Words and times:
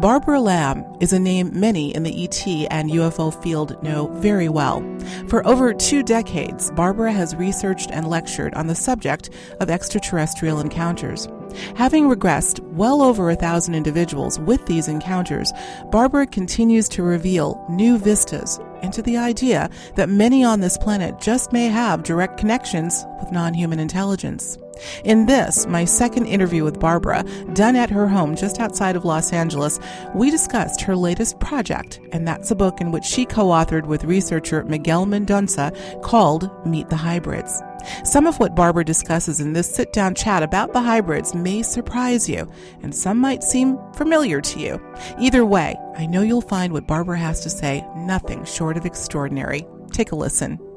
Barbara 0.00 0.40
Lamb 0.40 0.84
is 1.00 1.12
a 1.12 1.18
name 1.18 1.50
many 1.58 1.92
in 1.92 2.04
the 2.04 2.22
ET 2.22 2.46
and 2.70 2.88
UFO 2.88 3.34
field 3.42 3.82
know 3.82 4.06
very 4.20 4.48
well. 4.48 4.80
For 5.26 5.44
over 5.44 5.74
two 5.74 6.04
decades, 6.04 6.70
Barbara 6.70 7.10
has 7.10 7.34
researched 7.34 7.90
and 7.90 8.06
lectured 8.06 8.54
on 8.54 8.68
the 8.68 8.76
subject 8.76 9.30
of 9.58 9.70
extraterrestrial 9.70 10.60
encounters. 10.60 11.26
Having 11.74 12.04
regressed 12.04 12.60
well 12.74 13.02
over 13.02 13.28
a 13.28 13.34
thousand 13.34 13.74
individuals 13.74 14.38
with 14.38 14.64
these 14.66 14.86
encounters, 14.86 15.52
Barbara 15.90 16.28
continues 16.28 16.88
to 16.90 17.02
reveal 17.02 17.60
new 17.68 17.98
vistas 17.98 18.60
into 18.82 19.02
the 19.02 19.16
idea 19.16 19.68
that 19.96 20.08
many 20.08 20.44
on 20.44 20.60
this 20.60 20.78
planet 20.78 21.18
just 21.18 21.52
may 21.52 21.66
have 21.66 22.04
direct 22.04 22.38
connections 22.38 23.04
with 23.18 23.32
non 23.32 23.52
human 23.52 23.80
intelligence. 23.80 24.58
In 25.04 25.26
this, 25.26 25.66
my 25.66 25.84
second 25.84 26.26
interview 26.26 26.64
with 26.64 26.80
Barbara, 26.80 27.24
done 27.52 27.76
at 27.76 27.90
her 27.90 28.08
home 28.08 28.36
just 28.36 28.60
outside 28.60 28.96
of 28.96 29.04
Los 29.04 29.32
Angeles, 29.32 29.78
we 30.14 30.30
discussed 30.30 30.80
her 30.82 30.96
latest 30.96 31.40
project, 31.40 32.00
and 32.12 32.26
that's 32.26 32.50
a 32.50 32.56
book 32.56 32.80
in 32.80 32.92
which 32.92 33.04
she 33.04 33.24
co 33.24 33.46
authored 33.46 33.86
with 33.86 34.04
researcher 34.04 34.64
Miguel 34.64 35.06
Mendonca 35.06 36.02
called 36.02 36.50
Meet 36.66 36.88
the 36.88 36.96
Hybrids. 36.96 37.62
Some 38.04 38.26
of 38.26 38.38
what 38.38 38.54
Barbara 38.54 38.84
discusses 38.84 39.40
in 39.40 39.52
this 39.52 39.72
sit 39.72 39.92
down 39.92 40.14
chat 40.14 40.42
about 40.42 40.72
the 40.72 40.80
hybrids 40.80 41.34
may 41.34 41.62
surprise 41.62 42.28
you, 42.28 42.50
and 42.82 42.94
some 42.94 43.18
might 43.18 43.42
seem 43.42 43.78
familiar 43.94 44.40
to 44.40 44.60
you. 44.60 44.80
Either 45.18 45.44
way, 45.44 45.76
I 45.96 46.06
know 46.06 46.22
you'll 46.22 46.40
find 46.40 46.72
what 46.72 46.86
Barbara 46.86 47.18
has 47.18 47.40
to 47.40 47.50
say 47.50 47.86
nothing 47.96 48.44
short 48.44 48.76
of 48.76 48.86
extraordinary. 48.86 49.66
Take 49.92 50.12
a 50.12 50.16
listen. 50.16 50.67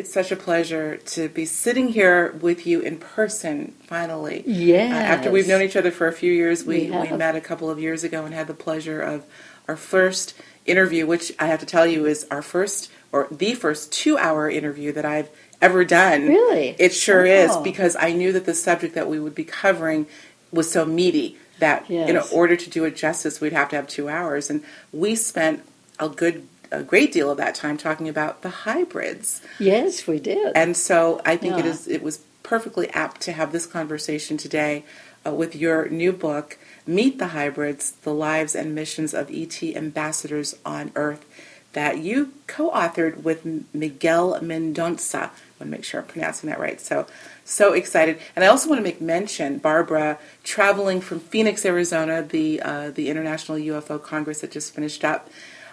It's 0.00 0.12
such 0.12 0.32
a 0.32 0.36
pleasure 0.36 0.96
to 0.96 1.28
be 1.28 1.44
sitting 1.44 1.88
here 1.88 2.32
with 2.40 2.66
you 2.66 2.80
in 2.80 2.96
person 2.98 3.74
finally. 3.86 4.42
Yes. 4.46 4.90
Uh, 4.92 4.96
after 4.96 5.30
we've 5.30 5.46
known 5.46 5.62
each 5.62 5.76
other 5.76 5.90
for 5.90 6.08
a 6.08 6.12
few 6.12 6.32
years, 6.32 6.64
we, 6.64 6.90
We 6.90 7.10
we, 7.10 7.16
met 7.16 7.36
a 7.36 7.40
couple 7.40 7.68
of 7.70 7.78
years 7.78 8.02
ago 8.02 8.24
and 8.24 8.34
had 8.34 8.46
the 8.46 8.54
pleasure 8.54 9.00
of 9.00 9.24
our 9.68 9.76
first 9.76 10.34
interview, 10.66 11.06
which 11.06 11.32
I 11.38 11.46
have 11.46 11.60
to 11.60 11.66
tell 11.66 11.86
you 11.86 12.06
is 12.06 12.26
our 12.30 12.42
first 12.42 12.90
or 13.12 13.28
the 13.30 13.54
first 13.54 13.92
two 13.92 14.16
hour 14.16 14.48
interview 14.48 14.90
that 14.92 15.04
I've 15.04 15.28
ever 15.60 15.84
done. 15.84 16.26
Really? 16.26 16.74
It 16.78 16.94
sure 16.94 17.24
is 17.26 17.50
Wow. 17.50 17.62
because 17.62 17.94
I 17.96 18.12
knew 18.12 18.32
that 18.32 18.46
the 18.46 18.54
subject 18.54 18.94
that 18.94 19.08
we 19.08 19.20
would 19.20 19.34
be 19.34 19.44
covering 19.44 20.06
was 20.50 20.70
so 20.72 20.84
meaty 20.84 21.36
that 21.58 21.90
in 21.90 22.16
order 22.32 22.56
to 22.56 22.70
do 22.70 22.84
it 22.84 22.96
justice, 22.96 23.40
we'd 23.40 23.52
have 23.52 23.68
to 23.68 23.76
have 23.76 23.86
two 23.86 24.08
hours. 24.08 24.48
And 24.48 24.62
we 24.92 25.14
spent 25.14 25.62
a 25.98 26.08
good, 26.08 26.48
a 26.72 26.82
great 26.82 27.12
deal 27.12 27.30
of 27.30 27.36
that 27.38 27.54
time 27.54 27.76
talking 27.76 28.08
about 28.08 28.42
the 28.42 28.50
hybrids. 28.50 29.40
Yes, 29.58 30.06
we 30.06 30.18
did. 30.20 30.52
And 30.56 30.76
so 30.76 31.20
I 31.24 31.36
think 31.36 31.58
it 31.58 31.64
Yeah. 31.64 31.70
is 31.72 31.88
it 31.88 32.02
was 32.02 32.20
perfectly 32.42 32.88
apt 32.90 33.20
to 33.22 33.32
have 33.32 33.52
this 33.52 33.66
conversation 33.66 34.36
today 34.36 34.84
uh, 35.26 35.32
with 35.32 35.54
your 35.54 35.88
new 35.88 36.12
book, 36.12 36.58
Meet 36.86 37.18
the 37.18 37.28
Hybrids: 37.28 37.92
The 38.02 38.14
Lives 38.14 38.54
and 38.54 38.74
Missions 38.74 39.14
of 39.14 39.30
ET 39.30 39.62
Ambassadors 39.62 40.56
on 40.64 40.90
Earth, 40.96 41.24
that 41.72 41.98
you 41.98 42.32
co-authored 42.46 43.22
with 43.22 43.44
Miguel 43.74 44.38
Mendonca. 44.40 45.14
I 45.14 45.64
want 45.64 45.70
to 45.72 45.76
make 45.76 45.84
sure 45.84 46.00
I'm 46.00 46.06
pronouncing 46.06 46.48
that 46.50 46.58
right. 46.58 46.80
So 46.80 47.06
so 47.44 47.72
excited, 47.74 48.18
and 48.34 48.44
I 48.44 48.48
also 48.48 48.68
want 48.68 48.78
to 48.78 48.84
make 48.84 49.00
mention, 49.00 49.58
Barbara, 49.58 50.18
traveling 50.44 51.00
from 51.00 51.20
Phoenix, 51.20 51.66
Arizona, 51.66 52.22
the 52.22 52.62
uh, 52.62 52.90
the 52.90 53.10
International 53.10 53.58
UFO 53.58 54.02
Congress 54.02 54.40
that 54.40 54.52
just 54.52 54.74
finished 54.74 55.04
up. 55.04 55.28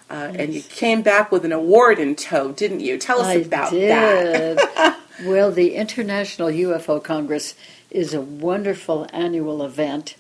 Uh, 0.10 0.32
And 0.36 0.54
you 0.54 0.62
came 0.62 1.02
back 1.02 1.32
with 1.32 1.44
an 1.44 1.52
award 1.52 2.00
in 2.00 2.16
tow, 2.16 2.52
didn't 2.52 2.80
you? 2.80 2.98
Tell 2.98 3.20
us 3.20 3.28
I 3.28 3.34
about 3.34 3.72
that. 3.72 4.98
well, 5.26 5.52
the 5.52 5.76
International 5.76 6.48
UFO 6.50 7.04
Congress 7.04 7.56
is 7.92 8.14
a 8.14 8.22
wonderful 8.22 9.08
annual 9.12 9.64
event, 9.64 10.16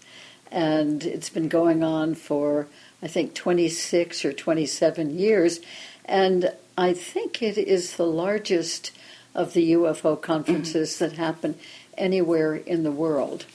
and 0.51 1.03
it's 1.03 1.29
been 1.29 1.47
going 1.47 1.83
on 1.83 2.15
for, 2.15 2.67
I 3.01 3.07
think, 3.07 3.33
26 3.33 4.25
or 4.25 4.33
27 4.33 5.17
years. 5.17 5.59
And 6.05 6.51
I 6.77 6.93
think 6.93 7.41
it 7.41 7.57
is 7.57 7.95
the 7.95 8.05
largest 8.05 8.91
of 9.33 9.53
the 9.53 9.73
UFO 9.73 10.19
conferences 10.19 10.99
that 10.99 11.13
happen 11.13 11.55
anywhere 11.97 12.55
in 12.55 12.83
the 12.83 12.91
world. 12.91 13.45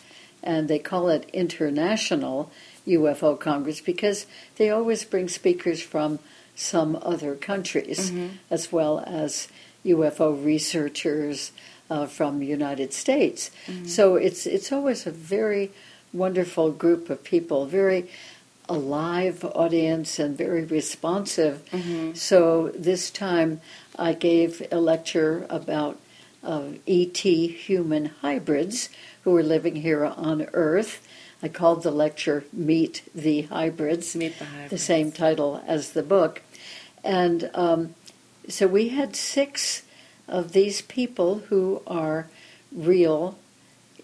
And 0.42 0.68
they 0.68 0.78
call 0.78 1.08
it 1.08 1.28
International 1.32 2.50
UFO 2.86 3.38
Congress 3.38 3.80
because 3.80 4.26
they 4.56 4.70
always 4.70 5.04
bring 5.04 5.28
speakers 5.28 5.82
from 5.82 6.18
some 6.54 6.98
other 7.02 7.34
countries, 7.34 8.10
as 8.50 8.70
well 8.72 9.02
as 9.06 9.48
UFO 9.86 10.44
researchers 10.44 11.52
uh, 11.90 12.06
from 12.06 12.38
the 12.38 12.46
United 12.46 12.92
States. 12.92 13.50
So 13.86 14.16
it's 14.16 14.46
it's 14.46 14.70
always 14.72 15.06
a 15.06 15.10
very 15.10 15.70
wonderful 16.12 16.70
group 16.72 17.08
of 17.10 17.24
people, 17.24 17.66
very 17.66 18.08
alive 18.68 19.44
audience 19.54 20.18
and 20.18 20.36
very 20.36 20.64
responsive. 20.64 21.62
So 22.14 22.68
this 22.74 23.10
time 23.10 23.60
I 23.98 24.12
gave 24.14 24.62
a 24.70 24.78
lecture 24.78 25.46
about 25.50 25.98
uh, 26.44 26.62
ET 26.86 27.16
human 27.18 28.06
hybrids 28.22 28.88
who 29.24 29.36
are 29.36 29.42
living 29.42 29.76
here 29.76 30.04
on 30.04 30.46
Earth. 30.52 31.00
I 31.42 31.48
called 31.48 31.82
the 31.82 31.90
lecture 31.90 32.44
Meet 32.52 33.02
the 33.14 33.42
Hybrids, 33.42 34.14
Meet 34.14 34.38
the 34.38 34.46
the 34.70 34.78
same 34.78 35.10
title 35.10 35.62
as 35.66 35.92
the 35.92 36.02
book. 36.02 36.42
And 37.02 37.50
um, 37.54 37.94
so 38.48 38.68
we 38.68 38.88
had 38.88 39.16
six 39.16 39.82
of 40.28 40.52
these 40.52 40.82
people 40.82 41.40
who 41.48 41.82
are 41.86 42.28
real 42.70 43.38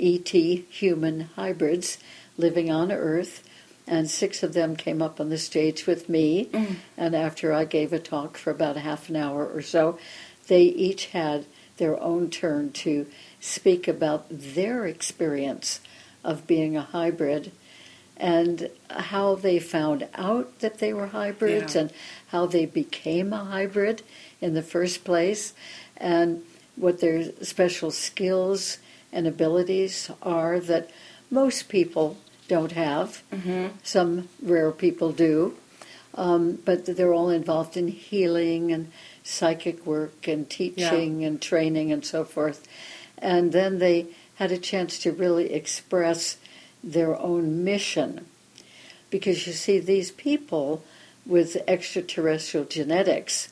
ET 0.00 0.28
human 0.28 1.30
hybrids 1.36 1.98
living 2.36 2.70
on 2.70 2.90
Earth, 2.90 3.48
and 3.86 4.10
six 4.10 4.42
of 4.42 4.52
them 4.52 4.76
came 4.76 5.00
up 5.00 5.20
on 5.20 5.28
the 5.28 5.38
stage 5.38 5.86
with 5.86 6.08
me. 6.08 6.48
And 6.96 7.14
after 7.14 7.52
I 7.52 7.64
gave 7.64 7.92
a 7.92 7.98
talk 7.98 8.36
for 8.36 8.50
about 8.50 8.76
a 8.76 8.80
half 8.80 9.08
an 9.08 9.16
hour 9.16 9.46
or 9.46 9.62
so, 9.62 9.98
they 10.48 10.62
each 10.62 11.06
had 11.06 11.46
their 11.78 12.00
own 12.00 12.30
turn 12.30 12.72
to 12.72 13.06
speak 13.40 13.86
about 13.86 14.26
their 14.30 14.86
experience 14.86 15.80
of 16.28 16.46
being 16.46 16.76
a 16.76 16.82
hybrid 16.82 17.50
and 18.16 18.68
how 18.90 19.34
they 19.34 19.58
found 19.58 20.06
out 20.14 20.58
that 20.58 20.78
they 20.78 20.92
were 20.92 21.06
hybrids 21.08 21.74
Yeah. 21.74 21.82
and 21.82 21.92
how 22.28 22.46
they 22.46 22.66
became 22.66 23.32
a 23.32 23.44
hybrid 23.44 24.02
in 24.40 24.54
the 24.54 24.62
first 24.62 25.04
place 25.04 25.54
and 25.96 26.42
what 26.76 27.00
their 27.00 27.32
special 27.42 27.90
skills 27.90 28.78
and 29.12 29.26
abilities 29.26 30.10
are 30.22 30.60
that 30.60 30.90
most 31.30 31.68
people 31.68 32.16
don't 32.48 32.72
have. 32.72 33.22
Mm-hmm. 33.32 33.76
Some 33.82 34.28
rare 34.42 34.72
people 34.72 35.12
do. 35.12 35.54
Um, 36.14 36.58
but 36.64 36.84
they're 36.86 37.14
all 37.14 37.30
involved 37.30 37.76
in 37.76 37.88
healing 37.88 38.72
and 38.72 38.90
psychic 39.22 39.86
work 39.86 40.26
and 40.26 40.48
teaching 40.50 41.24
and 41.24 41.40
training 41.40 41.92
and 41.92 42.04
so 42.04 42.24
forth. 42.24 42.66
And 43.18 43.52
then 43.52 43.78
they 43.78 44.06
had 44.38 44.52
a 44.52 44.58
chance 44.58 45.00
to 45.00 45.10
really 45.10 45.52
express 45.52 46.36
their 46.82 47.18
own 47.18 47.64
mission. 47.64 48.24
Because 49.10 49.46
you 49.48 49.52
see, 49.52 49.80
these 49.80 50.12
people 50.12 50.84
with 51.26 51.56
extraterrestrial 51.66 52.64
genetics, 52.64 53.48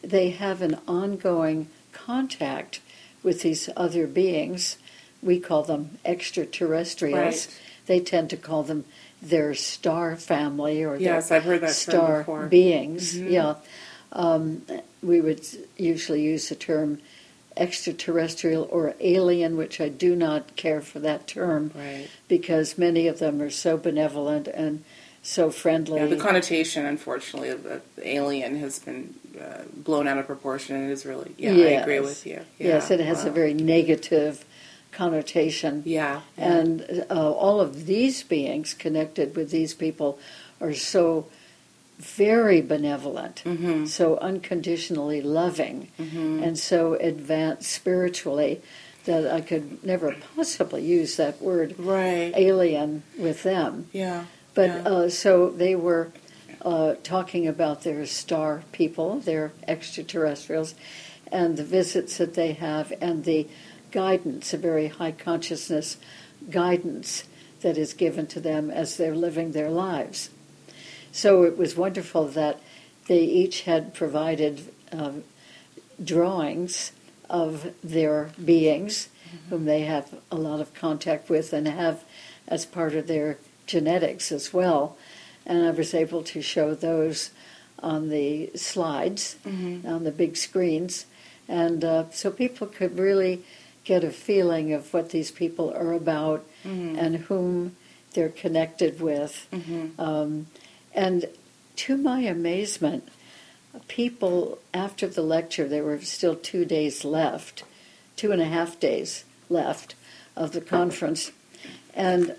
they 0.00 0.30
have 0.30 0.62
an 0.62 0.78
ongoing 0.86 1.68
contact 1.90 2.80
with 3.24 3.42
these 3.42 3.68
other 3.76 4.06
beings. 4.06 4.76
We 5.22 5.40
call 5.40 5.64
them 5.64 5.98
extraterrestrials. 6.04 7.14
Right. 7.14 7.60
They 7.86 7.98
tend 7.98 8.30
to 8.30 8.36
call 8.36 8.62
them 8.62 8.84
their 9.20 9.54
star 9.54 10.14
family 10.14 10.84
or 10.84 10.96
Yes, 10.96 11.28
their 11.28 11.38
I've 11.38 11.44
heard 11.44 11.60
that 11.62 11.74
star 11.74 12.46
beings. 12.48 13.14
Mhm. 13.14 13.30
Yeah, 13.30 13.54
um, 14.12 14.62
we 15.02 15.20
would 15.20 15.44
usually 15.76 16.22
use 16.22 16.48
the 16.48 16.54
term 16.54 17.00
extraterrestrial 17.56 18.68
or 18.70 18.94
alien, 19.00 19.56
which 19.56 19.80
I 19.80 19.88
do 19.88 20.14
not 20.16 20.56
care 20.56 20.80
for 20.80 20.98
that 21.00 21.26
term 21.26 21.70
Right. 21.74 22.08
because 22.28 22.78
many 22.78 23.06
of 23.06 23.18
them 23.18 23.40
are 23.42 23.50
so 23.50 23.76
benevolent 23.76 24.48
and 24.48 24.84
so 25.22 25.50
friendly. 25.50 26.00
Yeah, 26.00 26.06
the 26.06 26.16
connotation, 26.16 26.84
unfortunately, 26.84 27.50
of 27.50 27.82
alien 28.02 28.56
has 28.58 28.78
been 28.80 29.14
uh, 29.40 29.62
blown 29.76 30.08
out 30.08 30.18
of 30.18 30.26
proportion. 30.26 30.88
It 30.88 30.90
is 30.90 31.06
really, 31.06 31.32
yeah, 31.38 31.52
I 31.52 31.80
agree 31.80 32.00
with 32.00 32.26
you. 32.26 32.40
yes, 32.58 32.90
it 32.90 33.00
has 33.00 33.24
a 33.24 33.30
very 33.30 33.54
negative 33.54 34.44
connotation. 34.90 35.82
yeah, 35.86 36.20
And 36.36 37.04
uh, 37.10 37.32
all 37.32 37.60
of 37.60 37.86
these 37.86 38.22
beings 38.22 38.74
connected 38.74 39.34
with 39.36 39.50
these 39.50 39.74
people 39.74 40.18
are 40.60 40.74
so 40.74 41.26
very 42.02 42.60
benevolent, 42.60 43.40
hmm 43.40 43.86
so 43.86 44.16
unconditionally 44.18 45.20
loving, 45.22 45.88
hmm 45.96 46.42
and 46.42 46.58
so 46.58 46.94
advanced 46.94 47.70
spiritually 47.70 48.60
that 49.04 49.26
I 49.32 49.40
could 49.40 49.84
never 49.84 50.14
possibly 50.36 50.84
use 50.84 51.16
that 51.16 51.40
word 51.42 51.74
right, 51.78 52.32
alien 52.36 53.02
with 53.18 53.42
them. 53.42 53.86
yeah, 53.92 54.24
But 54.54 54.70
Yeah. 54.70 54.88
uh, 54.88 55.08
so 55.08 55.50
they 55.50 55.74
were 55.74 56.12
uh, 56.64 56.94
talking 57.02 57.48
about 57.48 57.82
their 57.82 58.06
star 58.06 58.62
people, 58.72 59.18
their 59.20 59.50
extraterrestrials, 59.66 60.74
and 61.32 61.56
the 61.56 61.64
visits 61.64 62.18
that 62.18 62.34
they 62.34 62.52
have, 62.52 62.92
and 63.00 63.24
the 63.24 63.46
guidance, 63.90 64.54
a 64.54 64.58
very 64.58 64.88
high 64.88 65.12
consciousness 65.12 65.96
guidance 66.50 67.24
that 67.62 67.76
is 67.78 67.94
given 67.94 68.26
to 68.26 68.40
them 68.40 68.70
as 68.70 68.96
they're 68.96 69.14
living 69.16 69.52
their 69.52 69.70
lives. 69.70 70.30
So 71.12 71.44
it 71.44 71.56
was 71.56 71.76
wonderful 71.76 72.26
that 72.28 72.60
they 73.06 73.20
each 73.20 73.62
had 73.62 73.94
provided 73.94 74.72
um, 74.90 75.24
drawings 76.02 76.92
of 77.28 77.72
their 77.82 78.30
beings, 78.42 79.08
mm-hmm. 79.28 79.48
whom 79.50 79.64
they 79.66 79.82
have 79.82 80.14
a 80.30 80.36
lot 80.36 80.60
of 80.60 80.74
contact 80.74 81.28
with 81.28 81.52
and 81.52 81.68
have 81.68 82.04
as 82.48 82.66
part 82.66 82.94
of 82.94 83.06
their 83.06 83.38
genetics 83.66 84.32
as 84.32 84.52
well. 84.52 84.96
And 85.46 85.64
I 85.64 85.70
was 85.70 85.94
able 85.94 86.22
to 86.24 86.42
show 86.42 86.74
those 86.74 87.30
on 87.82 88.08
the 88.08 88.50
slides, 88.54 89.36
mm-hmm. 89.44 89.86
on 89.86 90.04
the 90.04 90.12
big 90.12 90.36
screens. 90.36 91.06
And 91.48 91.84
uh, 91.84 92.10
so 92.10 92.30
people 92.30 92.66
could 92.66 92.98
really 92.98 93.44
get 93.84 94.04
a 94.04 94.10
feeling 94.10 94.72
of 94.72 94.94
what 94.94 95.10
these 95.10 95.30
people 95.30 95.72
are 95.74 95.92
about 95.92 96.44
mm-hmm. 96.64 96.96
and 96.96 97.16
whom 97.16 97.76
they're 98.14 98.28
connected 98.28 99.00
with. 99.00 99.48
Mm-hmm. 99.52 100.00
Um, 100.00 100.46
and 100.94 101.26
to 101.76 101.96
my 101.96 102.20
amazement, 102.20 103.08
people 103.88 104.58
after 104.74 105.06
the 105.06 105.22
lecture, 105.22 105.66
there 105.66 105.84
were 105.84 106.00
still 106.00 106.36
two 106.36 106.64
days 106.64 107.04
left, 107.04 107.64
two 108.16 108.32
and 108.32 108.42
a 108.42 108.46
half 108.46 108.78
days 108.78 109.24
left 109.48 109.94
of 110.36 110.52
the 110.52 110.60
conference. 110.60 111.32
And 111.94 112.36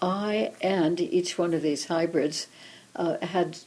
I 0.00 0.52
and 0.60 1.00
each 1.00 1.38
one 1.38 1.54
of 1.54 1.62
these 1.62 1.86
hybrids 1.86 2.48
uh, 2.94 3.16
had 3.24 3.58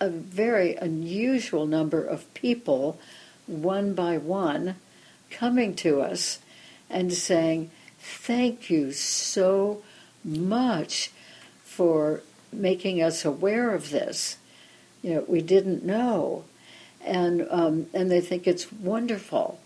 a 0.00 0.08
very 0.08 0.74
unusual 0.76 1.66
number 1.66 2.02
of 2.02 2.32
people, 2.34 2.98
one 3.46 3.94
by 3.94 4.18
one, 4.18 4.76
coming 5.30 5.74
to 5.76 6.00
us 6.00 6.40
and 6.90 7.12
saying, 7.12 7.70
Thank 8.00 8.70
you 8.70 8.92
so 8.92 9.82
much 10.24 11.10
for 11.64 12.22
making 12.52 13.02
us 13.02 13.24
aware 13.24 13.74
of 13.74 13.90
this. 13.90 14.36
You 15.02 15.14
know, 15.14 15.24
we 15.28 15.40
didn't 15.40 15.84
know. 15.84 16.44
And, 17.04 17.46
um, 17.50 17.86
and 17.94 18.10
they 18.10 18.20
think 18.20 18.46
it's 18.46 18.72
wonderful. 18.72 19.60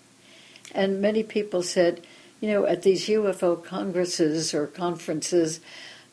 And 0.75 1.01
many 1.01 1.23
people 1.23 1.63
said, 1.63 2.05
you 2.41 2.49
know, 2.49 2.67
at 2.67 2.83
these 2.83 3.09
UFO 3.09 3.63
congresses 3.63 4.53
or 4.53 4.67
conferences, 4.67 5.61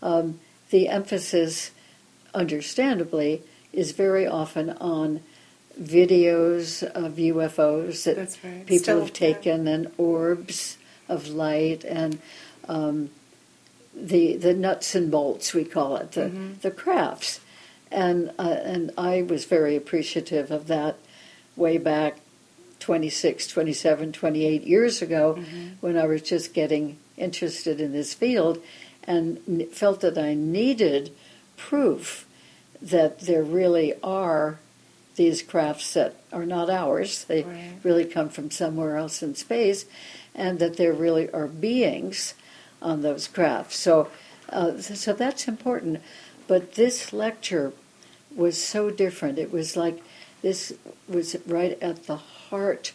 um, 0.01 0.39
the 0.69 0.87
emphasis, 0.87 1.71
understandably, 2.33 3.41
is 3.73 3.91
very 3.91 4.27
often 4.27 4.69
on 4.71 5.21
videos 5.79 6.83
of 6.83 7.13
UFOs 7.13 8.03
that 8.03 8.17
right. 8.43 8.65
people 8.65 8.83
Still, 8.83 8.99
have 9.01 9.13
taken 9.13 9.65
yeah. 9.65 9.73
and 9.73 9.91
orbs 9.97 10.77
of 11.07 11.27
light 11.27 11.83
and 11.83 12.19
um, 12.67 13.09
the 13.99 14.35
the 14.37 14.53
nuts 14.53 14.95
and 14.95 15.11
bolts 15.11 15.53
we 15.53 15.63
call 15.63 15.97
it 15.97 16.11
the 16.13 16.21
mm-hmm. 16.21 16.53
the 16.61 16.71
crafts 16.71 17.39
and 17.91 18.31
uh, 18.39 18.57
and 18.63 18.91
I 18.97 19.21
was 19.21 19.45
very 19.45 19.75
appreciative 19.75 20.51
of 20.51 20.67
that 20.67 20.97
way 21.55 21.77
back 21.77 22.17
26 22.79 23.47
27 23.47 24.11
28 24.11 24.63
years 24.63 25.01
ago 25.01 25.35
mm-hmm. 25.37 25.67
when 25.81 25.97
I 25.97 26.05
was 26.05 26.21
just 26.21 26.53
getting 26.53 26.97
interested 27.17 27.81
in 27.81 27.91
this 27.91 28.13
field 28.13 28.61
and 29.03 29.67
felt 29.71 30.01
that 30.01 30.17
I 30.17 30.33
needed 30.33 31.11
proof 31.57 32.27
that 32.81 33.19
there 33.21 33.43
really 33.43 33.93
are 34.01 34.59
these 35.15 35.41
crafts 35.41 35.93
that 35.95 36.15
are 36.31 36.45
not 36.45 36.69
ours. 36.69 37.25
They 37.25 37.43
right. 37.43 37.73
really 37.83 38.05
come 38.05 38.29
from 38.29 38.51
somewhere 38.51 38.95
else 38.95 39.21
in 39.21 39.35
space, 39.35 39.85
and 40.33 40.59
that 40.59 40.77
there 40.77 40.93
really 40.93 41.29
are 41.31 41.47
beings 41.47 42.35
on 42.81 43.01
those 43.01 43.27
crafts. 43.27 43.77
So, 43.77 44.09
uh, 44.49 44.77
so 44.79 45.13
that's 45.13 45.47
important. 45.47 46.01
But 46.47 46.75
this 46.75 47.13
lecture 47.13 47.73
was 48.35 48.61
so 48.61 48.89
different. 48.89 49.39
It 49.39 49.51
was 49.51 49.75
like 49.75 50.01
this 50.41 50.73
was 51.07 51.35
right 51.45 51.77
at 51.81 52.05
the 52.07 52.17
heart 52.17 52.93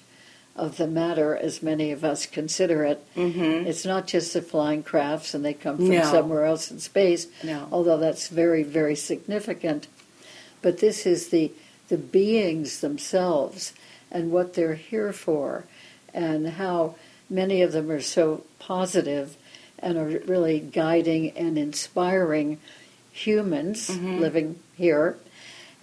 of 0.56 0.76
the 0.76 0.86
matter 0.86 1.36
as 1.36 1.62
many 1.62 1.90
of 1.90 2.04
us 2.04 2.26
consider 2.26 2.84
it. 2.84 3.04
Mm-hmm. 3.16 3.66
It's 3.66 3.84
not 3.84 4.06
just 4.06 4.32
the 4.32 4.42
flying 4.42 4.82
crafts 4.82 5.34
and 5.34 5.44
they 5.44 5.54
come 5.54 5.76
from 5.76 5.88
no. 5.88 6.02
somewhere 6.04 6.44
else 6.44 6.70
in 6.70 6.78
space, 6.78 7.26
no. 7.42 7.68
although 7.72 7.98
that's 7.98 8.28
very, 8.28 8.62
very 8.62 8.94
significant. 8.94 9.88
But 10.62 10.78
this 10.78 11.06
is 11.06 11.28
the, 11.28 11.52
the 11.88 11.98
beings 11.98 12.80
themselves 12.80 13.72
and 14.10 14.30
what 14.30 14.54
they're 14.54 14.76
here 14.76 15.12
for 15.12 15.64
and 16.12 16.50
how 16.50 16.94
many 17.28 17.60
of 17.60 17.72
them 17.72 17.90
are 17.90 18.00
so 18.00 18.44
positive 18.60 19.36
and 19.78 19.98
are 19.98 20.20
really 20.26 20.60
guiding 20.60 21.30
and 21.32 21.58
inspiring 21.58 22.58
humans 23.12 23.90
mm-hmm. 23.90 24.18
living 24.18 24.58
here. 24.76 25.16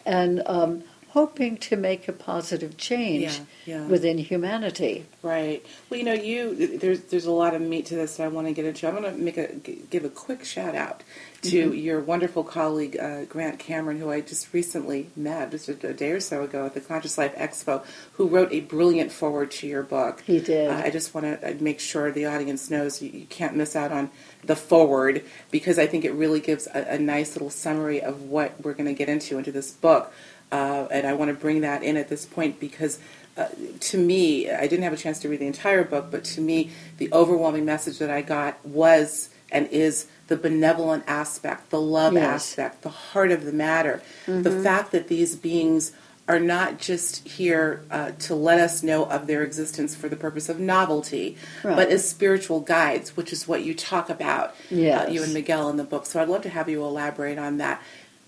And 0.05 0.41
um, 0.45 0.83
hoping 1.11 1.57
to 1.57 1.75
make 1.75 2.07
a 2.07 2.13
positive 2.13 2.77
change 2.77 3.41
yeah, 3.65 3.79
yeah. 3.79 3.85
within 3.85 4.17
humanity. 4.17 5.05
Right. 5.21 5.65
Well, 5.89 5.97
you 5.99 6.05
know, 6.05 6.13
you 6.13 6.77
there's 6.77 7.01
there's 7.01 7.25
a 7.25 7.31
lot 7.31 7.53
of 7.53 7.61
meat 7.61 7.87
to 7.87 7.95
this 7.95 8.15
that 8.15 8.23
I 8.23 8.27
want 8.29 8.47
to 8.47 8.53
get 8.53 8.65
into. 8.65 8.87
I'm 8.87 8.95
going 8.95 9.13
to 9.13 9.21
make 9.21 9.37
a 9.37 9.53
give 9.53 10.05
a 10.05 10.09
quick 10.09 10.45
shout 10.45 10.73
out 10.73 11.03
to 11.41 11.69
mm-hmm. 11.69 11.75
your 11.75 11.99
wonderful 11.99 12.45
colleague 12.45 12.97
uh, 12.97 13.25
Grant 13.25 13.59
Cameron, 13.59 13.99
who 13.99 14.09
I 14.09 14.21
just 14.21 14.53
recently 14.53 15.09
met 15.15 15.51
just 15.51 15.67
a, 15.67 15.87
a, 15.87 15.93
day 15.93 16.11
or 16.11 16.19
so 16.19 16.43
ago 16.43 16.65
at 16.65 16.75
the 16.75 16.81
Conscious 16.81 17.17
Life 17.17 17.35
Expo, 17.35 17.83
who 18.13 18.27
wrote 18.27 18.53
a 18.53 18.61
brilliant 18.61 19.11
foreword 19.11 19.51
to 19.51 19.67
your 19.67 19.83
book. 19.83 20.21
He 20.25 20.39
did. 20.39 20.69
Uh, 20.69 20.75
I 20.75 20.91
just 20.91 21.13
want 21.13 21.41
to 21.41 21.55
make 21.55 21.79
sure 21.79 22.11
the 22.11 22.27
audience 22.27 22.69
knows 22.69 23.01
you, 23.01 23.09
you, 23.09 23.25
can't 23.25 23.55
miss 23.55 23.75
out 23.75 23.91
on 23.91 24.11
the 24.43 24.55
foreword 24.55 25.23
because 25.51 25.77
I 25.77 25.87
think 25.87 26.05
it 26.05 26.11
really 26.11 26.39
gives 26.39 26.67
a, 26.67 26.95
a 26.95 26.99
nice 26.99 27.35
little 27.35 27.49
summary 27.49 28.01
of 28.01 28.23
what 28.23 28.53
we're 28.61 28.73
going 28.73 28.87
to 28.87 28.93
get 28.93 29.09
into 29.09 29.37
into 29.37 29.51
this 29.51 29.71
book. 29.71 30.13
Uh, 30.51 30.87
and 30.91 31.07
I 31.07 31.13
want 31.13 31.29
to 31.29 31.33
bring 31.35 31.61
that 31.61 31.81
in 31.81 31.95
at 31.95 32.09
this 32.09 32.25
point 32.25 32.59
because 32.59 32.99
uh, 33.37 33.47
to 33.79 33.97
me, 33.97 34.51
I 34.51 34.67
didn't 34.67 34.83
have 34.83 34.93
a 34.93 34.97
chance 34.97 35.19
to 35.19 35.29
read 35.29 35.39
the 35.39 35.47
entire 35.47 35.85
book, 35.85 36.07
but 36.11 36.25
to 36.25 36.41
me, 36.41 36.71
the 36.97 37.11
overwhelming 37.13 37.63
message 37.63 37.99
that 37.99 38.09
I 38.09 38.21
got 38.21 38.63
was 38.65 39.29
and 39.51 39.67
is 39.67 40.07
the 40.27 40.37
benevolent 40.37 41.03
aspect, 41.07 41.69
the 41.69 41.81
love 41.81 42.13
yes. 42.13 42.23
aspect, 42.23 42.81
the 42.83 42.89
heart 42.89 43.31
of 43.31 43.45
the 43.45 43.51
matter. 43.51 44.01
Mm-hmm. 44.25 44.43
The 44.43 44.63
fact 44.63 44.91
that 44.91 45.07
these 45.07 45.35
beings 45.35 45.91
are 46.31 46.39
not 46.39 46.79
just 46.79 47.27
here 47.27 47.83
uh, 47.91 48.11
to 48.19 48.33
let 48.33 48.59
us 48.59 48.81
know 48.81 49.05
of 49.05 49.27
their 49.27 49.43
existence 49.43 49.95
for 49.95 50.07
the 50.07 50.15
purpose 50.15 50.47
of 50.49 50.59
novelty, 50.59 51.37
right. 51.63 51.75
but 51.75 51.89
as 51.89 52.09
spiritual 52.09 52.61
guides, 52.61 53.17
which 53.17 53.33
is 53.33 53.47
what 53.47 53.63
you 53.63 53.73
talk 53.73 54.09
about, 54.09 54.55
yes. 54.69 55.07
uh, 55.07 55.11
you 55.11 55.21
and 55.23 55.33
Miguel 55.33 55.69
in 55.69 55.77
the 55.77 55.83
book. 55.83 56.05
So 56.05 56.21
I'd 56.21 56.29
love 56.29 56.43
to 56.43 56.49
have 56.49 56.69
you 56.69 56.83
elaborate 56.83 57.37
on 57.37 57.57
that 57.57 57.81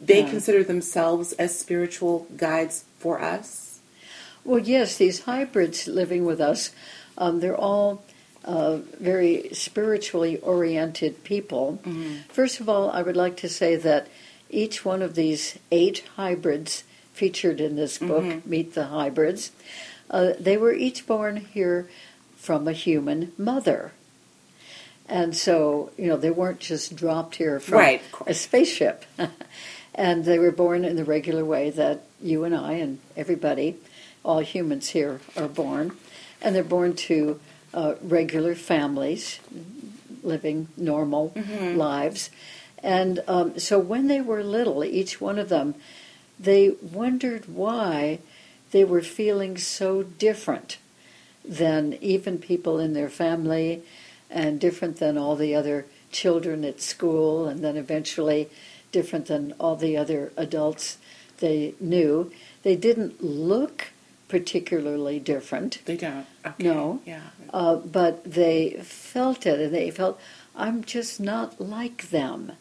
they 0.04 0.22
yeah. 0.22 0.30
consider 0.30 0.64
themselves 0.64 1.32
as 1.34 1.58
spiritual 1.58 2.28
guides 2.36 2.86
for 3.00 3.22
us? 3.22 3.80
Well, 4.44 4.60
yes, 4.60 4.98
these 4.98 5.22
hybrids 5.22 5.88
living 5.88 6.26
with 6.26 6.42
us, 6.42 6.72
um, 7.18 7.40
they're 7.40 7.56
all 7.56 8.04
uh, 8.44 8.78
very 9.00 9.50
spiritually 9.54 10.38
oriented 10.40 11.24
people. 11.24 11.80
Mm-hmm. 11.84 12.16
First 12.30 12.60
of 12.60 12.68
all, 12.68 12.90
I 12.92 13.02
would 13.02 13.16
like 13.16 13.38
to 13.38 13.50
say 13.50 13.78
that 13.78 14.08
each 14.50 14.84
one 14.84 15.02
of 15.02 15.16
these 15.16 15.58
eight 15.72 16.04
hybrids 16.18 16.84
featured 17.14 17.62
in 17.62 17.76
this 17.76 17.98
book, 17.98 18.24
mm-hmm. 18.24 18.50
Meet 18.50 18.74
the 18.74 18.86
Hybrids, 18.86 19.52
uh, 20.10 20.34
they 20.40 20.58
were 20.58 20.74
each 20.74 21.08
born 21.08 21.38
here 21.38 21.90
from 22.36 22.68
a 22.68 22.74
human 22.74 23.32
mother. 23.38 23.94
And 25.08 25.36
so, 25.36 25.92
you 25.98 26.08
know, 26.08 26.18
they 26.18 26.32
weren't 26.32 26.60
just 26.60 26.96
dropped 26.96 27.36
here 27.36 27.60
from 27.60 27.78
right, 27.78 28.02
a 28.26 28.34
spaceship. 28.34 29.06
And 29.96 30.26
they 30.26 30.40
were 30.40 30.52
born 30.52 30.86
in 30.86 30.96
the 30.96 31.06
regular 31.06 31.46
way 31.46 31.70
that 31.70 32.02
you 32.22 32.44
and 32.46 32.56
I 32.56 32.74
and 32.74 33.00
everybody, 33.16 33.76
all 34.24 34.40
humans 34.40 34.90
here, 34.90 35.22
are 35.38 35.48
born. 35.48 35.96
And 36.42 36.56
they're 36.56 36.64
born 36.64 36.96
to 36.96 37.40
uh, 37.74 37.96
regular 38.02 38.56
families, 38.56 39.40
living 40.24 40.68
normal 40.78 41.32
mm-hmm. 41.36 41.78
lives. 41.78 42.32
And 42.82 43.22
um, 43.28 43.60
so 43.60 43.78
when 43.78 44.08
they 44.08 44.20
were 44.20 44.44
little, 44.44 44.84
each 44.84 45.22
one 45.22 45.38
of 45.38 45.50
them, 45.50 45.76
they 46.40 46.70
wondered 46.82 47.46
why 47.48 48.20
they 48.72 48.84
were 48.84 49.02
feeling 49.02 49.58
so 49.58 50.04
different 50.04 50.78
than 51.46 51.98
even 52.02 52.38
people 52.38 52.80
in 52.80 52.94
their 52.94 53.10
family 53.10 53.84
and 54.30 54.60
different 54.60 54.98
than 54.98 55.18
all 55.18 55.36
the 55.36 55.54
other 55.54 55.86
children 56.12 56.64
at 56.64 56.82
school 56.82 57.48
and 57.48 57.64
then 57.64 57.78
eventually 57.78 58.50
different 58.92 59.26
than 59.28 59.54
all 59.60 59.76
the 59.76 59.98
other 59.98 60.32
adults 60.38 60.98
they 61.40 61.74
knew. 61.80 62.32
They 62.64 62.76
didn't 62.76 63.24
look 63.24 63.90
particularly 64.30 65.20
different. 65.20 65.80
They 65.86 65.98
don't. 65.98 66.26
Okay. 66.46 66.64
No. 66.64 67.02
Yeah. 67.06 67.22
Uh, 67.54 67.76
but 67.76 68.24
they 68.24 68.80
felt 68.82 69.46
it, 69.46 69.60
and 69.60 69.74
they 69.74 69.92
felt, 69.92 70.20
I'm 70.56 70.84
just 70.84 71.20
not 71.20 71.62
like 71.62 72.10
them. 72.10 72.54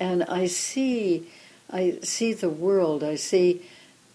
And 0.00 0.24
I 0.24 0.46
see, 0.46 1.28
I 1.70 1.98
see 2.02 2.32
the 2.32 2.48
world. 2.50 3.02
I 3.02 3.16
see 3.16 3.62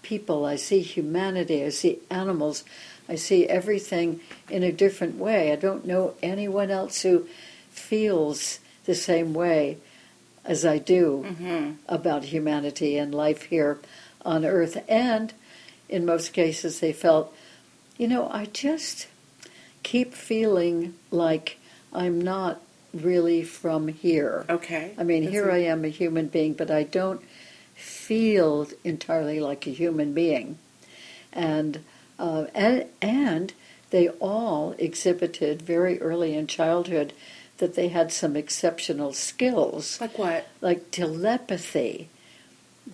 people. 0.02 0.46
I 0.46 0.56
see 0.56 0.82
humanity. 0.82 1.64
I 1.64 1.70
see 1.70 2.00
animals. 2.10 2.64
I 3.10 3.16
see 3.16 3.46
everything 3.48 4.22
in 4.50 4.64
a 4.64 4.72
different 4.72 5.18
way. 5.18 5.52
I 5.52 5.56
don't 5.56 5.86
know 5.86 6.16
anyone 6.24 6.72
else 6.72 7.02
who 7.02 7.28
feels 7.70 8.60
the 8.86 8.96
same 8.96 9.34
way 9.34 9.78
as 10.46 10.66
I 10.66 10.78
do 10.80 11.26
Mm-hmm. 11.28 11.72
about 11.88 12.24
humanity 12.26 12.98
and 12.98 13.14
life 13.14 13.44
here 13.44 13.80
on 14.26 14.44
Earth. 14.46 14.78
And 14.88 15.34
in 15.90 16.06
most 16.06 16.34
cases, 16.34 16.80
they 16.80 16.94
felt, 16.94 17.34
you 17.98 18.08
know, 18.08 18.28
I 18.30 18.46
just 18.46 19.08
keep 19.84 20.14
feeling 20.14 20.96
like 21.12 21.58
I'm 21.94 22.20
not 22.22 22.62
really 22.94 23.44
from 23.44 23.88
here. 23.88 24.46
Okay. 24.50 24.94
I 24.98 25.04
mean, 25.04 25.24
That's 25.24 25.34
here 25.34 25.52
I 25.52 25.60
am 25.60 25.86
a 25.86 25.90
human 25.90 26.28
being, 26.28 26.54
but 26.54 26.72
I 26.72 26.84
don't 26.84 27.22
feel 27.76 28.68
entirely 28.84 29.40
like 29.40 29.66
a 29.68 29.72
human 29.72 30.14
being. 30.14 30.58
And, 31.34 31.80
uh, 32.20 32.46
and, 32.54 32.86
and 33.02 33.54
they 33.90 34.10
all 34.10 34.76
exhibited 34.78 35.62
very 35.62 36.00
early 36.02 36.36
in 36.36 36.48
childhood 36.48 37.14
that 37.58 37.76
they 37.76 37.90
had 37.90 38.12
some 38.12 38.36
exceptional 38.36 39.14
skills, 39.14 40.00
Like 40.02 40.18
what? 40.18 40.48
like 40.62 40.92
telepathy, 40.92 42.10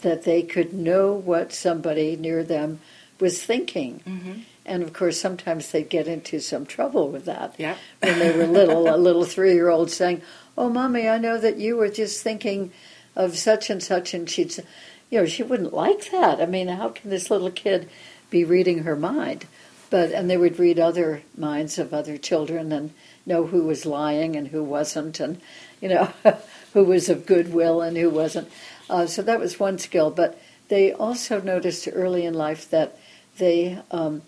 that 0.02 0.24
they 0.24 0.42
could 0.44 0.74
know 0.74 1.14
what 1.14 1.54
somebody 1.54 2.16
near 2.16 2.44
them 2.44 2.80
was 3.20 3.42
thinking. 3.42 4.02
Mm-hmm. 4.06 4.34
And 4.66 4.84
of 4.84 4.92
course, 4.92 5.20
sometimes 5.20 5.72
they'd 5.72 5.90
get 5.90 6.08
into 6.08 6.40
some 6.40 6.66
trouble 6.66 7.08
with 7.10 7.24
that 7.26 7.56
Yep. 7.58 7.78
when 8.02 8.20
they 8.20 8.36
were 8.38 8.46
little, 8.46 8.94
a 8.94 8.98
little 8.98 9.24
three 9.24 9.54
year 9.54 9.70
old 9.70 9.90
saying, 9.90 10.22
Oh, 10.58 10.70
mommy, 10.70 11.08
I 11.08 11.18
know 11.18 11.38
that 11.40 11.58
you 11.58 11.78
were 11.78 11.90
just 11.90 12.22
thinking 12.22 12.72
of 13.18 13.36
such 13.38 13.70
and 13.70 13.84
such. 13.84 14.14
And 14.14 14.30
she'd 14.30 14.54
say, 14.54 14.64
You 15.10 15.20
know, 15.20 15.26
she 15.26 15.44
wouldn't 15.44 15.74
like 15.74 16.12
that. 16.12 16.40
I 16.40 16.46
mean, 16.46 16.70
how 16.70 16.90
can 16.90 17.10
this 17.10 17.30
little 17.30 17.52
kid 17.52 17.90
be 18.30 18.46
reading 18.46 18.84
her 18.84 18.96
mind? 18.96 19.46
But, 19.90 20.12
and 20.12 20.30
they 20.30 20.38
would 20.38 20.60
read 20.60 20.80
other 20.80 21.24
minds 21.36 21.78
of 21.78 21.94
other 21.94 22.18
children 22.18 22.72
and 22.72 22.94
know 23.26 23.48
who 23.48 23.64
was 23.64 23.86
lying 23.86 24.36
and 24.36 24.50
who 24.50 24.64
wasn't, 24.64 25.20
and, 25.20 25.40
you 25.82 25.90
know, 25.90 26.12
who 26.74 26.84
was 26.84 27.10
of 27.10 27.26
goodwill 27.26 27.82
and 27.82 27.98
who 27.98 28.10
wasn't. 28.10 28.50
Uh, 28.90 29.06
so 29.06 29.22
that 29.22 29.40
was 29.40 29.60
one 29.60 29.78
skill. 29.78 30.12
But 30.12 30.40
they 30.68 30.92
also 30.92 31.42
noticed 31.42 31.88
early 31.92 32.26
in 32.26 32.34
life 32.34 32.70
that 32.70 32.98
they, 33.38 33.80
um, 33.92 34.22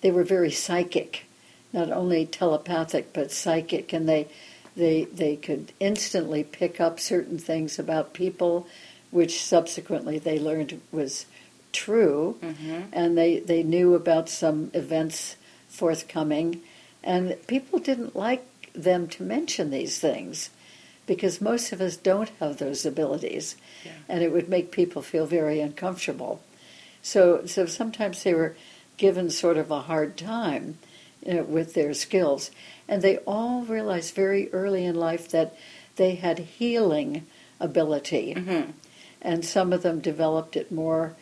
they 0.00 0.10
were 0.10 0.24
very 0.24 0.50
psychic, 0.50 1.26
not 1.72 1.90
only 1.90 2.26
telepathic 2.26 3.12
but 3.12 3.30
psychic, 3.30 3.92
and 3.92 4.08
they 4.08 4.28
they 4.78 5.04
they 5.04 5.36
could 5.36 5.72
instantly 5.80 6.42
pick 6.44 6.80
up 6.80 6.98
certain 7.00 7.38
things 7.38 7.78
about 7.78 8.14
people, 8.14 8.66
which 9.10 9.42
subsequently 9.44 10.18
they 10.18 10.38
learned 10.38 10.80
was 10.92 11.26
true, 11.72 12.36
Mm-hmm. 12.42 12.80
and 12.92 13.18
they 13.18 13.40
they 13.40 13.62
knew 13.62 13.94
about 13.94 14.28
some 14.28 14.70
events 14.74 15.36
forthcoming, 15.68 16.60
and 17.04 17.36
people 17.46 17.78
didn't 17.78 18.16
like 18.16 18.44
them 18.72 19.06
to 19.08 19.22
mention 19.22 19.70
these 19.70 19.98
things 19.98 20.50
because 21.06 21.40
most 21.40 21.72
of 21.72 21.80
us 21.80 21.96
don't 21.96 22.30
have 22.40 22.56
those 22.58 22.84
abilities, 22.86 23.56
Yeah. 23.84 23.92
and 24.08 24.22
it 24.22 24.32
would 24.32 24.48
make 24.48 24.70
people 24.70 25.02
feel 25.02 25.26
very 25.26 25.60
uncomfortable. 25.60 26.40
So 27.02 27.46
so 27.46 27.66
sometimes 27.66 28.22
they 28.22 28.34
were 28.34 28.54
given 28.96 29.30
sort 29.30 29.56
of 29.58 29.70
a 29.70 29.82
hard 29.82 30.16
time 30.16 30.78
you 31.24 31.34
know, 31.34 31.42
with 31.44 31.74
their 31.74 31.94
skills. 31.94 32.50
And 32.88 33.02
they 33.02 33.18
all 33.18 33.62
realized 33.62 34.14
very 34.14 34.50
early 34.52 34.84
in 34.84 34.94
life 34.94 35.28
that 35.30 35.54
they 35.96 36.14
had 36.14 36.38
healing 36.38 37.26
ability. 37.60 38.34
Mm-hmm. 38.34 38.70
And 39.20 39.44
some 39.44 39.72
of 39.72 39.82
them 39.82 40.00
developed 40.00 40.56
it 40.56 40.72
more 40.72 41.14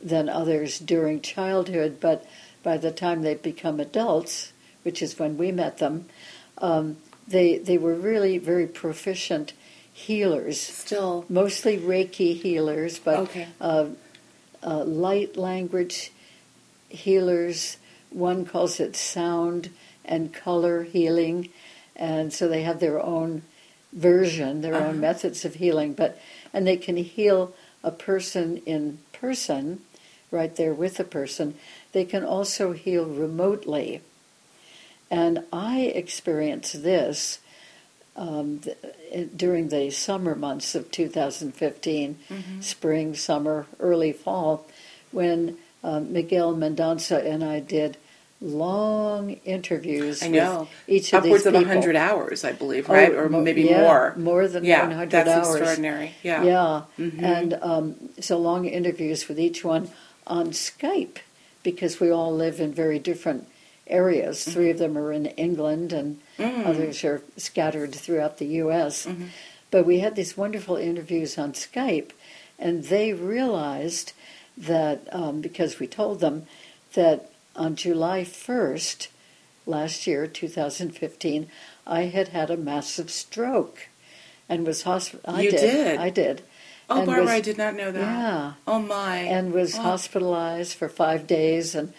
than 0.00 0.28
others 0.28 0.78
during 0.78 1.20
childhood, 1.20 1.98
but 2.00 2.24
by 2.62 2.76
the 2.76 2.90
time 2.90 3.22
they 3.22 3.34
become 3.34 3.78
adults, 3.78 4.52
which 4.82 5.02
is 5.02 5.18
when 5.18 5.36
we 5.36 5.52
met 5.52 5.78
them, 5.78 6.06
um, 6.58 6.96
they, 7.28 7.58
they 7.58 7.78
were 7.78 7.94
really 7.94 8.38
very 8.38 8.66
proficient 8.66 9.52
healers. 9.92 10.60
Still. 10.60 11.24
Mostly 11.28 11.78
Reiki 11.78 12.40
healers, 12.40 12.98
but 12.98 13.18
Okay. 13.18 13.48
uh, 13.60 13.86
uh, 14.62 14.84
light 14.84 15.36
language 15.36 16.10
healers. 16.88 17.76
One 18.10 18.44
calls 18.44 18.80
it 18.80 18.96
sound 18.96 19.70
and 20.04 20.32
color 20.32 20.82
healing, 20.84 21.48
and 21.96 22.32
so 22.32 22.48
they 22.48 22.62
have 22.62 22.80
their 22.80 23.00
own 23.00 23.42
version, 23.92 24.60
their 24.62 24.74
Uh-huh. 24.74 24.88
own 24.88 25.00
methods 25.00 25.44
of 25.44 25.54
healing. 25.56 25.92
But 25.94 26.18
and 26.52 26.66
they 26.66 26.76
can 26.76 26.96
heal 26.96 27.54
a 27.84 27.90
person 27.90 28.58
in 28.66 28.98
person, 29.12 29.80
right 30.30 30.54
there 30.56 30.72
with 30.74 30.96
the 30.96 31.04
person. 31.04 31.54
They 31.92 32.04
can 32.04 32.24
also 32.24 32.72
heal 32.72 33.04
remotely, 33.04 34.00
and 35.10 35.44
I 35.52 35.80
experienced 35.94 36.82
this 36.82 37.38
um, 38.16 38.60
th- 38.60 39.28
during 39.36 39.68
the 39.68 39.90
summer 39.90 40.34
months 40.34 40.74
of 40.74 40.90
2015, 40.90 42.18
Mm-hmm. 42.30 42.60
spring, 42.60 43.14
summer, 43.14 43.66
early 43.80 44.12
fall, 44.12 44.66
when 45.10 45.56
um, 45.82 46.12
Miguel 46.12 46.54
Mendonça 46.54 47.24
and 47.24 47.42
I 47.42 47.60
did 47.60 47.96
long 48.42 49.30
interviews 49.44 50.22
I 50.22 50.28
know. 50.28 50.68
each 50.86 51.12
of 51.12 51.22
Upwards 51.24 51.44
these 51.44 51.46
of 51.46 51.52
people. 51.54 51.68
100 51.68 51.96
hours, 51.96 52.44
I 52.44 52.52
believe, 52.52 52.90
Oh, 52.90 52.94
right? 52.94 53.12
or 53.12 53.28
mo- 53.28 53.40
maybe 53.40 53.62
yeah, 53.62 53.80
more. 53.82 54.14
More 54.16 54.48
than 54.48 54.64
Yeah, 54.64 54.86
100 54.86 55.10
that's 55.10 55.30
hours. 55.30 55.56
extraordinary. 55.56 56.14
Yeah. 56.22 56.42
Yeah, 56.44 56.82
Mhm. 56.98 57.22
and 57.22 57.54
um, 57.62 57.94
so 58.20 58.36
long 58.38 58.64
interviews 58.66 59.28
with 59.28 59.38
each 59.38 59.64
one 59.64 59.90
on 60.26 60.48
Skype 60.50 61.18
because 61.62 62.00
we 62.00 62.10
all 62.10 62.34
live 62.34 62.60
in 62.60 62.72
very 62.72 62.98
different 62.98 63.46
areas. 63.86 64.44
Three 64.44 64.70
of 64.70 64.78
them 64.78 64.96
are 64.98 65.12
in 65.12 65.26
England, 65.26 65.92
and 65.92 66.18
Mm. 66.38 66.66
others 66.66 67.04
are 67.04 67.22
scattered 67.36 67.94
throughout 67.94 68.38
the 68.38 68.46
U.S. 68.62 69.06
Mhm. 69.06 69.28
But 69.70 69.86
we 69.86 70.00
had 70.00 70.16
these 70.16 70.36
wonderful 70.36 70.76
interviews 70.76 71.38
on 71.38 71.52
Skype, 71.52 72.10
and 72.58 72.84
they 72.84 73.12
realized 73.12 74.12
that 74.56 75.00
um, 75.12 75.40
because 75.40 75.78
we 75.78 75.86
told 75.86 76.20
them 76.20 76.46
that 76.94 77.30
on 77.56 77.76
July 77.76 78.22
1st 78.24 79.08
last 79.66 80.06
year, 80.06 80.26
2015, 80.26 81.48
I 81.86 82.02
had 82.02 82.28
had 82.28 82.50
a 82.50 82.56
massive 82.56 83.10
stroke 83.10 83.88
and 84.48 84.66
was 84.66 84.82
hospital. 84.82 85.20
I 85.34 85.42
You 85.42 85.50
did? 85.50 85.98
I 85.98 86.10
did. 86.10 86.42
Oh, 86.90 86.98
and 86.98 87.06
Barbara, 87.06 87.24
was- 87.24 87.32
I 87.32 87.40
did 87.40 87.58
not 87.58 87.74
know 87.74 87.90
that. 87.92 88.00
Yeah, 88.00 88.52
Oh, 88.66 88.78
my. 88.80 89.18
and 89.18 89.52
was 89.52 89.76
Oh. 89.76 89.82
hospitalized 89.82 90.74
for 90.74 90.88
five 90.88 91.26
days 91.26 91.74
and 91.74 91.92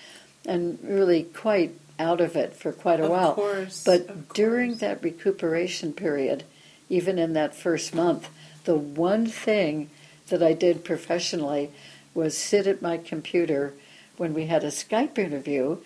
and 0.45 0.77
really 0.83 1.24
quite 1.24 1.72
out 1.98 2.19
of 2.19 2.36
it 2.36 2.53
for 2.53 2.74
quite 2.74 3.00
a 3.00 3.03
Of 3.05 3.12
while. 3.12 3.33
course, 3.33 3.81
But 3.86 4.33
during 4.33 4.75
that 4.75 5.01
recuperation 5.01 5.93
period, 5.93 6.43
even 6.89 7.17
in 7.17 7.31
that 7.31 7.55
first 7.55 7.95
month, 7.95 8.27
the 8.65 8.75
one 8.75 9.25
thing 9.25 9.89
that 10.27 10.43
I 10.43 10.51
did 10.51 10.83
professionally 10.83 11.72
was 12.13 12.38
sit 12.38 12.67
at 12.67 12.81
my 12.81 12.98
computer 12.98 13.74
when 14.17 14.34
we 14.34 14.46
had 14.46 14.63
a 14.63 14.67
Skype 14.67 15.17
interview, 15.17 15.77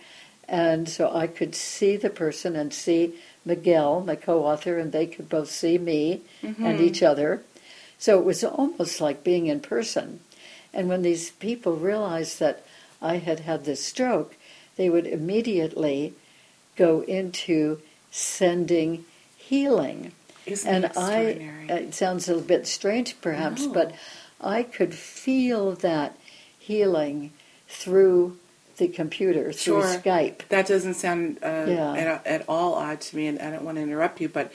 and 0.47 0.87
so 0.87 1.13
I 1.13 1.27
could 1.27 1.55
see 1.55 1.97
the 1.97 2.09
person 2.09 2.55
and 2.55 2.73
see 2.73 3.15
Miguel, 3.45 4.01
my 4.01 4.15
co-author, 4.15 4.77
and 4.77 4.91
they 4.91 5.07
could 5.07 5.29
both 5.29 5.49
see 5.49 5.77
me 5.77 6.21
Mm-hmm. 6.43 6.65
and 6.65 6.79
each 6.79 7.01
other. 7.03 7.41
So 7.97 8.19
it 8.19 8.25
was 8.25 8.43
almost 8.43 9.01
like 9.01 9.23
being 9.23 9.47
in 9.47 9.59
person. 9.59 10.19
And 10.73 10.87
when 10.87 11.01
these 11.01 11.31
people 11.31 11.75
realized 11.75 12.39
that 12.39 12.63
I 13.01 13.17
had 13.17 13.39
had 13.41 13.65
this 13.65 13.83
stroke, 13.83 14.35
they 14.75 14.89
would 14.89 15.07
immediately 15.07 16.13
go 16.75 17.01
into 17.01 17.79
sending 18.11 19.05
healing. 19.35 20.11
Isn't 20.45 20.71
and 20.73 20.85
I, 20.97 21.21
extraordinary? 21.21 21.69
it 21.69 21.93
sounds 21.95 22.27
a 22.27 22.33
little 22.33 22.47
bit 22.47 22.67
strange 22.67 23.19
perhaps, 23.21 23.65
No. 23.65 23.73
but 23.73 23.95
I 24.39 24.63
could 24.63 24.93
feel 24.93 25.71
that 25.75 26.15
healing 26.59 27.31
through 27.67 28.37
the 28.77 28.87
computer, 28.87 29.51
through 29.51 29.81
Sure. 29.81 29.83
Skype. 29.83 30.47
That 30.49 30.67
doesn't 30.67 30.93
sound 30.95 31.39
uh, 31.43 31.65
Yeah. 31.67 31.93
at, 31.93 32.27
at 32.27 32.45
all 32.47 32.75
odd 32.75 33.01
to 33.01 33.15
me, 33.15 33.27
and 33.27 33.41
I 33.41 33.49
don't 33.51 33.63
want 33.63 33.77
to 33.77 33.81
interrupt 33.83 34.21
you, 34.21 34.29
but 34.29 34.51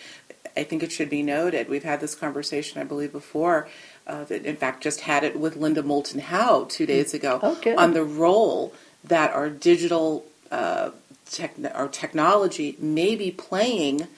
I 0.57 0.65
think 0.65 0.83
it 0.83 0.93
should 0.93 1.11
be 1.11 1.23
noted. 1.23 1.69
We've 1.69 1.83
had 1.83 2.01
this 2.01 2.15
conversation, 2.15 2.81
I 2.81 2.85
believe, 2.85 3.11
before. 3.13 3.69
Uh, 4.07 4.25
that 4.25 4.45
in 4.45 4.57
fact, 4.57 4.83
just 4.83 5.03
had 5.03 5.25
it 5.25 5.39
with 5.39 5.57
Linda 5.57 5.83
Moulton 5.83 6.21
Howe 6.21 6.65
two 6.69 6.87
days 6.87 7.15
ago 7.15 7.39
Oh, 7.43 7.59
good. 7.63 7.77
on 7.79 7.95
the 7.95 8.05
role 8.05 8.75
that 9.05 9.33
our 9.33 9.49
digital 9.49 10.25
uh, 10.51 10.91
tech, 11.31 11.55
our 11.75 11.89
technology 11.89 12.77
may 12.79 13.15
be 13.15 13.31
playing 13.31 14.09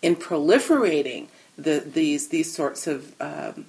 in 0.00 0.16
proliferating 0.16 1.26
the, 1.58 1.80
these 1.84 2.28
these 2.28 2.52
sorts 2.52 2.86
of 2.86 3.14
um, 3.20 3.66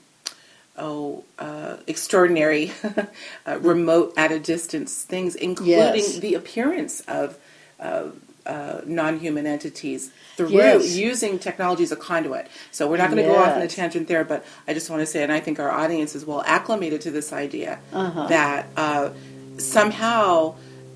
oh 0.77 1.23
uh, 1.39 1.77
extraordinary 1.87 2.71
uh, 3.45 3.59
remote 3.59 4.13
at 4.17 4.31
a 4.31 4.39
distance 4.39 5.03
things, 5.03 5.35
including 5.35 5.69
Yes. 6.03 6.17
the 6.19 6.33
appearance 6.35 7.01
of 7.01 7.37
uh, 7.79 8.05
uh, 8.45 8.81
non-human 8.85 9.45
entities 9.47 10.11
through 10.35 10.49
Yes. 10.49 10.95
using 10.95 11.39
technology 11.39 11.83
as 11.83 11.91
a 11.91 11.95
conduit. 11.95 12.47
So 12.71 12.87
we're 12.89 12.97
not 12.97 13.09
going 13.11 13.23
to 13.23 13.29
go 13.29 13.37
off 13.37 13.55
on 13.55 13.61
a 13.61 13.67
tangent 13.67 14.07
there, 14.07 14.23
but 14.25 14.43
I 14.67 14.73
just 14.73 14.89
want 14.89 15.01
to 15.01 15.05
say, 15.05 15.23
and 15.23 15.31
I 15.31 15.39
think 15.39 15.59
our 15.59 15.69
audience 15.71 16.15
is 16.15 16.25
well 16.25 16.43
acclimated 16.45 17.01
to 17.01 17.11
this 17.11 17.31
idea 17.31 17.79
Uh-huh. 17.93 18.27
that 18.27 18.65
uh, 18.75 19.09
somehow 19.57 20.55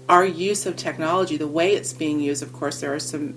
our 0.09 0.25
use 0.25 0.65
of 0.65 0.75
technology, 0.75 1.37
the 1.37 1.47
way 1.47 1.73
it's 1.73 1.93
being 1.93 2.19
used, 2.19 2.41
of 2.43 2.51
course, 2.53 2.79
there 2.81 2.93
are 2.93 2.99
some. 2.99 3.35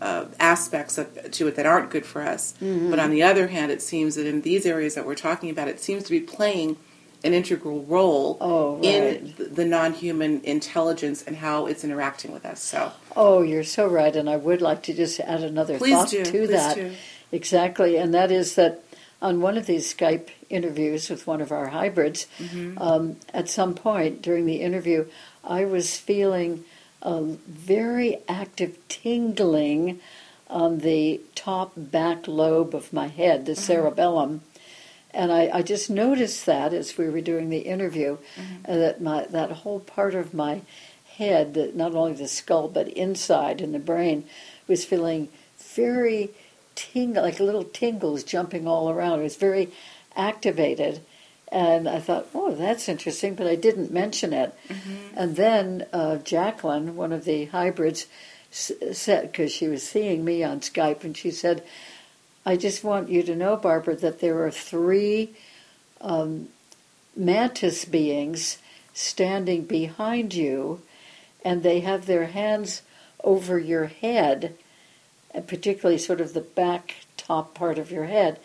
Uh, 0.00 0.24
aspects 0.40 0.96
of, 0.96 1.30
to 1.30 1.46
it 1.46 1.56
that 1.56 1.66
aren't 1.66 1.90
good 1.90 2.06
for 2.06 2.22
us. 2.22 2.54
Mm-hmm. 2.62 2.88
But 2.88 2.98
on 2.98 3.10
the 3.10 3.22
other 3.22 3.48
hand, 3.48 3.70
it 3.70 3.82
seems 3.82 4.14
that 4.14 4.24
in 4.26 4.40
these 4.40 4.64
areas 4.64 4.94
that 4.94 5.04
we're 5.04 5.14
talking 5.14 5.50
about, 5.50 5.68
it 5.68 5.78
seems 5.78 6.04
to 6.04 6.10
be 6.10 6.20
playing 6.20 6.78
an 7.22 7.34
integral 7.34 7.82
role 7.84 8.38
Oh, 8.40 8.76
right. 8.76 8.84
in 8.86 9.34
the, 9.36 9.44
the 9.44 9.64
non-human 9.66 10.40
intelligence 10.42 11.22
and 11.26 11.36
how 11.36 11.66
it's 11.66 11.84
interacting 11.84 12.32
with 12.32 12.46
us. 12.46 12.62
So 12.62 12.92
Oh, 13.14 13.42
you're 13.42 13.62
so 13.62 13.86
right, 13.88 14.16
and 14.16 14.30
I 14.30 14.36
would 14.36 14.62
like 14.62 14.82
to 14.84 14.94
just 14.94 15.20
add 15.20 15.42
another 15.42 15.76
Please 15.76 15.92
thought 15.94 16.08
do, 16.08 16.24
to 16.24 16.30
please 16.30 16.48
that. 16.48 16.76
do. 16.76 16.92
Exactly, 17.30 17.96
and 17.98 18.14
that 18.14 18.30
is 18.32 18.54
that 18.54 18.82
on 19.20 19.42
one 19.42 19.58
of 19.58 19.66
these 19.66 19.92
Skype 19.94 20.28
interviews 20.48 21.10
with 21.10 21.26
one 21.26 21.42
of 21.42 21.52
our 21.52 21.66
hybrids, 21.68 22.26
Mm-hmm. 22.38 22.78
um, 22.80 23.16
at 23.34 23.50
some 23.50 23.74
point 23.74 24.22
during 24.22 24.46
the 24.46 24.62
interview, 24.62 25.04
I 25.44 25.66
was 25.66 25.98
feeling 25.98 26.64
a 27.02 27.22
very 27.22 28.18
active 28.28 28.76
tingling 28.88 30.00
on 30.48 30.78
the 30.78 31.20
top 31.34 31.72
back 31.76 32.26
lobe 32.26 32.74
of 32.74 32.92
my 32.92 33.06
head, 33.06 33.46
the 33.46 33.54
cerebellum. 33.54 34.42
And 35.12 35.32
I, 35.32 35.50
I 35.52 35.62
just 35.62 35.90
noticed 35.90 36.46
that 36.46 36.72
as 36.72 36.96
we 36.96 37.08
were 37.08 37.20
doing 37.20 37.50
the 37.50 37.60
interview, 37.60 38.18
uh, 38.68 38.76
that 38.76 39.00
my 39.00 39.24
that 39.26 39.50
whole 39.50 39.80
part 39.80 40.14
of 40.14 40.34
my 40.34 40.62
head, 41.16 41.54
that 41.54 41.74
not 41.74 41.94
only 41.94 42.12
the 42.12 42.28
skull 42.28 42.68
but 42.68 42.88
inside 42.88 43.60
in 43.60 43.72
the 43.72 43.78
brain, 43.78 44.24
was 44.68 44.84
feeling 44.84 45.28
very 45.58 46.30
tingle, 46.74 47.22
like 47.22 47.40
little 47.40 47.64
tingles 47.64 48.24
jumping 48.24 48.66
all 48.66 48.90
around. 48.90 49.20
It 49.20 49.24
was 49.24 49.36
very 49.36 49.70
activated, 50.16 51.00
and 51.50 51.88
I 51.88 52.00
thought, 52.00 52.26
oh, 52.34 52.54
that's 52.54 52.88
interesting, 52.88 53.34
but 53.34 53.46
I 53.46 53.56
didn't 53.56 53.92
mention 53.92 54.32
it. 54.32 54.54
And 55.16 55.36
then 55.36 55.86
uh, 55.92 56.16
Jacqueline, 56.18 56.96
one 56.96 57.12
of 57.12 57.24
the 57.24 57.46
hybrids, 57.46 58.06
said 58.50 59.30
because 59.30 59.52
she 59.52 59.68
was 59.68 59.82
seeing 59.86 60.24
me 60.24 60.42
on 60.42 60.60
Skype, 60.60 61.04
and 61.04 61.16
she 61.16 61.30
said. 61.30 61.62
I 62.44 62.56
just 62.56 62.82
want 62.82 63.10
you 63.10 63.22
to 63.24 63.36
know, 63.36 63.56
Barbara, 63.56 63.96
that 63.96 64.20
there 64.20 64.42
are 64.44 64.50
three 64.50 65.34
um, 66.00 66.48
mantis 67.14 67.84
beings 67.84 68.58
standing 68.94 69.64
behind 69.64 70.34
you, 70.34 70.80
and 71.44 71.62
they 71.62 71.80
have 71.80 72.06
their 72.06 72.26
hands 72.26 72.82
over 73.22 73.58
your 73.58 73.86
head, 73.86 74.56
and 75.32 75.46
particularly 75.46 75.98
sort 75.98 76.20
of 76.20 76.32
the 76.32 76.40
back 76.40 76.96
top 77.16 77.54
part 77.54 77.78
of 77.78 77.90
your 77.90 78.06
head, 78.06 78.40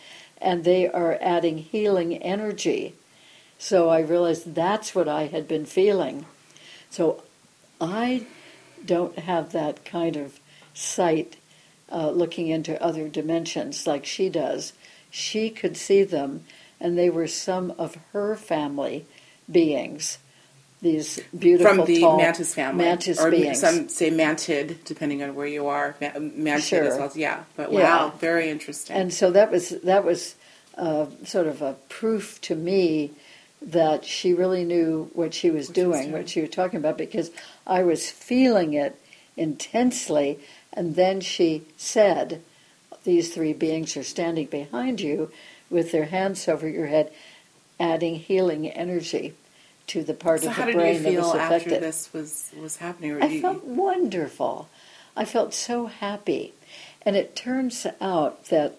and 0.45 0.63
they 0.63 0.87
are 0.87 1.17
adding 1.19 1.57
healing 1.57 2.15
energy. 2.17 2.93
So 3.57 3.89
I 3.89 3.99
realized 4.01 4.53
that's 4.53 4.93
what 4.93 5.09
I 5.09 5.25
had 5.25 5.47
been 5.47 5.65
feeling. 5.65 6.25
So 6.91 7.23
I 7.81 8.27
don't 8.85 9.17
have 9.17 9.51
that 9.53 9.83
kind 9.83 10.15
of 10.15 10.39
sight 10.75 11.37
uh, 11.91 12.11
looking 12.11 12.47
into 12.47 12.81
other 12.81 13.09
dimensions 13.09 13.87
like 13.87 14.05
she 14.05 14.29
does. 14.29 14.73
She 15.09 15.49
could 15.49 15.75
see 15.75 16.03
them, 16.03 16.45
and 16.79 16.95
they 16.95 17.09
were 17.09 17.27
some 17.27 17.73
of 17.79 17.97
her 18.13 18.35
family 18.35 19.05
beings. 19.51 20.19
These 20.81 21.19
beautiful, 21.37 21.73
from 21.77 21.85
the 21.85 22.01
tall 22.01 22.17
mantis 22.17 22.53
family, 22.53 22.85
mantis 22.85 23.19
or 23.19 23.31
beings. 23.31 23.59
some 23.59 23.87
say 23.89 24.11
mantid, 24.11 24.83
depending 24.83 25.23
on 25.23 25.33
where 25.33 25.47
you 25.47 25.67
are. 25.67 25.95
Mantid 26.01 26.61
Sure. 26.63 26.83
as 26.83 26.99
well. 26.99 27.11
Yeah, 27.15 27.43
but 27.55 27.71
Yeah. 27.71 27.79
wow, 28.07 28.13
very 28.19 28.49
interesting. 28.49 28.95
And 28.95 29.13
so 29.13 29.31
that 29.31 29.51
was 29.51 29.69
that 29.69 30.03
was 30.03 30.35
uh, 30.77 31.05
sort 31.23 31.47
of 31.47 31.61
a 31.61 31.73
proof 31.89 32.39
to 32.41 32.55
me 32.55 33.11
that 33.61 34.05
she 34.05 34.33
really 34.33 34.63
knew 34.65 35.09
what 35.13 35.33
she 35.33 35.49
was 35.49 35.69
What 35.69 35.75
she 35.77 35.83
was 35.85 35.91
doing, 35.97 36.01
doing. 36.09 36.11
what 36.11 36.29
she 36.29 36.41
was 36.41 36.49
talking 36.51 36.77
about, 36.77 36.97
because 36.97 37.31
I 37.65 37.81
was 37.83 38.11
feeling 38.11 38.73
it 38.73 38.99
intensely. 39.37 40.39
And 40.73 40.95
then 40.95 41.21
she 41.21 41.63
said, 41.77 42.41
"These 43.05 43.33
three 43.33 43.53
beings 43.53 43.95
are 43.95 44.03
standing 44.03 44.47
behind 44.47 44.99
you, 44.99 45.31
with 45.69 45.91
their 45.93 46.05
hands 46.05 46.47
over 46.47 46.67
your 46.67 46.87
head, 46.87 47.11
adding 47.79 48.15
healing 48.15 48.67
energy 48.69 49.33
to 49.87 50.03
the 50.03 50.13
part 50.13 50.41
so 50.41 50.47
of 50.47 50.53
how 50.53 50.65
the 50.65 50.71
did 50.71 50.75
you 50.75 50.81
brain 50.81 51.03
that 51.03 51.09
feel 51.09 51.21
was 51.21 51.35
after 51.35 51.55
affected." 51.55 51.83
this 51.83 52.09
was 52.13 52.51
was 52.59 52.77
happening? 52.77 53.11
Or 53.11 53.23
I 53.23 53.27
you- 53.27 53.41
felt 53.41 53.63
wonderful. 53.63 54.69
I 55.15 55.25
felt 55.25 55.53
so 55.53 55.85
happy. 55.87 56.53
And 57.03 57.15
it 57.15 57.35
turns 57.35 57.85
out 58.01 58.45
that 58.45 58.77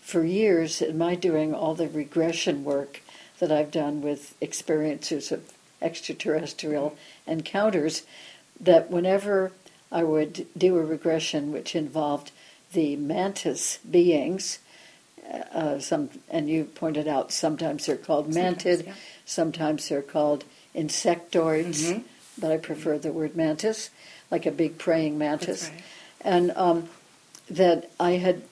for 0.00 0.24
years, 0.24 0.80
in 0.80 0.96
my 0.96 1.14
doing 1.14 1.54
all 1.54 1.74
the 1.74 1.88
regression 1.88 2.64
work 2.64 3.02
that 3.38 3.52
I've 3.52 3.70
done 3.70 4.00
with 4.00 4.34
experiencers 4.40 5.30
of 5.30 5.52
extraterrestrial 5.82 6.96
encounters, 7.26 8.02
that 8.58 8.90
whenever 8.90 9.52
I 9.92 10.02
would 10.02 10.46
do 10.56 10.76
a 10.76 10.82
regression 10.84 11.52
which 11.52 11.76
involved 11.76 12.32
the 12.72 12.96
mantis 12.96 13.78
beings, 13.88 14.58
uh, 15.52 15.78
some, 15.78 16.08
and 16.30 16.48
you 16.48 16.64
pointed 16.64 17.06
out 17.06 17.30
sometimes 17.30 17.86
they're 17.86 17.96
called 17.96 18.30
mantid, 18.30 18.86
yeah. 18.86 18.94
Sometimes 19.28 19.88
they're 19.88 20.00
called 20.02 20.44
insectoids, 20.74 21.82
Mhm. 21.84 22.02
but 22.38 22.50
I 22.50 22.56
prefer 22.56 22.98
the 22.98 23.12
word 23.12 23.36
mantis, 23.36 23.90
like 24.30 24.46
a 24.46 24.50
big 24.50 24.78
praying 24.78 25.18
mantis. 25.18 25.64
Right. 25.68 25.82
And 26.22 26.50
um, 26.52 26.88
that 27.50 27.90
I 28.00 28.12
had 28.12 28.42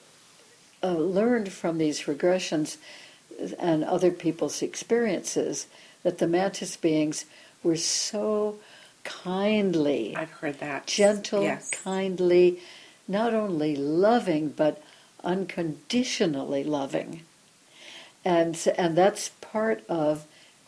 uh, 0.82 0.92
learned 0.98 1.50
from 1.52 1.78
these 1.78 2.02
regressions 2.02 2.76
and 3.58 3.82
other 3.84 4.10
people's 4.10 4.62
experiences 4.62 5.66
that 6.02 6.18
the 6.18 6.26
mantis 6.28 6.76
beings 6.76 7.24
were 7.62 7.76
so 7.76 8.58
kindly, 9.02 10.14
I've 10.16 10.30
heard 10.30 10.58
that. 10.60 10.86
gentle, 10.86 11.42
Yes. 11.42 11.70
kindly, 11.70 12.60
not 13.08 13.34
only 13.34 13.74
loving, 13.76 14.50
but 14.50 14.82
unconditionally 15.24 16.62
loving. 16.64 17.22
And, 18.24 18.56
and 18.76 18.96
that's 18.96 19.30
part 19.40 19.84
of 19.88 20.26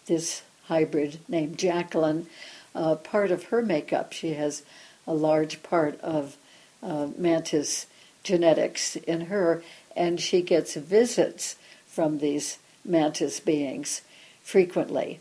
this 0.08 0.42
hybrid 0.64 1.20
named 1.28 1.58
Jacqueline. 1.58 2.26
Uh, 2.74 2.96
part 2.96 3.30
of 3.30 3.44
her 3.44 3.62
makeup, 3.62 4.12
she 4.12 4.34
has 4.34 4.62
a 5.06 5.14
large 5.14 5.62
part 5.62 5.98
of 6.00 6.36
uh, 6.82 7.08
mantis 7.16 7.86
genetics 8.22 8.96
in 8.96 9.22
her, 9.22 9.62
and 9.96 10.20
she 10.20 10.42
gets 10.42 10.74
visits 10.74 11.56
from 11.86 12.18
these 12.18 12.58
mantis 12.84 13.40
beings 13.40 14.02
frequently. 14.42 15.20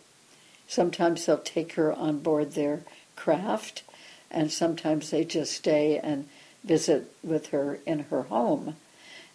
Sometimes 0.67 1.25
they'll 1.25 1.37
take 1.37 1.73
her 1.73 1.93
on 1.93 2.19
board 2.19 2.51
their 2.51 2.81
craft, 3.15 3.83
and 4.29 4.51
sometimes 4.51 5.09
they 5.09 5.23
just 5.23 5.53
stay 5.53 5.97
and 5.97 6.27
visit 6.63 7.11
with 7.23 7.47
her 7.47 7.79
in 7.85 7.99
her 8.11 8.23
home. 8.23 8.75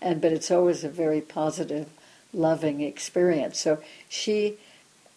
And 0.01 0.21
but 0.21 0.33
it's 0.33 0.51
always 0.51 0.85
a 0.85 0.89
very 0.89 1.21
positive, 1.21 1.89
loving 2.33 2.81
experience. 2.83 3.59
So 3.59 3.79
she 4.09 4.59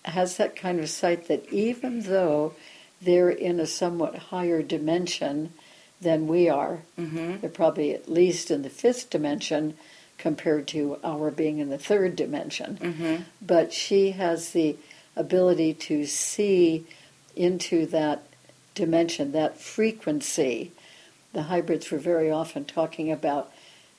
has 0.05 0.37
that 0.37 0.55
kind 0.55 0.79
of 0.79 0.89
sight 0.89 1.27
that 1.27 1.51
even 1.51 2.01
though 2.01 2.53
they're 3.01 3.29
in 3.29 3.59
a 3.59 3.65
somewhat 3.67 4.15
higher 4.15 4.61
dimension 4.61 5.51
than 6.01 6.27
we 6.27 6.47
are, 6.49 6.81
Mhm. 6.97 7.41
they're 7.41 7.49
probably 7.49 7.93
at 7.93 8.09
least 8.09 8.51
in 8.51 8.61
the 8.61 8.69
fifth 8.69 9.09
dimension 9.09 9.75
compared 10.17 10.67
to 10.67 10.97
our 11.03 11.29
being 11.31 11.59
in 11.59 11.69
the 11.69 11.77
third 11.77 12.15
dimension. 12.15 12.77
Mhm. 12.81 13.23
But 13.41 13.73
she 13.73 14.11
has 14.11 14.51
the 14.51 14.75
ability 15.15 15.73
to 15.73 16.05
see 16.05 16.85
into 17.35 17.85
that 17.87 18.23
dimension, 18.75 19.31
that 19.33 19.59
frequency. 19.59 20.71
The 21.33 21.43
hybrids 21.43 21.91
were 21.91 21.97
very 21.97 22.29
often 22.31 22.65
talking 22.65 23.11
about 23.11 23.51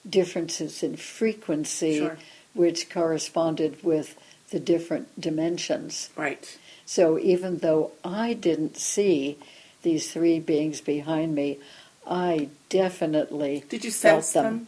differences 0.08 0.82
in 0.82 0.96
frequency, 0.96 1.98
Sure. 1.98 2.18
which 2.54 2.88
corresponded 2.88 3.82
with 3.82 4.14
the 4.50 4.60
different 4.60 5.20
dimensions. 5.20 6.10
Right. 6.16 6.58
So 6.84 7.18
even 7.18 7.58
though 7.58 7.92
I 8.04 8.32
didn't 8.34 8.76
see 8.76 9.38
these 9.82 10.12
three 10.12 10.38
beings 10.40 10.80
behind 10.80 11.34
me, 11.34 11.58
I 12.06 12.48
definitely 12.68 13.64
Did 13.68 13.84
you 13.84 13.90
felt 13.90 14.24
sense 14.24 14.32
them. 14.32 14.44
them? 14.44 14.66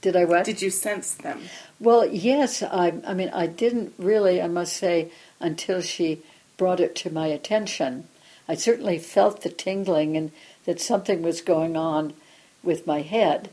Did 0.00 0.16
I 0.16 0.24
what? 0.24 0.44
Did 0.44 0.62
you 0.62 0.70
sense 0.70 1.14
them? 1.14 1.40
Well, 1.80 2.06
yes. 2.06 2.62
I, 2.62 2.94
I 3.06 3.14
mean, 3.14 3.30
I 3.30 3.46
didn't 3.46 3.94
really, 3.98 4.40
I 4.40 4.46
must 4.46 4.76
say, 4.76 5.10
until 5.40 5.80
she 5.80 6.22
brought 6.56 6.80
it 6.80 6.94
to 6.96 7.10
my 7.12 7.26
attention. 7.26 8.06
I 8.48 8.54
certainly 8.54 8.98
felt 8.98 9.42
the 9.42 9.50
tingling 9.50 10.16
and 10.16 10.30
that 10.64 10.80
something 10.80 11.22
was 11.22 11.40
going 11.40 11.76
on 11.76 12.14
with 12.62 12.86
my 12.86 13.02
head 13.02 13.50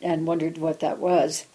and 0.00 0.26
wondered 0.26 0.58
what 0.58 0.80
that 0.80 0.98
was. 0.98 1.46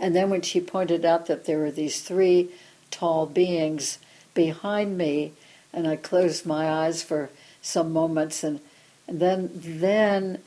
And 0.00 0.14
then 0.14 0.30
when 0.30 0.42
she 0.42 0.60
pointed 0.60 1.04
out 1.04 1.26
that 1.26 1.44
there 1.46 1.58
were 1.58 1.70
these 1.70 2.00
three 2.00 2.50
tall 2.90 3.26
beings 3.26 3.98
behind 4.34 4.96
me, 4.96 5.32
and 5.72 5.86
I 5.86 5.96
closed 5.96 6.46
my 6.46 6.68
eyes 6.70 7.02
for 7.02 7.30
some 7.62 7.92
moments, 7.92 8.44
and, 8.44 8.60
and 9.06 9.18
then 9.20 9.50
then 9.54 10.38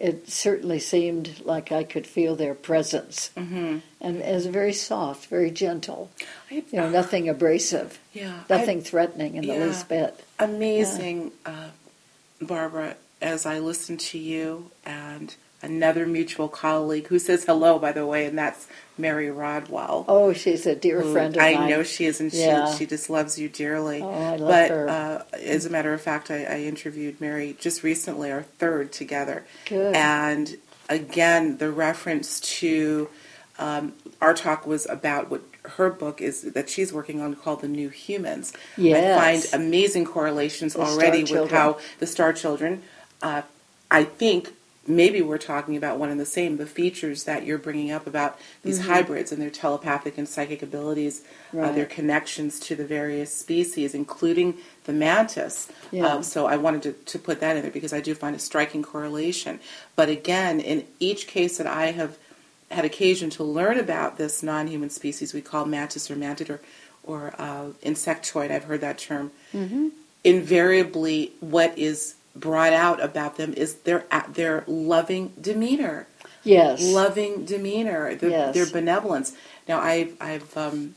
it 0.00 0.28
certainly 0.28 0.80
seemed 0.80 1.40
like 1.44 1.70
I 1.70 1.84
could 1.84 2.06
feel 2.06 2.34
their 2.34 2.54
presence, 2.54 3.30
Mm-hmm. 3.36 3.78
and 4.00 4.16
it 4.16 4.34
was 4.34 4.46
very 4.46 4.72
soft, 4.72 5.26
very 5.26 5.50
gentle. 5.50 6.10
I, 6.50 6.54
You 6.54 6.64
know, 6.80 6.90
nothing 6.90 7.28
abrasive, 7.28 7.98
yeah. 8.12 8.40
nothing 8.50 8.80
threatening 8.80 9.36
in 9.36 9.46
the 9.46 9.56
least 9.58 9.88
bit. 9.88 10.24
I, 10.38 10.44
amazing, 10.44 11.32
uh, 11.46 11.68
Barbara. 12.40 12.96
As 13.22 13.46
I 13.46 13.58
listen 13.60 13.96
to 13.98 14.18
you, 14.18 14.70
and 14.84 15.34
another 15.62 16.06
mutual 16.06 16.48
colleague 16.48 17.06
who 17.06 17.18
says 17.18 17.44
hello, 17.44 17.78
by 17.78 17.92
the 17.92 18.04
way, 18.04 18.26
and 18.26 18.36
that's 18.36 18.66
Mary 18.96 19.30
Rodwell. 19.30 20.04
Oh, 20.08 20.32
she's 20.32 20.66
a 20.66 20.74
dear 20.74 21.00
who 21.02 21.12
friend 21.12 21.36
of 21.36 21.42
I 21.42 21.54
mine. 21.54 21.62
I 21.64 21.68
know 21.70 21.82
she 21.82 22.04
is, 22.06 22.20
and 22.20 22.32
Yeah. 22.32 22.70
she, 22.72 22.78
she 22.78 22.86
just 22.86 23.10
loves 23.10 23.38
you 23.38 23.48
dearly. 23.48 24.00
Oh, 24.02 24.08
I 24.10 24.36
love 24.36 24.48
but 24.48 24.70
her. 24.70 24.88
Uh, 24.88 25.22
as 25.42 25.66
a 25.66 25.70
matter 25.70 25.92
of 25.92 26.00
fact, 26.00 26.30
I, 26.30 26.44
I 26.44 26.60
interviewed 26.60 27.20
Mary 27.20 27.56
just 27.58 27.82
recently, 27.82 28.30
our 28.30 28.42
third 28.42 28.92
together. 28.92 29.44
Good. 29.66 29.94
And 29.96 30.56
again, 30.88 31.58
the 31.58 31.70
reference 31.70 32.38
to 32.40 33.08
um, 33.58 33.94
our 34.20 34.34
talk 34.34 34.66
was 34.66 34.86
about 34.86 35.30
what 35.30 35.42
her 35.76 35.90
book 35.90 36.20
is 36.20 36.42
that 36.42 36.68
she's 36.68 36.92
working 36.92 37.20
on 37.20 37.34
called 37.34 37.62
The 37.62 37.68
New 37.68 37.88
Humans. 37.88 38.52
Yes. 38.76 39.18
I 39.18 39.48
find 39.48 39.64
amazing 39.64 40.04
correlations 40.04 40.74
The 40.74 40.80
already 40.82 41.24
with 41.24 41.50
how 41.50 41.78
the 42.00 42.06
Star 42.06 42.32
Children, 42.32 42.82
uh, 43.22 43.42
I 43.90 44.04
think 44.04 44.52
maybe 44.86 45.22
we're 45.22 45.38
talking 45.38 45.76
about 45.76 45.98
one 45.98 46.10
and 46.10 46.20
the 46.20 46.26
same, 46.26 46.56
the 46.56 46.66
features 46.66 47.24
that 47.24 47.44
you're 47.46 47.58
bringing 47.58 47.90
up 47.90 48.06
about 48.06 48.38
these 48.62 48.86
hybrids 48.86 49.32
and 49.32 49.40
their 49.40 49.50
telepathic 49.50 50.18
and 50.18 50.28
psychic 50.28 50.62
abilities, 50.62 51.22
uh, 51.52 51.56
Mm-hmm. 51.56 51.74
Their 51.76 51.86
connections 51.86 52.58
to 52.60 52.74
the 52.76 52.84
various 52.84 53.32
species, 53.32 53.94
including 53.94 54.56
the 54.84 54.92
mantis. 54.92 55.68
Yeah. 55.92 56.06
Um, 56.06 56.22
so 56.22 56.46
I 56.46 56.56
wanted 56.56 56.82
to, 56.82 56.92
to 56.92 57.18
put 57.18 57.40
that 57.40 57.56
in 57.56 57.62
there 57.62 57.70
because 57.70 57.92
I 57.92 58.00
do 58.00 58.14
find 58.14 58.34
a 58.36 58.38
striking 58.38 58.82
correlation. 58.82 59.60
But 59.96 60.08
again, 60.08 60.60
in 60.60 60.84
each 61.00 61.26
case 61.26 61.58
that 61.58 61.66
I 61.66 61.92
have 61.92 62.18
had 62.70 62.84
occasion 62.84 63.30
to 63.30 63.44
learn 63.44 63.78
about 63.78 64.18
this 64.18 64.42
non-human 64.42 64.90
species 64.90 65.32
we 65.32 65.40
call 65.40 65.64
mantis 65.64 66.10
or 66.10 66.16
mantid 66.16 66.50
or, 66.50 66.60
or 67.04 67.34
uh, 67.38 67.66
insectoid, 67.84 68.50
I've 68.50 68.64
heard 68.64 68.80
that 68.80 68.98
term, 68.98 69.30
Mm-hmm. 69.54 69.88
invariably 70.24 71.32
what 71.40 71.76
is 71.78 72.14
brought 72.36 72.72
out 72.72 73.02
about 73.02 73.36
them 73.36 73.52
is 73.54 73.74
their 73.86 74.04
their 74.30 74.64
loving 74.66 75.32
demeanor 75.40 76.06
yes. 76.42 76.82
loving 76.82 77.44
demeanor, 77.46 78.14
the, 78.16 78.28
Yes. 78.30 78.54
their 78.54 78.66
benevolence. 78.66 79.32
Now, 79.66 79.80
I've, 79.80 80.14
I've 80.20 80.54
um, 80.58 80.94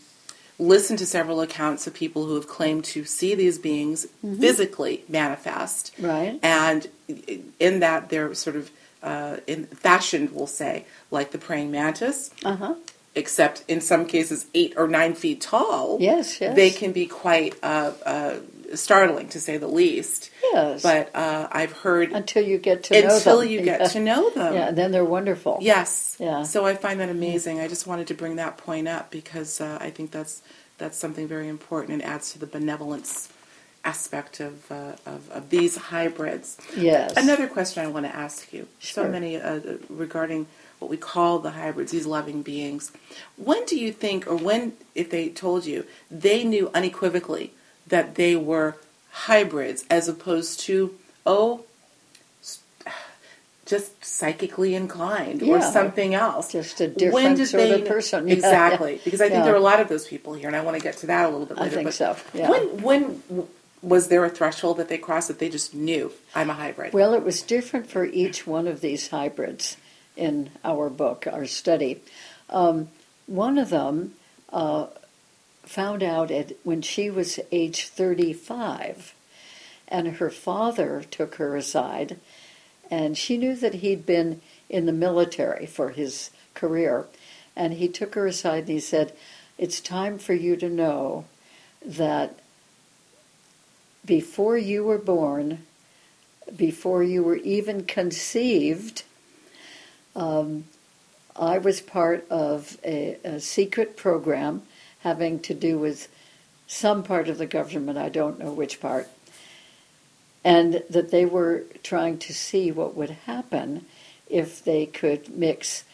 listened 0.59 0.99
to 0.99 1.05
several 1.05 1.39
accounts 1.39 1.87
of 1.87 1.93
people 1.93 2.25
who 2.25 2.35
have 2.35 2.47
claimed 2.49 2.83
to 2.85 3.05
see 3.05 3.33
these 3.35 3.57
beings 3.57 4.07
Mm-hmm. 4.25 4.41
physically 4.41 5.03
manifest, 5.07 5.93
Right. 5.99 6.37
and 6.43 6.87
in 7.59 7.79
that 7.79 8.09
they're 8.09 8.33
sort 8.33 8.55
of 8.57 8.69
uh, 9.03 9.37
in 9.47 9.67
fashioned, 9.67 10.31
we'll 10.31 10.47
say, 10.47 10.83
like 11.11 11.31
the 11.31 11.37
praying 11.37 11.71
mantis, 11.71 12.29
Uh 12.43 12.55
huh. 12.55 12.75
except 13.15 13.63
in 13.69 13.79
some 13.79 14.05
cases 14.05 14.47
eight 14.53 14.73
or 14.75 14.87
nine 14.87 15.13
feet 15.13 15.39
tall. 15.39 15.97
Yes, 16.01 16.41
yes. 16.41 16.55
They 16.55 16.71
can 16.71 16.91
be 16.91 17.05
quite 17.05 17.55
uh, 17.63 17.93
uh, 18.05 18.35
startling, 18.75 19.29
to 19.29 19.39
say 19.39 19.57
the 19.57 19.67
least. 19.67 20.29
Yes. 20.43 20.83
But 20.83 21.15
uh, 21.15 21.47
I've 21.51 21.71
heard 21.71 22.11
until 22.11 22.43
you 22.43 22.57
get 22.57 22.83
to 22.85 22.93
know 22.93 23.01
them. 23.07 23.17
until 23.17 23.43
you 23.43 23.61
get 23.61 23.81
Yeah. 23.81 23.87
to 23.87 23.99
know 24.09 24.29
them. 24.31 24.53
Yeah, 24.53 24.71
then 24.71 24.91
they're 24.91 25.05
wonderful. 25.05 25.57
Yes. 25.61 26.17
Yeah. 26.19 26.43
So 26.43 26.65
I 26.65 26.75
find 26.75 26.99
that 26.99 27.09
amazing. 27.09 27.59
I 27.59 27.67
just 27.67 27.87
wanted 27.87 28.07
to 28.07 28.13
bring 28.13 28.35
that 28.37 28.57
point 28.57 28.87
up 28.87 29.11
because 29.11 29.61
uh, 29.61 29.77
I 29.79 29.89
think 29.89 30.11
that's 30.11 30.41
that's 30.77 30.97
something 30.97 31.27
very 31.27 31.47
important 31.47 31.93
and 31.93 32.03
adds 32.03 32.33
to 32.33 32.39
the 32.39 32.45
benevolence 32.47 33.29
aspect 33.85 34.39
of 34.39 34.69
uh, 34.71 34.93
of, 35.05 35.29
of 35.31 35.49
these 35.49 35.77
hybrids. 35.77 36.57
Yes. 36.75 37.13
Another 37.15 37.47
question 37.47 37.83
I 37.83 37.87
want 37.87 38.05
to 38.05 38.15
ask 38.15 38.51
you. 38.53 38.67
So 38.79 39.07
many 39.07 39.37
uh, 39.37 39.59
regarding 39.89 40.47
what 40.79 40.91
we 40.91 40.97
call 40.97 41.39
the 41.39 41.51
hybrids, 41.51 41.91
these 41.91 42.05
loving 42.05 42.43
beings. 42.43 42.91
When 43.35 43.65
do 43.65 43.75
you 43.79 43.91
think, 43.91 44.27
or 44.27 44.35
when, 44.35 44.73
if 44.93 45.09
they 45.09 45.27
told 45.29 45.65
you, 45.65 45.85
they 46.11 46.43
knew 46.43 46.69
unequivocally 46.73 47.51
that 47.87 48.15
they 48.15 48.35
were 48.35 48.75
hybrids 49.11 49.85
as 49.89 50.07
opposed 50.07 50.59
to, 50.61 50.95
oh, 51.25 51.63
just 53.65 54.03
psychically 54.03 54.75
inclined 54.75 55.43
or 55.43 55.61
something 55.61 56.13
else? 56.13 56.51
Just 56.51 56.79
a 56.79 56.85
When 56.87 56.93
different 56.95 57.37
did 57.37 57.47
sort 57.47 57.63
they 57.63 57.81
of 57.81 57.87
person. 57.87 58.27
Yeah, 58.27 58.33
Exactly, 58.35 58.93
yeah. 58.93 59.01
because 59.05 59.21
I 59.21 59.25
think 59.25 59.39
Yeah. 59.39 59.43
there 59.45 59.53
are 59.53 59.57
a 59.57 59.61
lot 59.61 59.79
of 59.79 59.89
those 59.89 60.07
people 60.07 60.33
here, 60.33 60.47
and 60.47 60.55
I 60.55 60.61
want 60.61 60.77
to 60.77 60.83
get 60.83 60.97
to 60.97 61.07
that 61.07 61.25
a 61.25 61.29
little 61.29 61.45
bit 61.45 61.57
later. 61.57 61.71
I 61.71 61.73
think 61.73 61.87
but 61.87 61.93
so, 61.93 62.15
yeah. 62.33 62.49
When 62.49 62.81
when 62.81 63.21
was 63.81 64.07
there 64.07 64.25
a 64.25 64.29
threshold 64.29 64.77
that 64.77 64.89
they 64.89 64.97
crossed 64.97 65.27
that 65.27 65.39
they 65.39 65.49
just 65.49 65.73
knew 65.75 66.11
I'm 66.33 66.49
a 66.49 66.53
hybrid? 66.53 66.93
Well, 66.93 67.13
it 67.13 67.23
was 67.23 67.41
different 67.41 67.89
for 67.89 68.05
each 68.05 68.47
one 68.47 68.67
of 68.67 68.81
these 68.81 69.09
hybrids 69.09 69.77
in 70.15 70.49
our 70.63 70.89
book, 70.89 71.27
our 71.31 71.45
study. 71.45 72.01
Um, 72.49 72.87
one 73.27 73.57
of 73.57 73.69
them 73.69 74.13
uh, 74.51 74.87
found 75.67 76.03
out 76.03 76.31
at, 76.31 76.53
when 76.63 76.81
she 76.81 77.09
was 77.09 77.39
age 77.51 77.87
35, 77.87 79.13
and 79.87 80.07
her 80.07 80.29
father 80.29 81.03
took 81.09 81.35
her 81.35 81.55
aside, 81.55 82.19
and 82.89 83.17
she 83.17 83.37
knew 83.37 83.55
that 83.55 83.75
he'd 83.75 84.05
been 84.05 84.41
in 84.69 84.85
the 84.85 84.93
military 84.93 85.65
for 85.65 85.89
his 85.89 86.31
career, 86.53 87.05
and 87.55 87.73
he 87.73 87.87
took 87.87 88.15
her 88.15 88.27
aside 88.27 88.59
and 88.63 88.69
he 88.69 88.79
said, 88.79 89.13
"It's 89.57 89.79
time 89.79 90.17
for 90.17 90.33
you 90.33 90.55
to 90.57 90.69
know 90.69 91.25
that 91.85 92.39
before 94.05 94.57
you 94.57 94.83
were 94.83 94.97
born." 94.97 95.65
before 96.55 97.03
you 97.03 97.23
were 97.23 97.37
even 97.37 97.83
conceived, 97.83 99.03
um, 100.15 100.65
I 101.35 101.57
was 101.57 101.81
part 101.81 102.25
of 102.29 102.77
a, 102.83 103.17
a 103.23 103.39
secret 103.39 103.97
program 103.97 104.63
having 105.07 105.39
to 105.39 105.53
do 105.53 105.77
with 105.79 106.09
some 106.67 107.01
part 107.01 107.29
of 107.29 107.37
the 107.37 107.45
government, 107.45 107.97
I 107.97 108.09
don't 108.09 108.39
know 108.39 108.51
which 108.51 108.81
part, 108.81 109.07
and 110.43 110.83
that 110.89 111.11
they 111.11 111.25
were 111.25 111.63
trying 111.81 112.17
to 112.19 112.33
see 112.33 112.71
what 112.71 112.95
would 112.95 113.11
happen 113.25 113.85
if 114.29 114.63
they 114.63 114.85
could 114.85 115.29
mix 115.29 115.85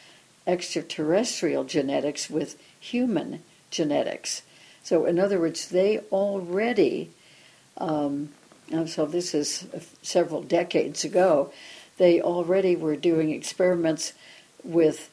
extraterrestrial 0.48 1.64
genetics 1.64 2.30
with 2.30 2.58
human 2.80 3.44
genetics. 3.70 4.42
So, 4.84 5.06
in 5.06 5.20
other 5.20 5.40
words, 5.40 5.70
they 5.70 6.00
already 6.12 7.12
um, 7.78 8.30
so 8.88 9.06
this 9.06 9.34
is 9.34 9.68
several 10.02 10.42
decades 10.42 11.04
ago, 11.04 11.52
they 11.98 12.22
already 12.22 12.76
were 12.76 12.96
doing 12.96 13.32
experiments 13.32 14.14
with 14.64 15.10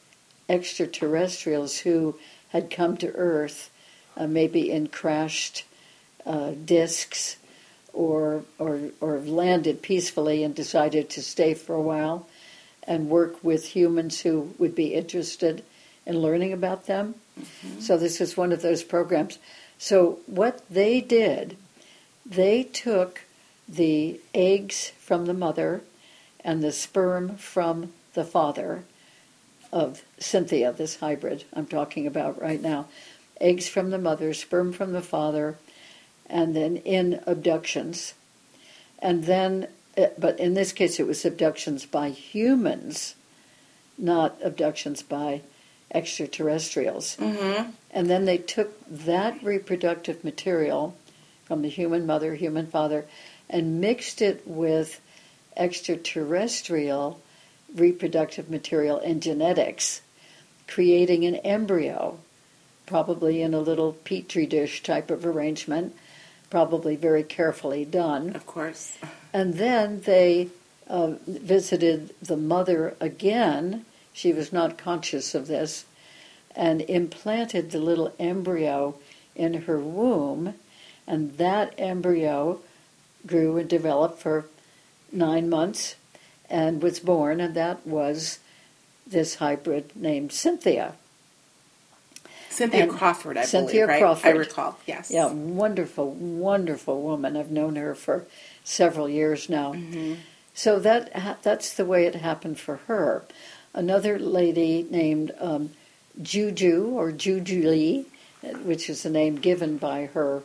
extraterrestrials 0.49 1.79
who 1.79 2.17
had 2.49 2.69
come 2.69 2.97
to 2.97 3.11
Earth, 3.11 3.69
uh, 4.17 4.27
maybe 4.27 4.71
in 4.71 4.87
crashed 4.87 5.63
uh, 6.25 6.51
discs, 6.65 7.37
or, 7.93 8.43
or 8.57 8.79
or 9.01 9.19
landed 9.19 9.81
peacefully 9.81 10.43
and 10.43 10.55
decided 10.55 11.09
to 11.09 11.21
stay 11.21 11.53
for 11.53 11.75
a 11.75 11.81
while, 11.81 12.27
and 12.87 13.09
work 13.09 13.43
with 13.43 13.65
humans 13.75 14.21
who 14.21 14.53
would 14.57 14.75
be 14.75 14.93
interested 14.93 15.63
in 16.05 16.19
learning 16.19 16.53
about 16.53 16.85
them. 16.85 17.15
So 17.79 17.97
this 17.97 18.21
is 18.21 18.37
one 18.37 18.51
of 18.51 18.61
those 18.61 18.83
programs. 18.83 19.39
So 19.77 20.19
what 20.25 20.61
they 20.69 21.01
did, 21.01 21.57
they 22.25 22.63
took 22.63 23.21
the 23.67 24.19
eggs 24.33 24.91
from 24.99 25.25
the 25.25 25.33
mother 25.33 25.81
and 26.43 26.63
the 26.63 26.71
sperm 26.71 27.37
from 27.37 27.93
the 28.13 28.23
father 28.23 28.83
of 29.71 30.03
Cynthia, 30.19 30.73
this 30.73 30.97
hybrid 30.97 31.45
I'm 31.53 31.65
talking 31.67 32.05
about 32.05 32.41
right 32.41 32.61
now. 32.61 32.87
Eggs 33.41 33.67
from 33.67 33.89
the 33.89 33.97
mother, 33.97 34.33
sperm 34.33 34.71
from 34.71 34.93
the 34.93 35.01
father, 35.01 35.57
and 36.27 36.55
then 36.55 36.77
in 36.77 37.21
abductions. 37.25 38.13
And 38.99 39.25
then, 39.25 39.67
eh, 39.97 40.09
but 40.17 40.39
in 40.39 40.53
this 40.53 40.71
case, 40.71 40.99
it 40.99 41.07
was 41.07 41.25
abductions 41.25 41.85
by 41.85 42.09
humans, 42.09 43.15
not 43.97 44.37
abductions 44.43 45.01
by 45.01 45.41
extraterrestrials. 45.93 47.17
Mm-hmm. 47.17 47.71
And 47.91 48.09
then 48.09 48.25
they 48.25 48.37
took 48.37 48.79
that 48.87 49.43
reproductive 49.43 50.23
material 50.23 50.95
from 51.43 51.63
the 51.63 51.69
human 51.69 52.05
mother, 52.05 52.35
human 52.35 52.67
father, 52.67 53.05
and 53.49 53.81
mixed 53.81 54.21
it 54.21 54.47
with 54.47 55.01
extraterrestrial 55.57 57.21
reproductive 57.75 58.49
material 58.49 58.99
and 58.99 59.21
genetics, 59.21 60.01
creating 60.67 61.25
an 61.25 61.35
embryo, 61.37 62.19
probably 62.91 63.41
in 63.41 63.53
a 63.53 63.59
little 63.61 63.93
petri 63.93 64.45
dish 64.45 64.83
type 64.83 65.09
of 65.09 65.25
arrangement, 65.25 65.95
probably 66.49 66.97
very 66.97 67.23
carefully 67.23 67.85
done. 67.85 68.35
Of 68.35 68.45
course. 68.45 68.97
And 69.31 69.53
then 69.53 70.01
they 70.01 70.49
uh, 70.89 71.13
visited 71.25 72.13
the 72.21 72.35
mother 72.35 72.93
again. 72.99 73.85
She 74.11 74.33
was 74.33 74.51
not 74.51 74.77
conscious 74.77 75.33
of 75.33 75.47
this, 75.47 75.85
and 76.53 76.81
implanted 76.81 77.71
the 77.71 77.79
little 77.79 78.13
embryo 78.19 78.95
in 79.37 79.53
her 79.63 79.79
womb. 79.79 80.55
And 81.07 81.37
that 81.37 81.73
embryo 81.77 82.59
grew 83.25 83.55
and 83.55 83.69
developed 83.69 84.19
for 84.19 84.47
nine 85.13 85.49
months 85.49 85.95
and 86.49 86.83
was 86.83 86.99
born, 86.99 87.39
and 87.39 87.55
that 87.55 87.87
was 87.87 88.39
this 89.07 89.35
hybrid 89.35 89.95
named 89.95 90.33
Cynthia. 90.33 90.95
Cynthia 92.51 92.83
And 92.83 92.91
Crawford, 92.91 93.37
I 93.37 93.45
Cynthia 93.45 93.71
believe, 93.85 93.87
right? 93.89 94.01
Crawford. 94.01 94.27
I 94.27 94.31
recall. 94.31 94.79
Yes. 94.85 95.09
Yeah, 95.09 95.27
wonderful, 95.31 96.11
wonderful 96.11 97.01
woman. 97.01 97.35
I've 97.37 97.51
known 97.51 97.75
her 97.77 97.95
for 97.95 98.25
several 98.63 99.07
years 99.09 99.49
now. 99.49 99.73
Mm-hmm. 99.73 100.15
so 100.53 100.79
that 100.79 101.41
that's 101.43 101.73
the 101.75 101.85
way 101.85 102.05
it 102.05 102.15
happened 102.15 102.59
for 102.59 102.77
her. 102.87 103.23
Another 103.73 104.19
lady 104.19 104.85
named 104.89 105.31
um, 105.39 105.71
Juju 106.21 106.91
or 106.93 107.11
Juju 107.13 107.69
Lee, 107.69 108.05
which 108.63 108.89
is 108.89 109.03
the 109.03 109.09
name 109.09 109.37
given 109.37 109.77
by 109.77 110.07
her 110.07 110.43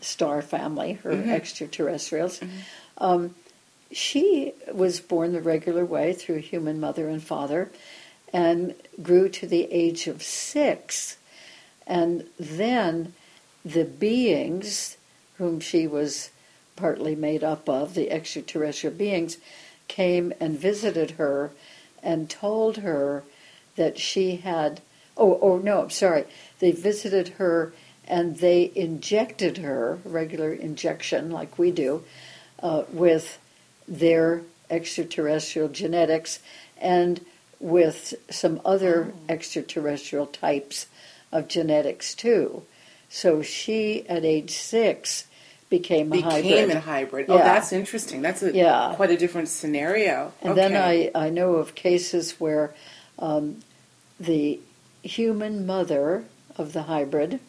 star 0.00 0.42
family, 0.42 0.94
her 1.04 1.12
Mhm. 1.12 1.28
extraterrestrials. 1.28 2.40
Um, 2.98 3.34
she 3.92 4.52
was 4.72 4.98
born 5.00 5.32
the 5.32 5.40
regular 5.40 5.84
way 5.84 6.12
through 6.12 6.38
human 6.38 6.80
mother 6.80 7.08
and 7.08 7.22
father 7.22 7.70
and 8.36 8.74
grew 9.02 9.30
to 9.30 9.46
the 9.46 9.64
age 9.72 10.06
of 10.06 10.22
six. 10.22 11.16
And 11.86 12.26
then 12.38 13.14
the 13.64 13.86
beings 13.86 14.98
whom 15.38 15.58
she 15.58 15.86
was 15.86 16.28
partly 16.76 17.16
made 17.16 17.42
up 17.42 17.66
of, 17.66 17.94
the 17.94 18.10
extraterrestrial 18.10 18.94
beings, 18.94 19.38
came 19.88 20.34
and 20.38 20.58
visited 20.58 21.12
her 21.12 21.50
and 22.02 22.28
told 22.28 22.76
her 22.78 23.24
that 23.76 23.98
she 23.98 24.36
had. 24.36 24.82
Oh, 25.16 25.38
oh 25.40 25.56
no, 25.56 25.80
I'm 25.80 25.90
sorry. 25.90 26.24
They 26.58 26.72
visited 26.72 27.28
her 27.40 27.72
and 28.06 28.36
they 28.40 28.70
injected 28.74 29.56
her, 29.58 29.98
regular 30.04 30.52
injection 30.52 31.30
like 31.30 31.58
we 31.58 31.70
do, 31.70 32.04
uh, 32.62 32.82
with 32.90 33.38
their 33.88 34.42
extraterrestrial 34.68 35.68
genetics 35.68 36.40
and 36.76 37.24
with 37.60 38.14
some 38.30 38.60
other 38.64 39.12
extraterrestrial 39.28 40.26
types 40.26 40.86
of 41.32 41.48
genetics 41.48 42.14
too. 42.14 42.62
So 43.08 43.42
she, 43.42 44.06
at 44.08 44.24
age 44.24 44.50
six, 44.50 45.26
became 45.68 46.12
a 46.12 46.16
Became 46.16 46.30
hybrid. 46.30 46.70
a 46.76 46.80
hybrid. 46.80 47.26
Oh, 47.28 47.38
that's 47.38 47.72
interesting. 47.72 48.22
That's 48.22 48.42
a, 48.42 48.52
Yeah. 48.54 48.92
quite 48.94 49.10
a 49.10 49.16
different 49.16 49.48
scenario. 49.48 50.32
And 50.42 50.52
okay. 50.52 50.60
then 50.68 50.76
I, 50.76 51.26
I 51.26 51.30
know 51.30 51.54
of 51.54 51.74
cases 51.74 52.38
where 52.38 52.74
um, 53.18 53.58
the 54.20 54.60
human 55.02 55.66
mother 55.66 56.24
of 56.56 56.72
the 56.72 56.82
hybrid 56.82 57.40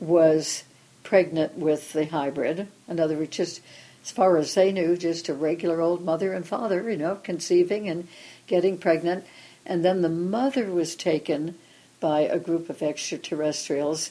was 0.00 0.64
pregnant 1.02 1.56
with 1.56 1.92
the 1.92 2.06
hybrid. 2.06 2.68
In 2.88 3.00
other 3.00 3.16
words, 3.16 3.36
just 3.36 3.60
as 4.02 4.10
far 4.10 4.36
as 4.36 4.54
they 4.54 4.72
knew, 4.72 4.96
just 4.96 5.28
a 5.28 5.34
regular 5.34 5.80
old 5.80 6.04
mother 6.04 6.32
and 6.32 6.46
father, 6.46 6.90
you 6.90 6.96
know, 6.96 7.16
conceiving 7.16 7.88
and 7.88 8.06
getting 8.46 8.78
pregnant. 8.78 9.24
And 9.66 9.84
then 9.84 10.02
the 10.02 10.08
mother 10.08 10.66
was 10.66 10.94
taken 10.94 11.56
by 12.00 12.20
a 12.20 12.38
group 12.38 12.68
of 12.68 12.82
extraterrestrials, 12.82 14.10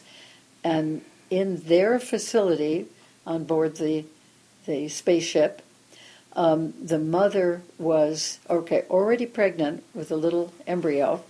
and 0.63 1.01
in 1.29 1.57
their 1.57 1.99
facility 1.99 2.87
on 3.25 3.43
board 3.43 3.75
the 3.75 4.05
the 4.65 4.87
spaceship, 4.87 5.61
um, 6.35 6.73
the 6.81 6.97
mother 6.97 7.61
was 7.77 8.39
okay 8.49 8.85
already 8.89 9.25
pregnant 9.25 9.83
with 9.93 10.09
a 10.09 10.15
little 10.15 10.53
embryo, 10.65 11.23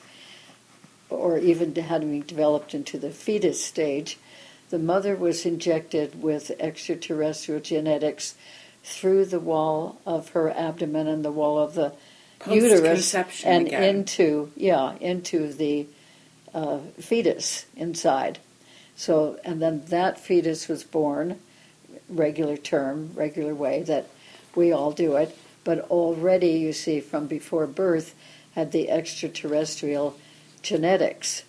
or 1.10 1.38
even 1.38 1.76
having 1.76 2.22
developed 2.22 2.74
into 2.74 2.98
the 2.98 3.10
fetus 3.10 3.64
stage. 3.64 4.18
The 4.70 4.80
mother 4.80 5.16
was 5.16 5.46
injected 5.46 6.22
with 6.22 6.52
extraterrestrial 6.60 7.60
genetics 7.60 8.36
through 8.84 9.26
the 9.26 9.40
wall 9.40 10.00
of 10.06 10.30
her 10.30 10.50
abdomen 10.50 11.08
and 11.08 11.26
the 11.26 11.32
wall 11.32 11.60
of 11.60 11.74
the 11.74 11.94
uterus 12.48 13.14
and 13.44 13.68
again. 13.68 13.84
into 13.84 14.52
yeah 14.56 14.96
into 15.00 15.52
the 15.54 15.88
uh, 16.54 16.80
fetus 17.00 17.66
inside. 17.76 18.40
So 18.96 19.40
and 19.44 19.62
then 19.62 19.86
that 19.88 20.20
fetus 20.20 20.68
was 20.68 20.84
born, 20.84 21.40
regular 22.10 22.58
term, 22.58 23.12
regular 23.16 23.56
way 23.56 23.84
that 23.84 24.08
we 24.56 24.72
all 24.72 24.92
do 24.92 25.16
it. 25.16 25.38
But 25.64 25.80
already 25.90 26.52
you 26.52 26.74
see 26.74 27.00
from 27.00 27.28
before 27.28 27.68
birth 27.68 28.14
had 28.54 28.72
the 28.72 28.90
extraterrestrial 28.90 30.18
genetics. 30.62 31.44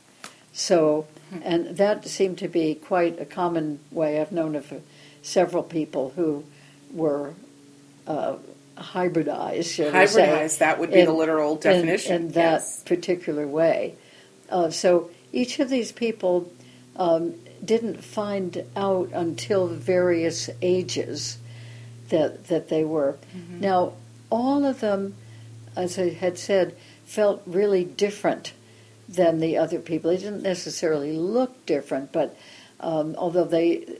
So 0.52 1.06
and 1.42 1.76
that 1.76 2.06
seemed 2.06 2.38
to 2.38 2.48
be 2.48 2.74
quite 2.74 3.20
a 3.20 3.24
common 3.24 3.80
way. 3.90 4.20
I've 4.20 4.32
known 4.32 4.54
of 4.54 4.72
several 5.22 5.62
people 5.62 6.12
who 6.16 6.44
were 6.92 7.34
uh, 8.06 8.36
hybridized. 8.76 9.74
shall 9.74 9.92
we 9.92 10.06
say, 10.06 10.48
that 10.58 10.78
would 10.78 10.90
be 10.90 11.04
the 11.04 11.12
literal 11.12 11.54
in- 11.54 11.60
definition. 11.60 12.14
In, 12.14 12.28
that 12.32 12.52
yes. 12.60 12.82
particular 12.82 13.46
way. 13.46 13.94
Uh, 14.50 14.70
so 14.70 15.10
each 15.32 15.58
of 15.58 15.70
these 15.70 15.92
people 15.92 16.52
um, 16.96 17.34
didn't 17.64 18.04
find 18.04 18.64
out 18.76 19.10
until 19.12 19.66
various 19.68 20.50
ages 20.62 21.38
that 22.10 22.48
that 22.48 22.68
they 22.68 22.84
were. 22.84 23.16
Mm-hmm. 23.36 23.60
Now, 23.60 23.94
all 24.30 24.64
of 24.64 24.80
them, 24.80 25.14
as 25.76 25.98
I 25.98 26.10
had 26.10 26.38
said, 26.38 26.76
felt 27.04 27.42
really 27.46 27.84
different 27.84 28.52
than 29.08 29.40
the 29.40 29.56
other 29.56 29.78
people. 29.78 30.10
They 30.10 30.18
didn't 30.18 30.42
necessarily 30.42 31.12
look 31.12 31.66
different, 31.66 32.12
but 32.12 32.36
um, 32.80 33.14
although 33.16 33.44
they, 33.44 33.98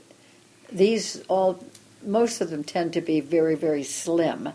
these 0.71 1.21
all, 1.27 1.63
most 2.03 2.41
of 2.41 2.49
them 2.49 2.63
tend 2.63 2.93
to 2.93 3.01
be 3.01 3.19
very, 3.19 3.55
very 3.55 3.83
slim, 3.83 4.49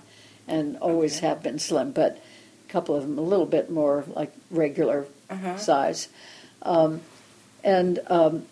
and 0.50 0.76
always 0.78 1.16
Okay. 1.18 1.28
have 1.28 1.42
been 1.42 1.58
slim. 1.58 1.92
But 1.92 2.18
a 2.68 2.72
couple 2.72 2.94
of 2.94 3.02
them 3.02 3.16
a 3.18 3.22
little 3.22 3.46
bit 3.46 3.70
more 3.70 4.04
like 4.14 4.32
regular 4.50 5.06
Uh-huh. 5.30 5.56
size, 5.58 6.08
um, 6.62 7.00
and 7.64 8.00
um, 8.08 8.46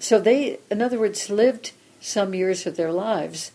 so 0.00 0.18
they, 0.18 0.58
in 0.70 0.82
other 0.82 0.98
words, 0.98 1.30
lived 1.30 1.70
some 2.00 2.34
years 2.34 2.66
of 2.66 2.74
their 2.76 2.90
lives 2.92 3.52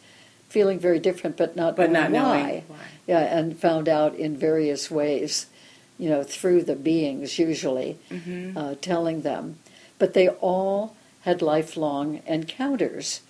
feeling 0.50 0.80
very 0.80 1.00
different, 1.00 1.36
but 1.36 1.56
not 1.58 1.76
But 1.76 1.92
knowing 1.92 2.12
not 2.14 2.24
why. 2.24 2.42
knowing 2.42 2.64
why. 2.70 2.78
Yeah, 3.06 3.20
and 3.38 3.60
found 3.60 3.90
out 3.90 4.16
in 4.16 4.38
various 4.38 4.90
ways, 4.90 5.48
you 6.00 6.10
know, 6.10 6.24
through 6.24 6.64
the 6.64 6.76
beings 6.76 7.38
usually 7.38 7.98
Mm-hmm. 8.10 8.58
uh, 8.58 8.76
telling 8.82 9.22
them. 9.24 9.58
But 10.00 10.14
they 10.14 10.30
all 10.30 10.96
had 11.22 11.42
lifelong 11.42 12.22
encounters 12.26 13.22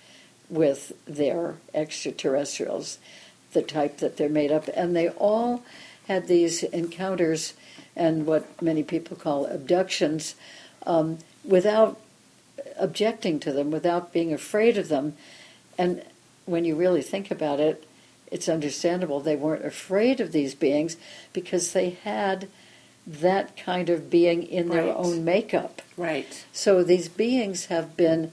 with 0.48 0.92
their 1.06 1.56
extraterrestrials, 1.74 2.98
the 3.52 3.62
type 3.62 3.98
that 3.98 4.16
they're 4.16 4.28
made 4.28 4.52
up, 4.52 4.68
and 4.74 4.94
they 4.94 5.08
all 5.10 5.62
had 6.06 6.26
these 6.28 6.62
encounters 6.62 7.54
and 7.96 8.26
what 8.26 8.60
many 8.62 8.82
people 8.82 9.16
call 9.16 9.46
abductions 9.46 10.34
um, 10.86 11.18
without 11.44 11.98
objecting 12.78 13.40
to 13.40 13.52
them, 13.52 13.70
without 13.70 14.12
being 14.12 14.32
afraid 14.32 14.78
of 14.78 14.88
them. 14.88 15.14
And 15.76 16.02
when 16.46 16.64
you 16.64 16.76
really 16.76 17.02
think 17.02 17.30
about 17.30 17.60
it, 17.60 17.84
it's 18.30 18.48
understandable 18.48 19.20
they 19.20 19.36
weren't 19.36 19.64
afraid 19.64 20.20
of 20.20 20.32
these 20.32 20.54
beings 20.54 20.96
because 21.32 21.72
they 21.72 21.90
had 21.90 22.48
that 23.06 23.56
kind 23.56 23.88
of 23.88 24.10
being 24.10 24.42
in 24.42 24.68
their 24.68 24.84
Right. 24.84 24.94
own 24.96 25.24
makeup. 25.24 25.80
Right. 25.96 26.44
So 26.52 26.82
these 26.84 27.08
beings 27.08 27.66
have 27.66 27.96
been 27.96 28.32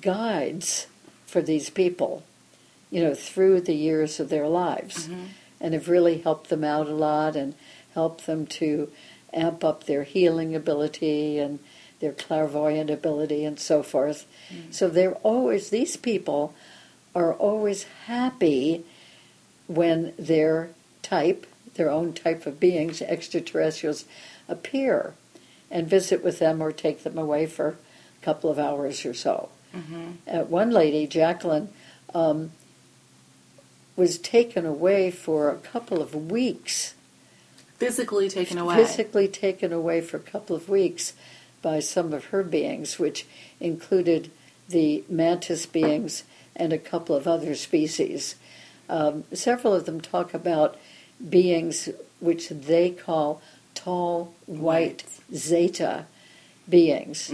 guides 0.00 0.86
for 1.26 1.42
these 1.42 1.68
people, 1.70 2.22
you 2.90 3.02
know, 3.02 3.14
through 3.14 3.60
the 3.60 3.74
years 3.74 4.20
of 4.20 4.28
their 4.28 4.48
lives, 4.48 5.08
and 5.60 5.74
have 5.74 5.88
really 5.88 6.18
helped 6.18 6.48
them 6.50 6.64
out 6.64 6.86
a 6.86 6.94
lot 6.94 7.34
and 7.36 7.54
helped 7.94 8.26
them 8.26 8.46
to 8.46 8.90
amp 9.32 9.64
up 9.64 9.84
their 9.84 10.04
healing 10.04 10.54
ability 10.54 11.38
and 11.38 11.58
their 12.00 12.12
clairvoyant 12.12 12.90
ability 12.90 13.44
and 13.44 13.58
so 13.58 13.82
forth. 13.82 14.26
So 14.70 14.88
they're 14.88 15.14
always 15.22 15.70
these 15.70 15.96
people 15.96 16.54
are 17.14 17.32
always 17.34 17.84
happy 18.06 18.84
when 19.66 20.12
their 20.18 20.70
type, 21.02 21.46
their 21.74 21.90
own 21.90 22.12
type 22.12 22.46
of 22.46 22.60
beings, 22.60 23.00
extraterrestrials, 23.02 24.04
appear 24.48 25.14
and 25.70 25.88
visit 25.88 26.22
with 26.22 26.38
them 26.38 26.60
or 26.62 26.70
take 26.70 27.02
them 27.02 27.18
away 27.18 27.46
for 27.46 27.68
a 27.70 28.24
couple 28.24 28.50
of 28.50 28.58
hours 28.58 29.04
or 29.04 29.14
so. 29.14 29.48
Uh, 30.28 30.42
one 30.44 30.70
lady, 30.70 31.06
Jacqueline, 31.06 31.70
um, 32.14 32.52
was 33.96 34.18
taken 34.18 34.66
away 34.66 35.10
for 35.10 35.50
a 35.50 35.56
couple 35.56 36.00
of 36.02 36.14
weeks, 36.30 36.94
Physically 37.78 38.28
taken 38.28 38.58
away. 38.58 38.76
physically 38.76 39.28
taken 39.28 39.72
away 39.72 40.00
for 40.00 40.16
a 40.18 40.20
couple 40.20 40.54
of 40.54 40.68
weeks 40.68 41.14
by 41.62 41.80
some 41.80 42.12
of 42.12 42.26
her 42.26 42.42
beings, 42.42 42.98
which 42.98 43.26
included 43.60 44.30
the 44.68 45.04
mantis 45.08 45.66
beings 45.66 46.22
and 46.54 46.72
a 46.72 46.78
couple 46.78 47.14
of 47.14 47.26
other 47.26 47.54
species. 47.54 48.36
Um, 48.88 49.24
several 49.32 49.74
of 49.74 49.84
them 49.84 50.00
talk 50.00 50.32
about 50.32 50.76
beings 51.28 51.88
which 52.20 52.48
they 52.48 52.90
call 52.90 53.42
tall 53.74 54.34
white 54.46 55.04
zeta 55.34 56.06
beings, 56.68 57.32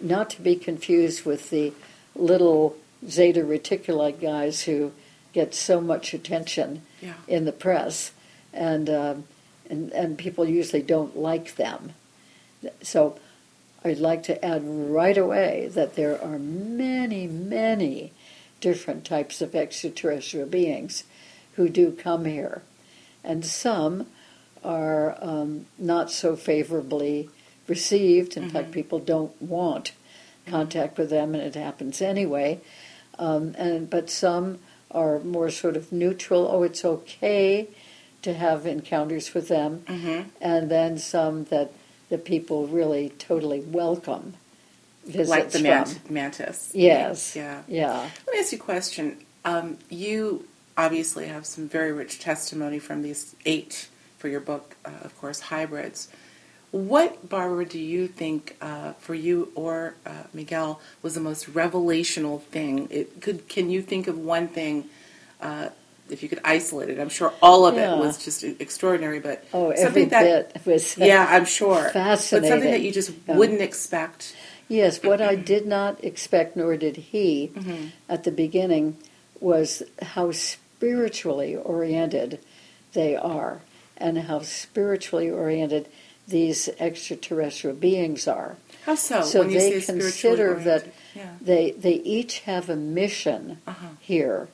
not 0.00 0.30
to 0.30 0.42
be 0.42 0.56
confused 0.56 1.24
with 1.24 1.50
the 1.50 1.72
little 2.14 2.76
zeta 3.08 3.40
reticuli 3.40 4.18
guys 4.20 4.62
who 4.62 4.92
get 5.32 5.54
so 5.54 5.80
much 5.80 6.12
attention 6.14 6.82
Yeah. 7.00 7.14
in 7.28 7.44
the 7.44 7.52
press, 7.52 8.12
and 8.52 8.88
um, 8.90 9.24
and 9.68 9.92
and 9.92 10.18
people 10.18 10.44
usually 10.48 10.82
don't 10.82 11.16
like 11.16 11.56
them. 11.56 11.92
So 12.82 13.18
I'd 13.84 13.98
like 13.98 14.22
to 14.24 14.44
add 14.44 14.62
right 14.64 15.16
away 15.16 15.70
that 15.72 15.94
there 15.94 16.22
are 16.22 16.38
many, 16.38 17.26
many 17.26 18.12
different 18.60 19.04
types 19.06 19.40
of 19.40 19.54
extraterrestrial 19.54 20.46
beings 20.46 21.04
who 21.54 21.68
do 21.68 21.90
come 21.92 22.24
here, 22.26 22.62
and 23.24 23.44
some 23.44 24.06
are 24.62 25.16
um, 25.22 25.64
not 25.78 26.10
so 26.10 26.36
favorably 26.36 27.30
received. 27.66 28.36
In 28.36 28.50
fact, 28.50 28.72
people 28.72 28.98
don't 28.98 29.40
want 29.40 29.92
contact 30.46 30.98
with 30.98 31.08
them, 31.08 31.34
and 31.34 31.42
it 31.42 31.54
happens 31.54 32.02
anyway. 32.02 32.60
Um, 33.18 33.54
and 33.56 33.88
but 33.88 34.10
some 34.10 34.58
are 34.90 35.18
more 35.20 35.50
sort 35.50 35.76
of 35.76 35.92
neutral. 35.92 36.48
Oh, 36.50 36.62
it's 36.62 36.84
okay 36.84 37.68
to 38.22 38.34
have 38.34 38.66
encounters 38.66 39.32
with 39.34 39.48
them, 39.48 39.84
and 40.40 40.70
then 40.70 40.98
some 40.98 41.44
that 41.44 41.72
the 42.10 42.18
people 42.18 42.66
really 42.66 43.10
totally 43.18 43.60
welcome 43.60 44.34
visits 45.06 45.30
like 45.30 45.50
the 45.50 45.58
from. 45.60 45.84
mant- 45.92 46.10
mantis. 46.10 46.70
Yes. 46.74 47.34
Yeah. 47.36 47.62
Yeah. 47.68 48.08
Let 48.26 48.34
me 48.34 48.40
ask 48.40 48.52
you 48.52 48.58
a 48.58 48.60
question. 48.60 49.16
Um, 49.44 49.78
you 49.88 50.46
obviously 50.76 51.26
have 51.28 51.46
some 51.46 51.68
very 51.68 51.92
rich 51.92 52.18
testimony 52.18 52.78
from 52.78 53.02
these 53.02 53.34
eight 53.46 53.88
for 54.18 54.28
your 54.28 54.40
book, 54.40 54.76
uh, 54.84 54.90
of 55.02 55.18
course, 55.18 55.40
hybrids. 55.40 56.08
What, 56.70 57.28
Barbara, 57.28 57.64
do 57.66 57.80
you 57.80 58.06
think 58.06 58.56
uh, 58.60 58.92
for 58.94 59.14
you 59.14 59.50
or 59.56 59.94
uh, 60.06 60.10
Miguel 60.32 60.80
was 61.02 61.14
the 61.14 61.20
most 61.20 61.52
revelational 61.52 62.40
thing? 62.42 62.86
It 62.90 63.20
could. 63.20 63.48
Can 63.48 63.70
you 63.70 63.82
think 63.82 64.06
of 64.06 64.16
one 64.18 64.46
thing? 64.48 64.84
Uh, 65.40 65.70
if 66.08 66.22
you 66.24 66.28
could 66.28 66.40
isolate 66.44 66.88
it, 66.90 66.98
I'm 67.00 67.08
sure 67.08 67.32
all 67.40 67.66
of 67.66 67.74
Yeah. 67.76 67.94
it 67.94 67.98
was 67.98 68.24
just 68.24 68.42
extraordinary. 68.44 69.20
But 69.20 69.44
Oh, 69.52 69.68
something 69.74 69.84
every 69.84 70.04
that, 70.06 70.54
bit 70.54 70.66
was 70.66 70.96
yeah, 70.98 71.26
I'm 71.28 71.44
sure. 71.44 71.90
But 71.92 72.16
something 72.16 72.60
that 72.70 72.82
you 72.82 72.92
just 72.92 73.12
Yeah. 73.26 73.36
wouldn't 73.36 73.60
expect. 73.60 74.34
Yes, 74.68 75.02
what 75.02 75.20
I 75.20 75.34
did 75.34 75.66
not 75.66 76.02
expect, 76.04 76.56
nor 76.56 76.76
did 76.76 76.96
he, 76.96 77.50
Mm-hmm. 77.54 77.86
at 78.08 78.22
the 78.24 78.30
beginning, 78.30 78.96
was 79.40 79.82
how 80.02 80.30
spiritually 80.30 81.56
oriented 81.56 82.38
they 82.92 83.16
are, 83.16 83.60
and 83.96 84.18
how 84.18 84.40
spiritually 84.42 85.28
oriented 85.30 85.88
these 86.30 86.68
extraterrestrial 86.78 87.76
beings 87.76 88.26
are. 88.26 88.56
How 88.86 88.94
so? 88.94 89.22
so 89.22 89.40
when 89.40 89.50
you 89.50 89.58
they 89.58 89.80
consider 89.80 90.54
that? 90.54 90.86
Yeah. 91.14 91.34
they 91.40 91.72
they 91.72 91.94
each 92.16 92.40
have 92.40 92.68
a 92.70 92.76
mission 92.76 93.58
Uh-huh. 93.66 93.88
here, 94.00 94.48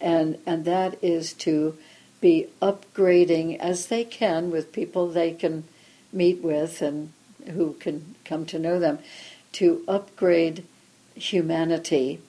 and 0.00 0.38
and 0.46 0.64
that 0.64 0.96
is 1.02 1.32
to 1.46 1.76
be 2.20 2.46
upgrading 2.62 3.58
as 3.58 3.86
they 3.86 4.04
can 4.04 4.50
with 4.50 4.72
people 4.72 5.08
they 5.08 5.32
can 5.32 5.64
meet 6.12 6.42
with 6.42 6.80
and 6.80 7.12
who 7.52 7.74
can 7.74 8.14
come 8.24 8.46
to 8.46 8.58
know 8.58 8.78
them, 8.80 8.98
to 9.52 9.82
upgrade 9.86 10.64
humanity 11.14 12.20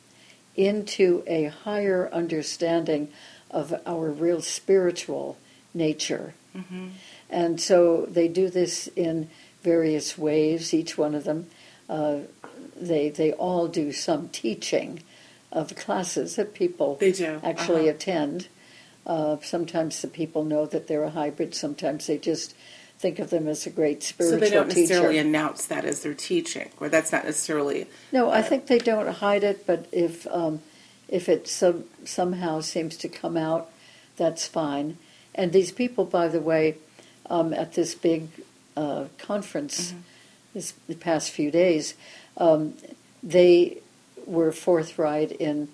into 0.56 1.24
a 1.28 1.46
higher 1.46 2.10
understanding 2.12 3.08
of 3.52 3.74
our 3.86 4.10
real 4.10 4.42
spiritual 4.42 5.38
nature. 5.74 6.34
Mm-hmm. 6.56 6.88
And 7.30 7.60
so 7.60 8.06
they 8.10 8.28
do 8.28 8.50
this 8.50 8.88
in 8.96 9.30
various 9.64 10.18
ways, 10.18 10.74
each 10.74 10.98
one 10.98 11.14
of 11.16 11.24
them. 11.26 11.48
Uh, 11.90 12.20
they, 12.80 13.10
they 13.10 13.34
all 13.34 13.68
do 13.68 13.92
some 13.92 14.30
teaching 14.30 15.02
of 15.52 15.76
classes 15.76 16.36
that 16.36 16.54
people 16.54 16.96
They 17.00 17.12
do. 17.12 17.40
actually 17.44 17.82
Uh-huh. 17.90 17.96
attend. 17.96 18.48
Uh, 19.06 19.38
sometimes 19.42 20.02
the 20.02 20.08
people 20.08 20.44
know 20.44 20.66
that 20.66 20.88
they're 20.88 21.04
a 21.04 21.10
hybrid, 21.10 21.56
sometimes 21.56 22.08
they 22.08 22.18
just 22.18 22.54
think 23.00 23.20
of 23.20 23.30
them 23.30 23.48
as 23.48 23.66
a 23.66 23.70
great 23.70 24.04
spiritual. 24.04 24.40
So 24.40 24.46
they 24.46 24.50
don't 24.50 24.68
necessarily 24.68 25.16
teacher. 25.16 25.28
announce 25.28 25.66
that 25.68 25.86
as 25.86 26.02
their 26.02 26.14
teaching, 26.14 26.70
or 26.80 26.90
that's 26.90 27.12
not 27.12 27.24
necessarily. 27.26 27.88
No, 28.12 28.30
I 28.30 28.40
uh, 28.40 28.44
think 28.44 28.68
they 28.68 28.80
don't 28.80 29.08
hide 29.08 29.44
it, 29.44 29.66
but 29.66 29.86
if 29.92 30.26
um, 30.28 30.62
if 31.08 31.30
it 31.30 31.48
some, 31.48 31.86
somehow 32.04 32.60
seems 32.60 32.98
to 32.98 33.08
come 33.08 33.38
out, 33.38 33.70
that's 34.18 34.46
fine. 34.48 34.98
And 35.36 35.54
these 35.54 35.72
people, 35.72 36.04
by 36.06 36.28
the 36.28 36.42
way, 36.42 36.78
um, 37.30 37.54
at 37.54 37.74
this 37.74 37.96
big 37.96 38.28
uh, 38.76 39.06
conference 39.18 39.94
this 40.54 40.74
the 40.88 40.96
past 40.96 41.32
few 41.32 41.52
days, 41.52 41.94
um, 42.38 42.74
they 43.24 43.80
were 44.26 44.52
forthright 44.52 45.32
in 45.32 45.68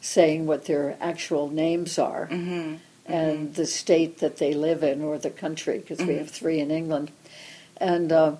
saying 0.00 0.46
what 0.46 0.64
their 0.66 0.96
actual 1.00 1.48
names 1.50 1.98
are 1.98 2.28
Mm-hmm. 2.30 2.76
and 3.06 3.54
the 3.54 3.66
state 3.66 4.18
that 4.18 4.36
they 4.36 4.54
live 4.54 4.82
in 4.82 5.02
or 5.02 5.18
the 5.18 5.30
country, 5.30 5.78
because 5.78 5.98
we 6.06 6.14
have 6.16 6.30
three 6.30 6.60
in 6.60 6.70
England. 6.70 7.10
And 7.78 8.12
uh, 8.12 8.36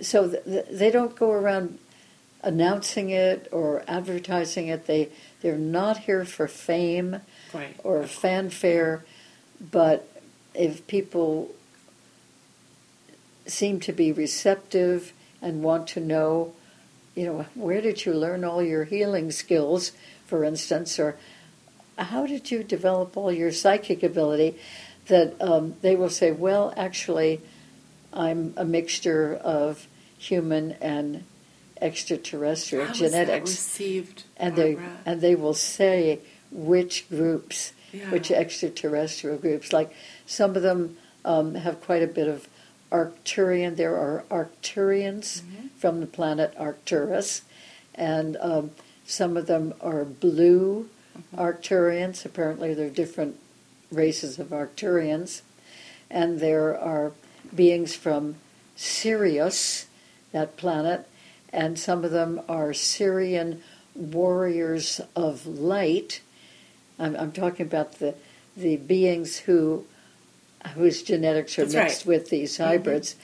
so 0.00 0.30
th- 0.30 0.66
they 0.70 0.90
don't 0.90 1.14
go 1.16 1.30
around 1.32 1.78
announcing 2.42 3.10
it 3.10 3.48
or 3.52 3.82
advertising 3.88 4.68
it. 4.68 4.86
They, 4.86 5.08
they're 5.40 5.56
not 5.58 5.98
here 5.98 6.24
for 6.24 6.46
fame 6.48 7.20
Right. 7.52 7.76
or 7.84 8.04
fanfare, 8.06 9.04
but 9.70 10.08
if 10.54 10.86
people 10.88 11.54
seem 13.46 13.80
to 13.80 13.92
be 13.92 14.12
receptive 14.12 15.12
and 15.42 15.62
want 15.62 15.86
to 15.88 16.00
know, 16.00 16.52
you 17.14 17.26
know, 17.26 17.46
where 17.54 17.80
did 17.80 18.04
you 18.04 18.12
learn 18.14 18.44
all 18.44 18.62
your 18.62 18.84
healing 18.84 19.30
skills, 19.30 19.92
for 20.26 20.44
instance, 20.44 20.98
or 20.98 21.16
how 21.98 22.26
did 22.26 22.50
you 22.50 22.64
develop 22.64 23.16
all 23.16 23.30
your 23.30 23.52
psychic 23.52 24.02
ability, 24.02 24.56
that 25.06 25.40
um, 25.40 25.74
they 25.82 25.94
will 25.94 26.08
say, 26.08 26.32
well, 26.32 26.72
actually, 26.76 27.40
I'm 28.12 28.54
a 28.56 28.64
mixture 28.64 29.34
of 29.34 29.86
human 30.18 30.72
and 30.80 31.24
extraterrestrial 31.80 32.86
How 32.86 32.92
genetics 32.92 33.78
and 34.36 34.56
they 34.56 34.78
and 35.04 35.20
they 35.20 35.34
will 35.34 35.54
say 35.54 36.20
which 36.50 37.08
groups, 37.08 37.72
Yeah. 37.92 38.10
which 38.10 38.30
extraterrestrial 38.30 39.36
groups. 39.36 39.72
Like 39.72 39.92
some 40.26 40.56
of 40.56 40.62
them 40.62 40.96
um, 41.24 41.54
have 41.56 41.80
quite 41.82 42.02
a 42.02 42.06
bit 42.06 42.28
of 42.28 42.48
Arcturian. 42.94 43.76
There 43.76 43.96
are 43.96 44.24
Arcturians 44.30 45.42
Mm-hmm. 45.42 45.66
from 45.76 46.00
the 46.00 46.06
planet 46.06 46.54
Arcturus, 46.58 47.42
and 47.94 48.36
um, 48.40 48.70
some 49.04 49.36
of 49.36 49.46
them 49.46 49.74
are 49.80 50.04
blue 50.04 50.88
Mm-hmm. 51.16 51.38
Arcturians. 51.38 52.24
Apparently, 52.24 52.74
there 52.74 52.86
are 52.86 52.90
different 53.02 53.36
races 53.92 54.38
of 54.40 54.48
Arcturians, 54.48 55.42
and 56.10 56.40
there 56.40 56.76
are 56.76 57.12
beings 57.54 57.94
from 57.94 58.34
Sirius, 58.74 59.86
that 60.32 60.56
planet, 60.56 61.08
and 61.52 61.78
some 61.78 62.04
of 62.04 62.10
them 62.10 62.40
are 62.48 62.72
Sirian 62.72 63.60
warriors 63.94 65.00
of 65.14 65.46
light. 65.46 66.20
I'm, 66.98 67.14
I'm 67.16 67.32
talking 67.32 67.66
about 67.66 67.98
the 68.00 68.14
the 68.56 68.76
beings 68.76 69.38
who 69.46 69.84
whose 70.74 71.02
genetics 71.02 71.58
are 71.58 71.62
That's 71.62 71.74
mixed 71.74 72.00
right. 72.00 72.06
with 72.06 72.30
these 72.30 72.56
hybrids, 72.56 73.16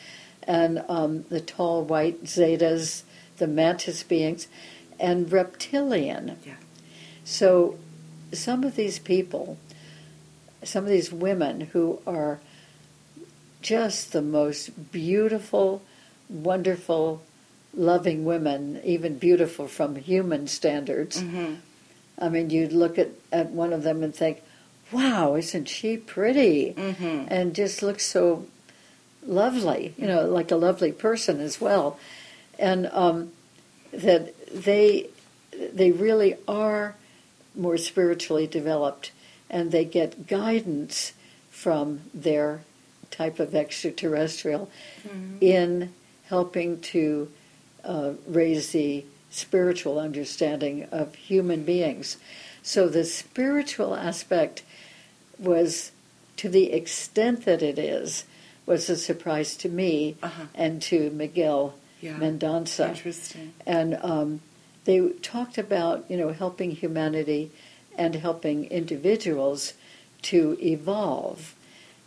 and 0.43 0.85
um, 0.89 1.25
the 1.29 1.41
tall 1.41 1.85
white 1.85 2.25
zetas, 2.25 3.03
the 3.39 3.47
mantis 3.47 4.03
beings, 4.03 4.49
and 4.99 5.31
reptilian. 5.31 6.37
Yeah. 6.45 6.55
So, 7.25 7.79
some 8.33 8.65
of 8.65 8.77
these 8.77 8.99
people, 8.99 9.59
some 10.63 10.85
of 10.85 10.91
these 10.91 11.13
women 11.13 11.63
who 11.73 12.01
are 12.07 12.41
just 13.63 14.13
the 14.13 14.23
most 14.23 14.93
beautiful, 14.93 15.83
wonderful, 16.29 17.23
loving 17.75 18.25
women, 18.25 18.81
even 18.85 19.19
beautiful 19.19 19.69
from 19.69 19.97
human 19.97 20.47
standards. 20.47 21.23
Mm-hmm. 21.23 21.55
I 22.19 22.29
mean, 22.29 22.51
you'd 22.51 22.73
look 22.73 22.99
at, 22.99 23.09
at 23.33 23.51
one 23.51 23.73
of 23.73 23.83
them 23.83 24.03
and 24.03 24.15
think, 24.15 24.43
wow, 24.93 25.35
isn't 25.37 25.69
she 25.69 25.97
pretty? 25.97 26.75
Mm-hmm. 26.77 27.27
And 27.29 27.55
just 27.55 27.83
looks 27.83 28.05
so 28.07 28.47
lovely, 29.25 29.95
you 29.97 30.07
know, 30.07 30.27
like 30.27 30.51
a 30.51 30.57
lovely 30.57 30.93
person 30.93 31.41
as 31.41 31.61
well. 31.61 31.99
And 32.59 32.87
um, 32.93 33.33
that 33.93 34.35
they, 34.53 35.09
they 35.73 35.93
really 35.93 36.37
are 36.47 36.95
more 37.55 37.77
spiritually 37.77 38.47
developed 38.47 39.13
and 39.49 39.73
they 39.73 39.85
get 39.85 40.27
guidance 40.27 41.13
from 41.51 42.01
their 42.15 42.63
type 43.11 43.41
of 43.41 43.55
extraterrestrial 43.55 44.71
in 45.41 45.93
helping 46.27 46.81
to 46.81 47.31
uh, 47.85 48.13
raise 48.27 48.71
the 48.71 49.05
spiritual 49.31 49.99
understanding 49.99 50.85
of 50.93 51.15
human 51.15 51.65
beings. 51.65 52.17
So 52.63 52.89
the 52.89 53.05
spiritual 53.05 53.95
aspect 53.95 54.63
was, 55.41 55.93
to 56.37 56.49
the 56.49 56.73
extent 56.73 57.45
that 57.45 57.63
it 57.63 57.79
is, 57.79 58.25
was 58.67 58.89
a 58.91 58.97
surprise 58.97 59.57
to 59.57 59.69
me 59.69 60.17
Uh-huh. 60.23 60.45
and 60.55 60.81
to 60.83 61.11
Miguel 61.11 61.75
Yeah. 62.01 62.17
Mendonça 62.19 62.89
Interesting. 62.91 63.53
and 63.67 63.99
um, 64.03 64.41
they 64.85 65.01
talked 65.23 65.59
about 65.59 66.05
you 66.09 66.17
know 66.17 66.31
helping 66.33 66.71
humanity 66.71 67.51
and 67.99 68.15
helping 68.15 68.65
individuals 68.71 69.75
to 70.23 70.57
evolve 70.63 71.55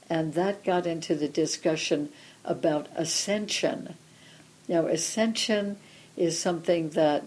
and 0.10 0.34
that 0.34 0.64
got 0.64 0.88
into 0.88 1.14
the 1.16 1.28
discussion 1.28 2.10
about 2.46 2.88
ascension 2.96 3.94
now 4.68 4.88
ascension 4.88 5.78
is 6.18 6.40
something 6.40 6.90
that 6.92 7.24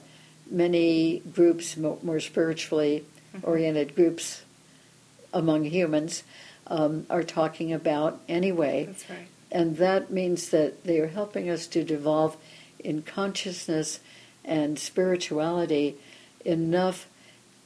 many 0.50 1.20
groups 1.34 1.76
more 1.76 2.20
spiritually 2.20 3.04
oriented 3.42 3.94
groups 3.94 4.42
among 5.36 5.64
humans 5.64 6.22
um, 6.66 7.06
are 7.10 7.22
talking 7.22 7.72
about 7.72 8.20
anyway. 8.28 8.86
That's 8.86 9.10
right. 9.10 9.28
And 9.52 9.76
that 9.76 10.10
means 10.10 10.50
that 10.50 10.84
they 10.84 10.98
are 10.98 11.08
helping 11.08 11.48
us 11.48 11.66
to 11.68 11.84
devolve 11.84 12.36
in 12.78 13.02
consciousness 13.02 14.00
and 14.44 14.78
spirituality 14.78 15.96
enough 16.44 17.06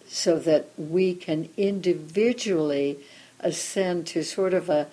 so 0.09 0.39
that 0.41 0.68
we 0.77 1.14
can 1.14 1.49
individually 1.57 2.99
ascend 3.39 4.07
to 4.09 4.25
sort 4.25 4.53
of 4.53 4.68
a 4.68 4.89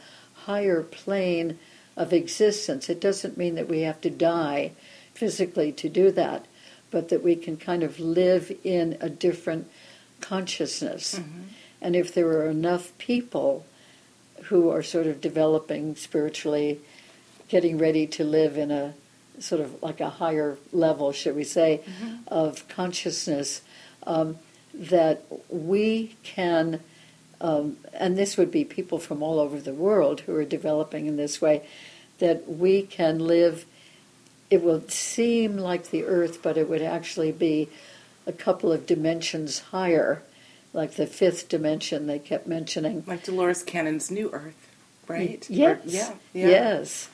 higher 0.46 0.84
plane 0.84 1.58
of 1.96 2.14
existence. 2.14 2.90
It 2.90 3.02
doesn't 3.02 3.38
mean 3.38 3.56
that 3.56 3.68
we 3.68 3.82
have 3.82 4.00
to 4.02 4.10
die 4.10 4.72
physically 5.14 5.72
to 5.74 5.90
do 5.90 6.12
that, 6.12 6.46
but 6.92 7.10
that 7.10 7.24
we 7.24 7.36
can 7.36 7.58
kind 7.58 7.82
of 7.84 8.00
live 8.00 8.56
in 8.64 8.98
a 9.02 9.10
different 9.10 9.70
consciousness. 10.22 11.16
Mm-hmm. 11.16 11.42
And 11.82 11.96
if 11.96 12.14
there 12.14 12.28
are 12.28 12.50
enough 12.50 12.98
people 12.98 13.66
who 14.46 14.70
are 14.70 14.84
sort 14.84 15.08
of 15.08 15.22
developing 15.22 15.96
spiritually, 15.96 16.80
getting 17.50 17.78
ready 17.78 18.08
to 18.08 18.24
live 18.24 18.58
in 18.58 18.72
a 18.72 18.94
sort 19.40 19.62
of 19.62 19.82
like 19.84 20.00
a 20.00 20.10
higher 20.10 20.58
level, 20.72 21.12
should 21.12 21.36
we 21.36 21.44
say, 21.44 21.82
Mm-hmm. 21.86 22.16
of 22.28 22.68
consciousness, 22.68 23.62
um, 24.04 24.38
that 24.74 25.24
we 25.50 26.16
can, 26.24 26.80
um, 27.42 27.78
and 27.94 28.18
this 28.18 28.38
would 28.38 28.52
be 28.52 28.64
people 28.64 29.00
from 29.00 29.22
all 29.24 29.40
over 29.40 29.60
the 29.60 29.74
world 29.74 30.22
who 30.22 30.36
are 30.36 30.46
developing 30.46 31.06
in 31.06 31.18
this 31.18 31.42
way, 31.42 31.64
that 32.20 32.48
we 32.48 32.82
can 32.82 33.20
live. 33.20 33.66
It 34.50 34.64
will 34.64 34.82
seem 34.88 35.58
like 35.58 35.90
the 35.90 36.06
earth, 36.06 36.42
but 36.42 36.58
it 36.58 36.70
would 36.70 36.82
actually 36.82 37.32
be 37.32 37.70
a 38.26 38.32
couple 38.32 38.72
of 38.72 38.86
dimensions 38.86 39.60
higher, 39.60 40.22
like 40.78 40.92
the 40.94 41.08
fifth 41.08 41.50
dimension 41.50 42.06
they 42.06 42.20
kept 42.20 42.46
mentioning. 42.46 43.04
Like 43.08 43.24
Dolores 43.24 43.64
Cannon's 43.64 44.12
New 44.12 44.30
Earth, 44.32 44.70
right? 45.08 45.44
Yes. 45.50 45.80
Or- 45.86 45.90
yeah. 45.90 46.14
Yeah. 46.34 46.48
Yes. 46.48 47.10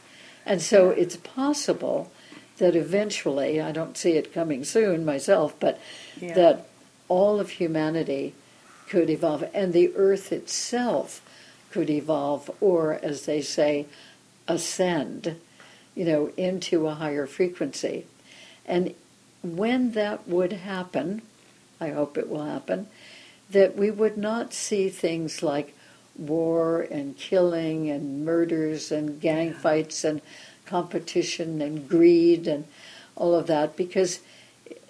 And 0.46 0.62
so 0.62 0.90
it's 0.90 1.16
possible 1.16 2.12
that 2.58 2.76
eventually, 2.76 3.62
I 3.62 3.72
don't 3.72 3.98
see 3.98 4.12
it 4.18 4.34
coming 4.34 4.66
soon 4.66 5.06
myself, 5.06 5.56
but 5.62 5.80
Yeah. 6.20 6.34
that 6.34 6.68
all 7.08 7.40
of 7.40 7.52
humanity 7.52 8.34
could 8.90 9.10
evolve 9.10 9.46
and 9.54 9.72
the 9.72 9.96
earth 9.96 10.32
itself 10.34 11.22
could 11.72 11.90
evolve 11.90 12.52
or 12.60 13.00
as 13.02 13.26
they 13.26 13.42
say 13.42 13.86
ascend 14.48 15.36
you 15.96 16.06
know 16.06 16.32
into 16.38 16.88
a 16.88 16.94
higher 16.96 17.26
frequency 17.26 18.06
and 18.66 18.94
when 19.42 19.92
that 19.94 20.28
would 20.28 20.52
happen 20.54 21.22
i 21.80 21.90
hope 21.90 22.18
it 22.18 22.30
will 22.30 22.44
happen 22.46 22.88
that 23.50 23.76
we 23.76 23.92
would 23.92 24.18
not 24.18 24.54
see 24.54 24.90
things 24.90 25.44
like 25.44 25.76
war 26.18 26.82
and 26.82 27.18
killing 27.18 27.90
and 27.90 28.24
murders 28.26 28.92
and 28.92 29.20
gang 29.20 29.54
fights 29.54 30.04
and 30.04 30.22
competition 30.66 31.62
and 31.62 31.88
greed 31.90 32.48
and 32.48 32.66
all 33.16 33.34
of 33.36 33.48
that 33.48 33.76
because 33.76 34.20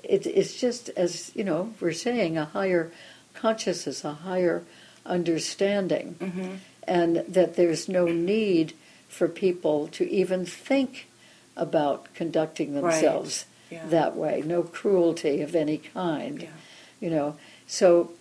it, 0.03 0.25
it's 0.27 0.59
just 0.59 0.89
as 0.89 1.31
you 1.35 1.43
know 1.43 1.73
we're 1.79 1.91
saying 1.93 2.37
a 2.37 2.45
higher 2.45 2.91
consciousness 3.33 4.03
a 4.03 4.13
higher 4.13 4.63
understanding 5.05 6.15
Mhm. 6.19 6.57
and 6.87 7.15
that 7.27 7.55
there's 7.55 7.87
no 7.89 8.05
need 8.05 8.73
for 9.09 9.27
people 9.27 9.87
to 9.89 10.09
even 10.09 10.45
think 10.45 11.07
about 11.55 12.13
conducting 12.13 12.73
Right. 12.79 12.91
themselves 12.93 13.45
Yeah. 13.71 13.85
that 13.87 14.15
way 14.15 14.43
no 14.45 14.63
cruelty 14.63 15.41
of 15.41 15.55
any 15.55 15.77
kind 15.77 16.41
Yeah. 16.43 16.49
you 16.99 17.09
know 17.09 17.35
so 17.67 18.11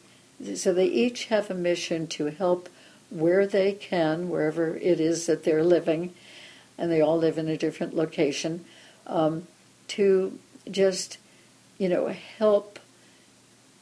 so 0.55 0.73
they 0.73 0.87
each 0.87 1.27
have 1.27 1.51
a 1.51 1.55
mission 1.55 2.07
to 2.07 2.27
help 2.27 2.69
where 3.11 3.47
they 3.47 3.73
can 3.73 4.29
wherever 4.29 4.77
it 4.77 5.01
is 5.01 5.27
that 5.27 5.45
they're 5.45 5.65
living 5.65 6.13
and 6.79 6.91
they 6.91 7.01
all 7.01 7.19
live 7.19 7.39
in 7.39 7.49
a 7.49 7.57
different 7.57 7.95
location 7.95 8.65
um, 9.07 9.47
to 9.89 10.39
just 10.71 11.19
you 11.79 11.89
know 11.89 12.09
help 12.09 12.79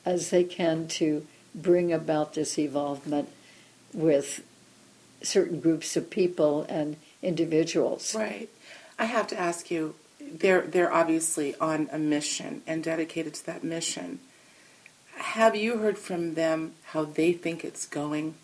as 0.05 0.31
they 0.31 0.45
can 0.45 0.89
to 0.89 1.27
bring 1.55 1.93
about 1.93 2.35
this 2.35 2.59
evolvement 2.59 3.29
with 3.93 4.45
certain 5.23 5.61
groups 5.61 5.97
of 5.97 6.11
people 6.11 6.65
and 6.69 6.97
individuals 7.23 8.15
Right. 8.15 8.49
I 8.99 9.07
have 9.07 9.27
to 9.29 9.39
ask 9.39 9.71
you, 9.71 9.95
they're 10.21 10.61
they're 10.61 10.93
obviously 10.93 11.55
on 11.57 11.89
a 11.91 11.99
mission 11.99 12.61
and 12.67 12.85
dedicated 12.85 13.33
to 13.35 13.47
that 13.47 13.65
mission. 13.65 14.21
Have 15.21 15.55
you 15.55 15.79
heard 15.79 15.99
from 15.99 16.35
them 16.35 16.73
how 16.87 17.05
they 17.05 17.33
think 17.33 17.63
it's 17.65 17.87
going 17.87 18.35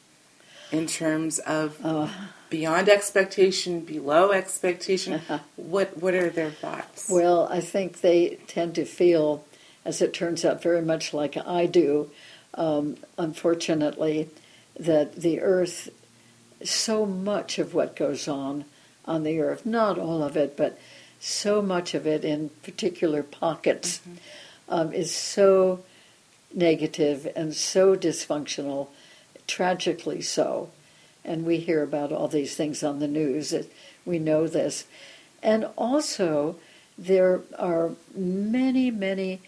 in 0.70 0.86
terms 0.86 1.38
of 1.40 1.78
Uh, 1.84 2.08
beyond 2.50 2.88
expectation, 2.88 3.80
below 3.80 4.30
expectation? 4.30 5.22
What 5.56 5.96
what 5.98 6.14
are 6.14 6.28
their 6.28 6.50
thoughts? 6.50 7.08
Well, 7.08 7.48
I 7.50 7.60
think 7.60 8.02
they 8.02 8.38
tend 8.46 8.74
to 8.74 8.84
feel, 8.84 9.44
as 9.84 10.02
it 10.02 10.12
turns 10.12 10.44
out, 10.44 10.62
very 10.62 10.82
much 10.82 11.14
like 11.14 11.36
I 11.36 11.64
do, 11.66 12.10
um, 12.54 12.98
unfortunately, 13.16 14.28
that 14.78 15.16
the 15.16 15.40
earth, 15.40 15.88
so 16.62 17.06
much 17.06 17.58
of 17.58 17.72
what 17.72 17.96
goes 17.96 18.28
on 18.28 18.66
on 19.06 19.22
the 19.22 19.40
earth, 19.40 19.64
not 19.64 19.98
all 19.98 20.22
of 20.22 20.36
it, 20.36 20.56
but 20.56 20.78
so 21.20 21.62
much 21.62 21.94
of 21.94 22.06
it 22.06 22.22
in 22.22 22.50
particular 22.62 23.22
pockets, 23.22 24.00
um, 24.68 24.92
is 24.92 25.14
so 25.14 25.80
negative 26.56 27.28
and 27.36 27.54
so 27.54 27.94
dysfunctional, 27.94 28.88
tragically 29.46 30.22
so. 30.22 30.70
And 31.24 31.44
we 31.44 31.58
hear 31.58 31.82
about 31.82 32.10
all 32.10 32.26
these 32.26 32.56
things 32.56 32.82
on 32.82 32.98
the 32.98 33.06
news. 33.06 33.54
We 34.04 34.18
know 34.18 34.48
this. 34.48 34.84
And 35.42 35.68
also, 35.76 36.56
there 36.96 37.42
are 37.58 37.90
many, 38.14 38.90
many 38.90 39.42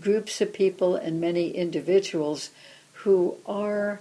groups 0.00 0.40
of 0.40 0.52
people 0.52 0.96
and 0.96 1.20
many 1.20 1.50
individuals 1.50 2.50
who 3.04 3.36
are 3.46 4.00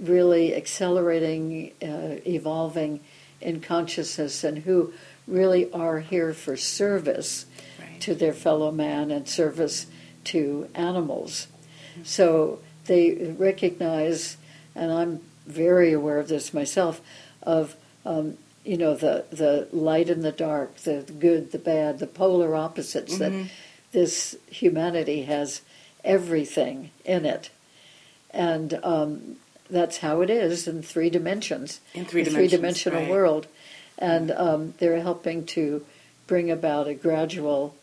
really 0.00 0.54
accelerating, 0.54 1.72
uh, 1.82 2.20
evolving 2.26 3.00
in 3.40 3.60
consciousness, 3.60 4.44
and 4.44 4.58
who 4.58 4.92
really 5.26 5.70
are 5.72 6.00
here 6.00 6.32
for 6.34 6.56
service 6.56 7.46
Right. 7.80 8.00
to 8.00 8.14
their 8.14 8.32
fellow 8.32 8.70
man 8.70 9.10
and 9.10 9.26
service 9.28 9.86
to 10.26 10.68
animals. 10.74 11.46
So 12.04 12.60
they 12.86 13.34
recognize, 13.38 14.36
and 14.74 14.92
I'm 14.92 15.20
very 15.46 15.92
aware 15.92 16.18
of 16.18 16.28
this 16.28 16.52
myself, 16.52 17.00
of 17.42 17.76
um, 18.04 18.36
you 18.64 18.76
know 18.76 18.94
the 18.94 19.24
the 19.30 19.68
light 19.72 20.10
and 20.10 20.22
the 20.22 20.32
dark, 20.32 20.76
the 20.78 21.04
good, 21.18 21.52
the 21.52 21.58
bad, 21.58 21.98
the 21.98 22.06
polar 22.06 22.54
opposites. 22.54 23.18
That 23.18 23.32
this 23.92 24.36
humanity 24.50 25.22
has 25.22 25.62
everything 26.04 26.90
in 27.04 27.24
it, 27.24 27.50
and 28.30 28.78
um, 28.82 29.36
that's 29.70 29.98
how 29.98 30.20
it 30.20 30.30
is 30.30 30.68
in 30.68 30.82
three 30.82 31.10
dimensions, 31.10 31.80
In 31.94 32.04
three 32.04 32.24
dimensions, 32.24 32.50
three-dimensional 32.50 33.00
right. 33.02 33.10
world, 33.10 33.46
and 33.98 34.30
um, 34.32 34.74
they're 34.78 35.00
helping 35.00 35.46
to 35.46 35.84
bring 36.26 36.50
about 36.50 36.88
a 36.88 36.94
gradual 36.94 37.76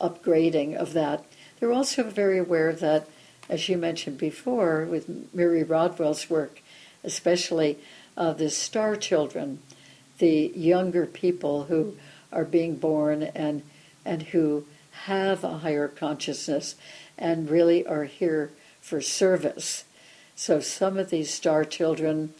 upgrading 0.00 0.74
of 0.74 0.92
that. 0.92 1.24
They're 1.64 1.72
also 1.72 2.02
very 2.02 2.38
aware 2.38 2.74
that, 2.74 3.08
as 3.48 3.70
you 3.70 3.78
mentioned 3.78 4.18
before, 4.18 4.84
with 4.84 5.32
Mary 5.32 5.64
Rodwell's 5.64 6.28
work, 6.28 6.60
especially 7.02 7.78
uh, 8.18 8.34
the 8.34 8.50
star 8.50 8.96
children, 8.96 9.60
the 10.18 10.52
younger 10.54 11.06
people 11.06 11.64
who 11.64 11.96
are 12.30 12.44
being 12.44 12.76
born 12.76 13.22
and 13.22 13.62
and 14.04 14.24
who 14.24 14.66
have 15.06 15.42
a 15.42 15.56
higher 15.56 15.88
consciousness 15.88 16.74
and 17.16 17.48
really 17.48 17.86
are 17.86 18.04
here 18.04 18.52
for 18.82 19.00
service. 19.00 19.84
So 20.36 20.60
some 20.60 20.98
of 20.98 21.08
these 21.08 21.32
star 21.32 21.64
children 21.64 22.34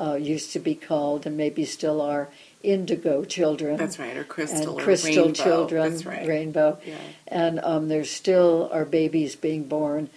uh, 0.00 0.14
used 0.14 0.50
to 0.54 0.58
be 0.58 0.74
called, 0.74 1.26
and 1.26 1.36
maybe 1.36 1.66
still 1.66 2.00
are, 2.00 2.30
indigo 2.62 3.24
children 3.24 3.76
That's 3.76 3.98
right, 3.98 4.16
or 4.16 4.24
crystal 4.24 4.60
and 4.72 4.80
or 4.80 4.84
crystal 4.84 5.24
rainbow. 5.26 5.32
children, 5.44 5.90
That's 5.92 6.06
right. 6.06 6.26
rainbow, 6.28 6.78
Yeah. 6.86 6.96
and 7.28 7.60
um, 7.60 7.88
there 7.88 8.04
still 8.04 8.68
are 8.72 8.84
babies 8.84 9.34
being 9.36 9.64
born 9.64 10.10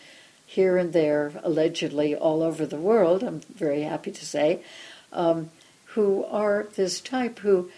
here 0.46 0.78
and 0.78 0.94
there, 0.94 1.32
allegedly 1.44 2.16
all 2.16 2.42
over 2.44 2.66
the 2.66 2.78
world. 2.78 3.24
I'm 3.24 3.42
very 3.56 3.82
happy 3.82 4.12
to 4.12 4.26
say, 4.26 4.60
um, 5.12 5.50
who 5.96 6.24
are 6.26 6.68
this 6.76 7.00
type 7.02 7.40
who 7.40 7.70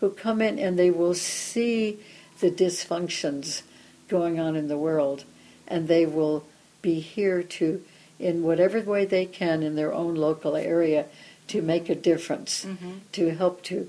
who 0.00 0.10
come 0.10 0.40
in 0.42 0.58
and 0.58 0.78
they 0.78 0.90
will 0.90 1.14
see 1.14 1.98
the 2.40 2.50
dysfunctions 2.50 3.62
going 4.08 4.38
on 4.38 4.54
in 4.56 4.68
the 4.68 4.76
world, 4.78 5.24
and 5.66 5.88
they 5.88 6.06
will 6.06 6.44
be 6.82 7.00
here 7.00 7.42
to, 7.42 7.82
in 8.18 8.42
whatever 8.42 8.80
way 8.80 9.04
they 9.04 9.26
can 9.26 9.62
in 9.62 9.74
their 9.74 9.92
own 9.92 10.14
local 10.14 10.54
area, 10.56 11.06
to 11.48 11.60
make 11.62 11.88
a 11.88 11.94
difference, 11.94 12.64
Mm-hmm. 12.64 12.90
to 13.12 13.34
help 13.34 13.62
to 13.64 13.88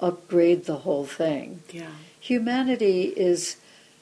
upgrade 0.00 0.64
the 0.64 0.76
whole 0.78 1.04
thing. 1.04 1.62
Yeah. 1.72 1.90
Humanity 2.20 3.04
is 3.04 3.56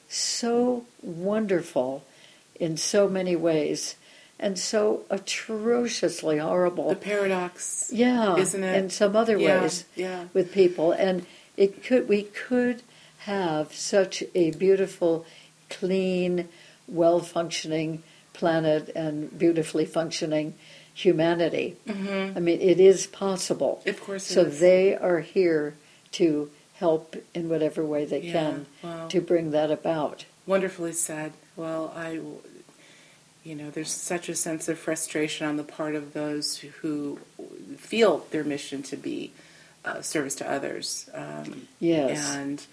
so 0.09 0.85
wonderful 1.01 2.03
in 2.59 2.77
so 2.77 3.07
many 3.07 3.35
ways 3.35 3.95
and 4.39 4.57
so 4.57 5.01
atrociously 5.09 6.37
horrible. 6.37 6.89
The 6.89 6.95
paradox. 6.95 7.89
Yeah, 7.91 8.35
isn't 8.37 8.63
it? 8.63 8.75
In 8.77 8.89
some 8.89 9.15
other 9.15 9.37
Yeah, 9.37 9.61
ways, 9.61 9.85
yeah. 9.95 10.25
with 10.33 10.51
people, 10.53 10.91
and 10.91 11.25
it 11.55 11.83
could 11.83 12.07
we 12.07 12.23
could 12.23 12.83
have 13.19 13.73
such 13.73 14.23
a 14.35 14.51
beautiful, 14.51 15.25
clean, 15.69 16.47
well 16.87 17.19
functioning 17.19 18.03
planet 18.33 18.89
and 18.95 19.37
beautifully 19.37 19.85
functioning 19.85 20.53
humanity. 20.93 21.75
Mm-hmm. 21.87 22.37
I 22.37 22.39
mean, 22.39 22.61
it 22.61 22.79
is 22.79 23.07
possible. 23.07 23.81
Of 23.85 24.01
course 24.03 24.29
it 24.29 24.33
so 24.33 24.41
is. 24.43 24.59
they 24.59 24.95
are 24.95 25.19
here 25.21 25.73
to 26.13 26.49
help 26.75 27.15
in 27.33 27.49
whatever 27.49 27.83
way 27.83 28.05
they 28.05 28.21
Yeah, 28.21 28.31
can 28.33 28.65
wow. 28.83 29.07
to 29.07 29.21
bring 29.21 29.51
that 29.51 29.71
about. 29.71 30.25
Wonderfully 30.45 30.93
said. 30.93 31.33
Well, 31.55 31.91
I, 31.95 32.19
you 33.43 33.55
know, 33.55 33.69
there's 33.71 33.91
such 33.91 34.29
a 34.29 34.35
sense 34.35 34.67
of 34.69 34.77
frustration 34.77 35.47
on 35.47 35.57
the 35.57 35.63
part 35.63 35.95
of 35.95 36.13
those 36.13 36.57
who 36.57 37.19
feel 37.77 38.25
their 38.31 38.43
mission 38.43 38.83
to 38.83 38.95
be 38.97 39.31
uh, 39.85 40.01
service 40.01 40.35
to 40.35 40.49
others. 40.49 41.09
Um, 41.13 41.67
Yes. 41.79 42.35
And 42.35 42.65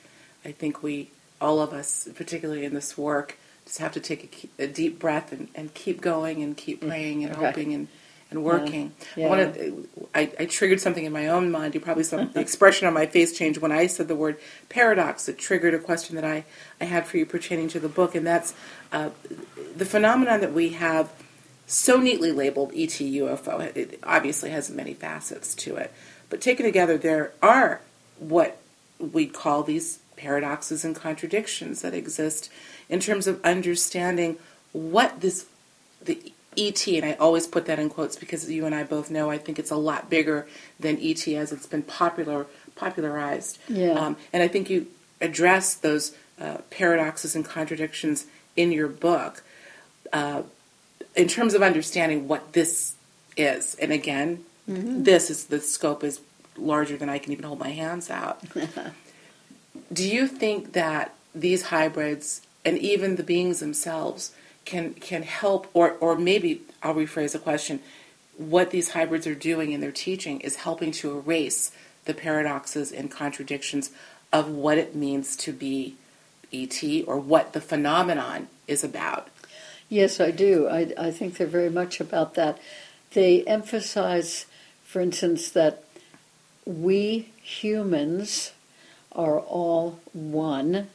I 0.45 0.53
think 0.53 0.83
we, 0.83 1.11
all 1.41 1.61
of 1.61 1.73
us, 1.73 2.09
particularly 2.15 2.65
in 2.65 2.75
this 2.75 2.99
work, 2.99 3.39
just 3.65 3.79
have 3.79 3.93
to 3.93 4.01
take 4.01 4.51
a, 4.59 4.65
a 4.65 4.67
deep 4.67 4.99
breath 4.99 5.33
and, 5.33 5.49
and 5.55 5.73
keep 5.75 6.01
going 6.01 6.43
and 6.43 6.57
keep 6.57 6.81
praying 6.83 7.25
and 7.25 7.33
Mm, 7.35 7.41
Right. 7.41 7.47
hoping 7.47 7.73
and, 7.75 7.89
and 8.31 8.43
working. 8.43 8.93
Yeah. 9.17 9.27
I, 9.27 9.29
want 9.29 9.55
to, 9.55 9.89
I, 10.15 10.33
I 10.41 10.47
triggered 10.47 10.81
something 10.81 11.05
in 11.05 11.13
my 11.13 11.29
own 11.29 11.51
mind. 11.51 11.75
You 11.75 11.81
probably 11.81 12.05
saw 12.05 12.25
the 12.25 12.41
expression 12.47 12.87
on 12.89 12.95
my 12.95 13.07
face 13.07 13.37
change 13.37 13.59
when 13.59 13.71
I 13.73 13.87
said 13.87 14.09
the 14.09 14.17
word 14.17 14.39
paradox. 14.69 15.29
It 15.29 15.39
triggered 15.39 15.75
a 15.75 15.79
question 15.79 16.17
that 16.17 16.25
I, 16.25 16.45
I 16.81 16.85
had 16.85 17.07
for 17.07 17.17
you 17.19 17.27
pertaining 17.27 17.69
to 17.69 17.81
the 17.81 17.89
book, 17.89 18.15
and 18.15 18.27
that's 18.27 18.55
uh, 18.93 19.11
the 19.77 19.85
phenomenon 19.85 20.41
that 20.41 20.53
we 20.53 20.71
have 20.71 21.11
so 21.67 21.99
neatly 21.99 22.33
labeled 22.33 22.73
ET 22.75 22.91
UFO. 22.91 23.61
It- 23.61 23.77
It 23.77 23.99
obviously 24.03 24.51
has 24.51 24.69
many 24.71 24.95
facets 24.95 25.55
to 25.57 25.77
it. 25.77 25.93
But 26.31 26.41
taken 26.41 26.65
together, 26.67 26.99
there 26.99 27.33
are 27.43 27.81
what 28.19 28.59
we'd 28.99 29.33
call 29.33 29.63
these 29.63 29.99
paradoxes 30.17 30.85
and 30.85 30.95
contradictions 30.97 31.83
that 31.83 31.95
exist 31.95 32.49
in 32.89 33.01
terms 33.01 33.27
of 33.27 33.45
understanding 33.45 34.39
what 34.73 35.21
this 35.21 35.47
the 36.03 36.33
ET, 36.57 36.87
and 36.87 37.05
I 37.05 37.13
always 37.15 37.47
put 37.47 37.67
that 37.67 37.79
in 37.79 37.91
quotes 37.91 38.17
because 38.17 38.51
you 38.51 38.67
and 38.67 38.75
I 38.75 38.85
both 38.85 39.11
know 39.11 39.31
I 39.31 39.39
think 39.39 39.59
it's 39.59 39.71
a 39.71 39.77
lot 39.77 40.11
bigger 40.11 40.47
than 40.79 40.99
ET 41.01 41.27
as 41.29 41.53
it's 41.53 41.67
been 41.67 41.83
popular 41.83 42.47
popularized. 42.75 43.59
Yeah. 43.69 43.93
Um, 43.93 44.17
and 44.33 44.43
I 44.43 44.49
think 44.49 44.69
you 44.69 44.89
address 45.21 45.75
those 45.75 46.17
uh, 46.41 46.59
paradoxes 46.71 47.37
and 47.37 47.45
contradictions 47.45 48.27
in 48.57 48.73
your 48.73 48.89
book 48.89 49.43
uh, 50.13 50.43
in 51.15 51.29
terms 51.29 51.55
of 51.55 51.63
understanding 51.63 52.27
what 52.27 52.53
this 52.53 52.95
is. 53.37 53.75
And 53.77 53.93
again, 53.93 54.45
this 54.67 55.31
is 55.31 55.47
the 55.47 55.61
scope 55.61 56.03
is 56.03 56.21
larger 56.57 56.97
than 56.97 57.09
I 57.09 57.19
can 57.19 57.33
even 57.33 57.45
hold 57.45 57.59
my 57.59 57.71
hands 57.71 58.11
out. 58.11 58.43
Do 59.93 60.09
you 60.09 60.27
think 60.27 60.73
that 60.73 61.15
these 61.35 61.65
hybrids 61.65 62.43
and 62.65 62.79
even 62.79 63.17
the 63.17 63.23
beings 63.23 63.61
themselves 63.61 64.33
can 64.65 64.95
can 64.95 65.23
help, 65.23 65.69
or 65.75 65.93
or 66.01 66.17
maybe 66.17 66.63
I'll 66.83 66.95
rephrase 66.95 67.33
the 67.33 67.39
question: 67.39 67.81
What 68.37 68.71
these 68.71 68.91
hybrids 68.91 69.27
are 69.27 69.35
doing 69.35 69.73
in 69.73 69.81
their 69.81 69.93
teaching 69.93 70.41
is 70.41 70.57
helping 70.57 70.93
to 70.93 71.19
erase 71.19 71.71
the 72.05 72.15
paradoxes 72.15 72.93
and 72.93 73.11
contradictions 73.11 73.91
of 74.33 74.49
what 74.49 74.79
it 74.79 74.95
means 74.95 75.37
to 75.37 75.53
be 75.53 75.97
ET 76.53 76.83
or 77.07 77.19
what 77.19 77.53
the 77.53 77.61
phenomenon 77.61 78.49
is 78.67 78.85
about. 78.85 79.29
Yes, 79.89 80.21
I 80.21 80.31
do. 80.31 80.69
I, 80.69 80.93
I 80.99 81.11
think 81.11 81.37
they're 81.37 81.47
very 81.47 81.71
much 81.71 82.01
about 82.01 82.35
that. 82.35 82.59
They 83.13 83.43
emphasize, 83.45 84.47
for 84.83 85.01
instance, 85.01 85.51
that 85.51 85.85
we 86.65 87.31
humans 87.43 88.53
are 89.13 89.39
all 89.39 90.01
one. 90.13 90.89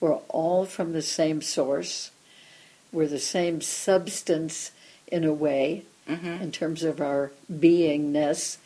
We're 0.00 0.14
all 0.28 0.64
from 0.64 0.92
the 0.92 1.02
same 1.02 1.42
source. 1.42 2.10
We're 2.92 3.06
the 3.06 3.18
same 3.18 3.60
substance 3.60 4.70
in 5.06 5.24
a 5.24 5.32
way, 5.32 5.84
in 6.40 6.52
terms 6.52 6.84
of 6.84 7.00
our 7.00 7.32
beingness, 7.52 8.56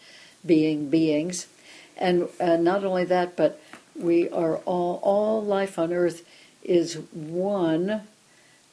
being 0.46 0.88
beings. 0.88 1.46
And 1.96 2.28
uh, 2.40 2.56
not 2.56 2.84
only 2.84 3.04
that, 3.04 3.36
but 3.36 3.60
we 3.94 4.28
are 4.30 4.56
all, 4.58 5.00
all 5.02 5.42
life 5.42 5.78
on 5.78 5.92
earth 5.92 6.24
is 6.62 6.94
one 7.12 8.02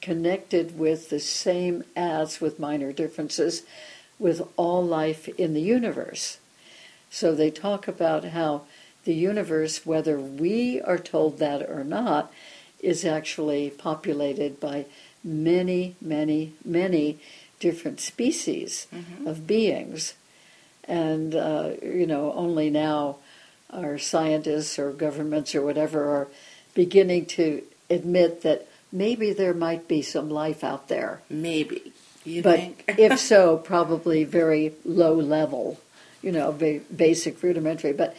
connected 0.02 0.78
with 0.78 1.10
the 1.10 1.20
same 1.20 1.84
as, 1.96 2.40
with 2.40 2.60
minor 2.60 2.92
differences, 2.92 3.64
with 4.18 4.48
all 4.56 4.86
life 4.86 5.28
in 5.30 5.54
the 5.54 5.62
universe. 5.62 6.38
So 7.10 7.34
they 7.34 7.52
talk 7.52 7.88
about 7.88 8.26
how 8.26 8.62
the 9.04 9.14
universe, 9.14 9.86
whether 9.86 10.20
we 10.20 10.80
are 10.82 11.00
told 11.00 11.40
that 11.40 11.68
or 11.68 11.84
not, 11.84 12.32
is 12.80 13.04
actually 13.04 13.72
populated 13.72 14.60
by 14.60 14.86
many, 15.30 15.96
many, 16.02 16.54
many 16.66 17.20
different 17.60 18.00
species 18.00 18.88
of 19.26 19.46
beings. 19.46 20.16
And, 20.86 21.36
uh, 21.36 21.72
you 21.84 22.08
know, 22.08 22.34
only 22.34 22.70
now 22.70 23.18
our 23.72 23.98
scientists 23.98 24.80
or 24.80 24.92
governments 24.92 25.54
or 25.54 25.62
whatever 25.62 26.10
are 26.10 26.28
beginning 26.74 27.28
to 27.28 27.62
admit 27.90 28.42
that 28.42 28.68
maybe 28.92 29.32
there 29.34 29.54
might 29.54 29.88
be 29.88 30.02
some 30.02 30.30
life 30.30 30.64
out 30.64 30.88
there. 30.88 31.22
Maybe 31.30 31.94
you 32.26 32.42
But 32.42 32.74
if 32.88 33.20
so, 33.32 33.58
probably 33.58 34.24
very 34.24 34.74
low 34.84 35.14
level, 35.14 35.80
you 36.22 36.32
know, 36.32 36.52
ba- 36.52 36.82
basic, 36.96 37.42
rudimentary. 37.44 37.94
But 37.94 38.16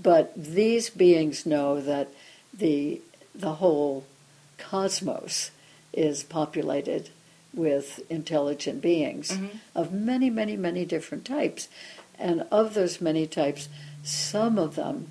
but 0.00 0.32
these 0.36 0.90
beings 0.90 1.46
know 1.46 1.80
that 1.80 2.08
the 2.52 3.00
the 3.34 3.54
whole 3.54 4.04
cosmos 4.58 5.50
is 5.96 6.22
populated 6.22 7.10
with 7.52 8.00
intelligent 8.10 8.82
beings 8.82 9.30
mm-hmm. 9.30 9.56
of 9.74 9.92
many, 9.92 10.28
many, 10.28 10.56
many 10.56 10.84
different 10.84 11.24
types, 11.24 11.68
and 12.18 12.44
of 12.50 12.74
those 12.74 13.00
many 13.00 13.26
types, 13.26 13.68
some 14.02 14.58
of 14.58 14.74
them 14.74 15.08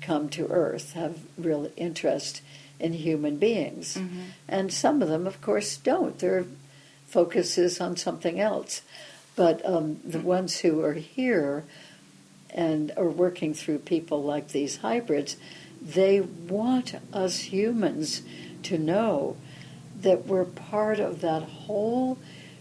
come 0.00 0.28
to 0.30 0.46
Earth, 0.48 0.94
have 0.94 1.18
real 1.38 1.70
interest 1.76 2.40
in 2.80 2.94
human 2.94 3.36
beings, 3.36 3.96
mm-hmm. 3.96 4.22
and 4.48 4.72
some 4.72 5.02
of 5.02 5.08
them, 5.08 5.26
of 5.26 5.40
course, 5.40 5.76
don't. 5.76 6.18
Their 6.18 6.46
focus 7.06 7.58
is 7.58 7.80
on 7.80 7.96
something 7.96 8.40
else. 8.40 8.82
But 9.36 9.64
um, 9.64 10.00
the 10.04 10.18
mm-hmm. 10.18 10.26
ones 10.26 10.60
who 10.60 10.82
are 10.82 10.94
here 10.94 11.64
and 12.50 12.92
are 12.96 13.08
working 13.08 13.54
through 13.54 13.78
people 13.78 14.22
like 14.22 14.48
these 14.48 14.78
hybrids, 14.78 15.36
they 15.80 16.20
want 16.20 16.94
us 17.12 17.40
humans 17.40 18.22
to 18.64 18.78
know 18.78 19.36
that 20.02 20.26
we're 20.26 20.44
part 20.44 21.00
of 21.00 21.20
that 21.20 21.42
whole 21.42 22.18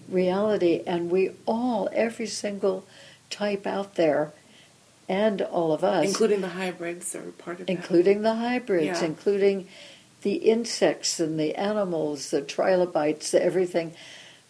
reality 0.10 0.82
and 0.86 1.10
we 1.12 1.32
all, 1.46 1.90
every 1.94 2.28
single 2.28 2.86
type 3.30 3.66
out 3.66 3.96
there, 3.96 4.34
and 5.08 5.42
all 5.42 5.74
of 5.74 5.84
us, 5.84 6.06
including 6.06 6.42
the 6.42 6.50
hybrids 6.50 7.16
are 7.16 7.32
part 7.34 7.60
of 7.60 7.68
that. 7.68 7.72
including 7.72 8.22
the 8.22 8.36
hybrids, 8.36 8.86
Yeah. 9.02 9.06
including 9.06 9.68
the 10.22 10.36
insects 10.36 11.20
and 11.20 11.40
the 11.40 11.56
animals, 11.56 12.30
the 12.30 12.42
trilobites, 12.42 13.32
the 13.32 13.44
everything, 13.44 13.94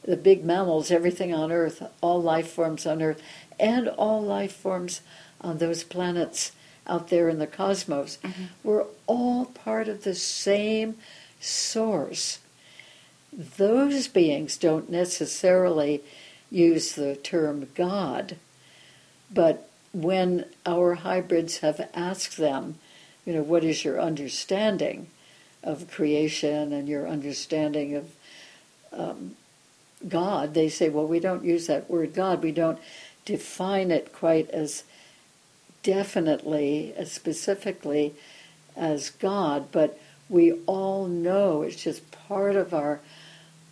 the 0.03 0.17
big 0.17 0.43
mammals, 0.43 0.91
everything 0.91 1.33
on 1.33 1.51
Earth, 1.51 1.81
all 2.01 2.21
life 2.21 2.49
forms 2.51 2.85
on 2.85 3.01
Earth, 3.01 3.21
and 3.59 3.87
all 3.87 4.21
life 4.21 4.53
forms 4.55 5.01
on 5.39 5.57
those 5.59 5.83
planets 5.83 6.51
out 6.87 7.07
there 7.09 7.29
in 7.29 7.39
the 7.39 7.47
cosmos. 7.47 8.17
Mm-hmm. 8.23 8.43
We're 8.63 8.85
all 9.07 9.45
part 9.45 9.87
of 9.87 10.03
the 10.03 10.15
same 10.15 10.95
source. 11.39 12.39
Those 13.33 14.07
beings 14.07 14.57
don't 14.57 14.89
necessarily 14.89 16.01
use 16.49 16.93
the 16.93 17.15
term 17.15 17.67
God, 17.75 18.35
but 19.33 19.69
when 19.93 20.45
our 20.65 20.95
hybrids 20.95 21.59
have 21.59 21.89
asked 21.93 22.37
them, 22.37 22.75
you 23.25 23.33
know, 23.33 23.41
what 23.41 23.63
is 23.63 23.85
your 23.85 24.01
understanding 24.01 25.07
of 25.63 25.89
creation 25.89 26.73
and 26.73 26.87
your 26.87 27.07
understanding 27.07 27.95
of 27.95 28.11
um, 28.91 29.35
God, 30.07 30.53
they 30.53 30.69
say, 30.69 30.89
well, 30.89 31.07
we 31.07 31.19
don't 31.19 31.43
use 31.43 31.67
that 31.67 31.89
word 31.89 32.13
God. 32.13 32.41
We 32.41 32.51
don't 32.51 32.79
define 33.25 33.91
it 33.91 34.11
quite 34.13 34.49
as 34.49 34.83
definitely, 35.83 36.93
as 36.97 37.11
specifically 37.11 38.13
as 38.75 39.09
God, 39.09 39.71
but 39.71 39.99
we 40.29 40.53
all 40.65 41.07
know 41.07 41.61
it's 41.61 41.83
just 41.83 42.09
part 42.11 42.55
of 42.55 42.73
our 42.73 42.99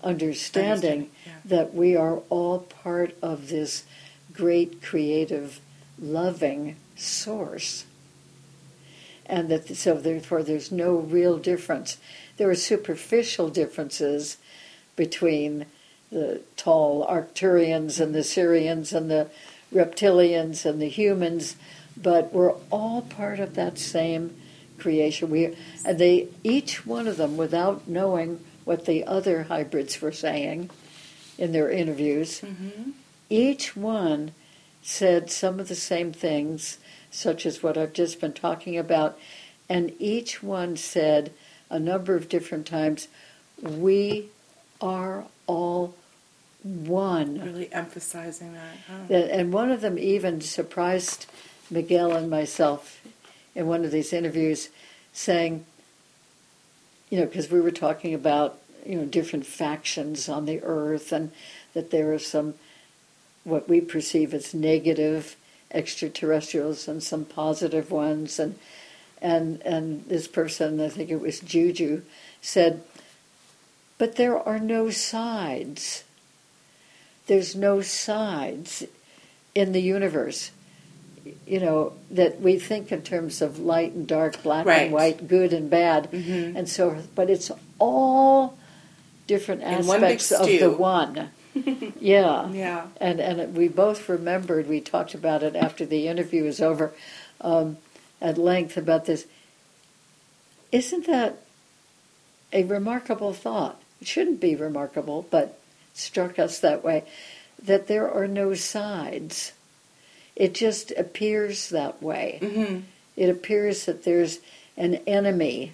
understanding 0.04 1.10
yeah. 1.26 1.34
that 1.45 1.74
we 1.74 1.95
are 1.95 2.18
all 2.30 2.60
part 2.60 3.16
of 3.22 3.50
this 3.50 3.84
great 4.34 4.82
creative 4.82 5.60
loving 6.00 6.76
source 6.95 7.86
and 9.26 9.50
that 9.50 9.76
so 9.76 9.95
therefore 9.95 10.41
there's 10.41 10.72
no 10.72 10.95
real 10.95 11.38
difference 11.38 11.97
there 12.38 12.50
are 12.50 12.56
superficial 12.56 13.50
differences 13.50 14.38
between 14.95 15.66
the 16.12 16.41
tall 16.56 17.06
Arcturians 17.06 18.00
and 18.00 18.16
the 18.16 18.20
Sirians 18.20 18.93
and 18.93 19.12
the 19.12 19.30
reptilians 19.74 20.66
and 20.66 20.82
the 20.82 20.89
humans, 20.89 21.56
but 21.95 22.34
we're 22.34 22.54
all 22.72 23.02
part 23.02 23.39
of 23.39 23.56
that 23.56 23.78
same 23.78 24.36
creation. 24.78 25.30
We 25.30 25.56
and 25.86 26.00
they 26.00 26.30
each 26.43 26.86
one 26.86 27.08
of 27.08 27.18
them, 27.18 27.38
without 27.38 27.88
knowing 27.88 28.39
what 28.70 28.86
the 28.86 29.03
other 29.05 29.41
hybrids 29.45 29.99
were 29.99 30.11
saying 30.11 30.70
in 31.39 31.51
their 31.53 31.72
interviews, 31.72 32.41
Mm-hmm. 32.41 32.91
each 33.28 33.76
one 33.76 34.32
said 34.84 35.32
some 35.32 35.59
of 35.59 35.67
the 35.70 35.76
same 35.76 36.13
things, 36.13 36.78
such 37.09 37.47
as 37.47 37.63
what 37.63 37.80
I've 37.80 37.93
just 37.93 38.22
been 38.22 38.32
talking 38.32 38.78
about, 38.78 39.17
and 39.67 39.91
each 39.97 40.43
one 40.43 40.78
said 40.78 41.32
a 41.72 41.80
number 41.80 42.15
of 42.15 42.30
different 42.30 42.67
times, 42.67 43.07
"We 43.59 44.28
are 44.80 45.26
all 45.47 45.95
one." 46.63 47.41
Really 47.41 47.74
emphasizing 47.74 48.53
that. 48.53 48.76
Huh? 48.88 48.97
That- 49.07 49.32
And 49.32 49.51
one 49.51 49.72
of 49.72 49.82
them 49.82 49.97
even 49.97 50.41
surprised 50.41 51.26
Miguel 51.72 52.11
and 52.11 52.30
myself 52.30 53.01
in 53.55 53.65
one 53.65 53.84
of 53.84 53.89
these 53.89 54.13
interviews, 54.13 54.70
saying, 55.11 55.65
you 57.10 57.20
know, 57.20 57.26
because 57.26 57.49
we 57.49 57.60
were 57.60 57.72
talking 57.72 58.14
about, 58.14 58.60
you 58.86 58.95
know, 58.95 59.05
different 59.05 59.45
factions 59.45 60.30
on 60.30 60.45
the 60.45 60.62
earth 60.64 61.12
and 61.12 61.32
that 61.74 61.91
there 61.91 62.14
are 62.14 62.20
some, 62.20 62.53
what 63.43 63.68
we 63.68 63.82
perceive 63.82 64.34
as 64.34 64.53
negative 64.53 65.36
extraterrestrials 65.72 66.88
and 66.88 67.01
some 67.01 67.26
positive 67.26 67.91
ones. 67.91 68.39
And, 68.39 68.57
and, 69.22 69.62
and 69.64 70.05
this 70.05 70.28
person, 70.28 70.80
I 70.80 70.89
think 70.89 71.10
it 71.10 71.20
was 71.22 71.39
Juju, 71.39 72.01
said, 72.41 72.84
but 73.97 74.16
there 74.16 74.38
are 74.38 74.60
no 74.60 74.89
sides. 74.89 76.03
There's 77.28 77.55
no 77.55 77.82
sides 77.82 78.84
in 79.53 79.74
the 79.74 79.82
universe. 79.82 80.51
You 81.45 81.59
know, 81.59 81.93
that 82.11 82.41
we 82.41 82.59
think 82.59 82.91
in 82.91 83.01
terms 83.01 83.41
of 83.41 83.59
light 83.59 83.93
and 83.93 84.07
dark, 84.07 84.41
black 84.43 84.65
Right. 84.65 84.84
and 84.84 84.91
white, 84.93 85.28
good 85.28 85.53
and 85.53 85.70
bad. 85.70 86.11
Mhm. 86.11 86.55
And 86.55 86.70
so, 86.70 86.97
but 87.15 87.30
it's 87.30 87.51
all 87.80 88.57
different 89.28 89.61
In 89.63 89.86
one 89.86 90.01
big 90.01 90.20
aspects 90.20 90.32
of 90.32 90.47
the 90.47 90.70
one. 90.72 91.30
yeah. 91.99 92.49
Yeah. 92.51 92.88
And 93.01 93.20
and 93.20 93.55
we 93.55 93.67
both 93.67 94.07
remembered. 94.09 94.67
We 94.67 94.82
talked 94.82 95.13
about 95.13 95.43
it 95.43 95.55
after 95.55 95.86
the 95.86 96.07
interview 96.07 96.43
was 96.43 96.61
over, 96.61 96.93
um, 97.41 97.78
at 98.22 98.38
length 98.38 98.78
about 98.78 99.05
this. 99.05 99.26
Isn't 100.72 101.07
that 101.07 101.38
a 102.53 102.63
remarkable 102.63 103.34
thought? 103.34 103.82
It 104.01 104.07
shouldn't 104.07 104.39
be 104.39 104.55
remarkable, 104.55 105.26
but 105.30 105.59
struck 105.93 106.38
us 106.39 106.59
that 106.59 106.84
way. 106.84 107.03
That 107.61 107.88
there 107.88 108.09
are 108.11 108.28
no 108.28 108.53
sides. 108.53 109.51
It 110.40 110.54
just 110.56 110.92
appears 110.98 111.70
that 111.70 112.02
way. 112.02 112.40
hmm 112.42 112.80
It 113.16 113.30
appears 113.30 113.86
that 113.86 114.04
there's 114.06 114.40
an 114.78 114.96
enemy. 115.06 115.74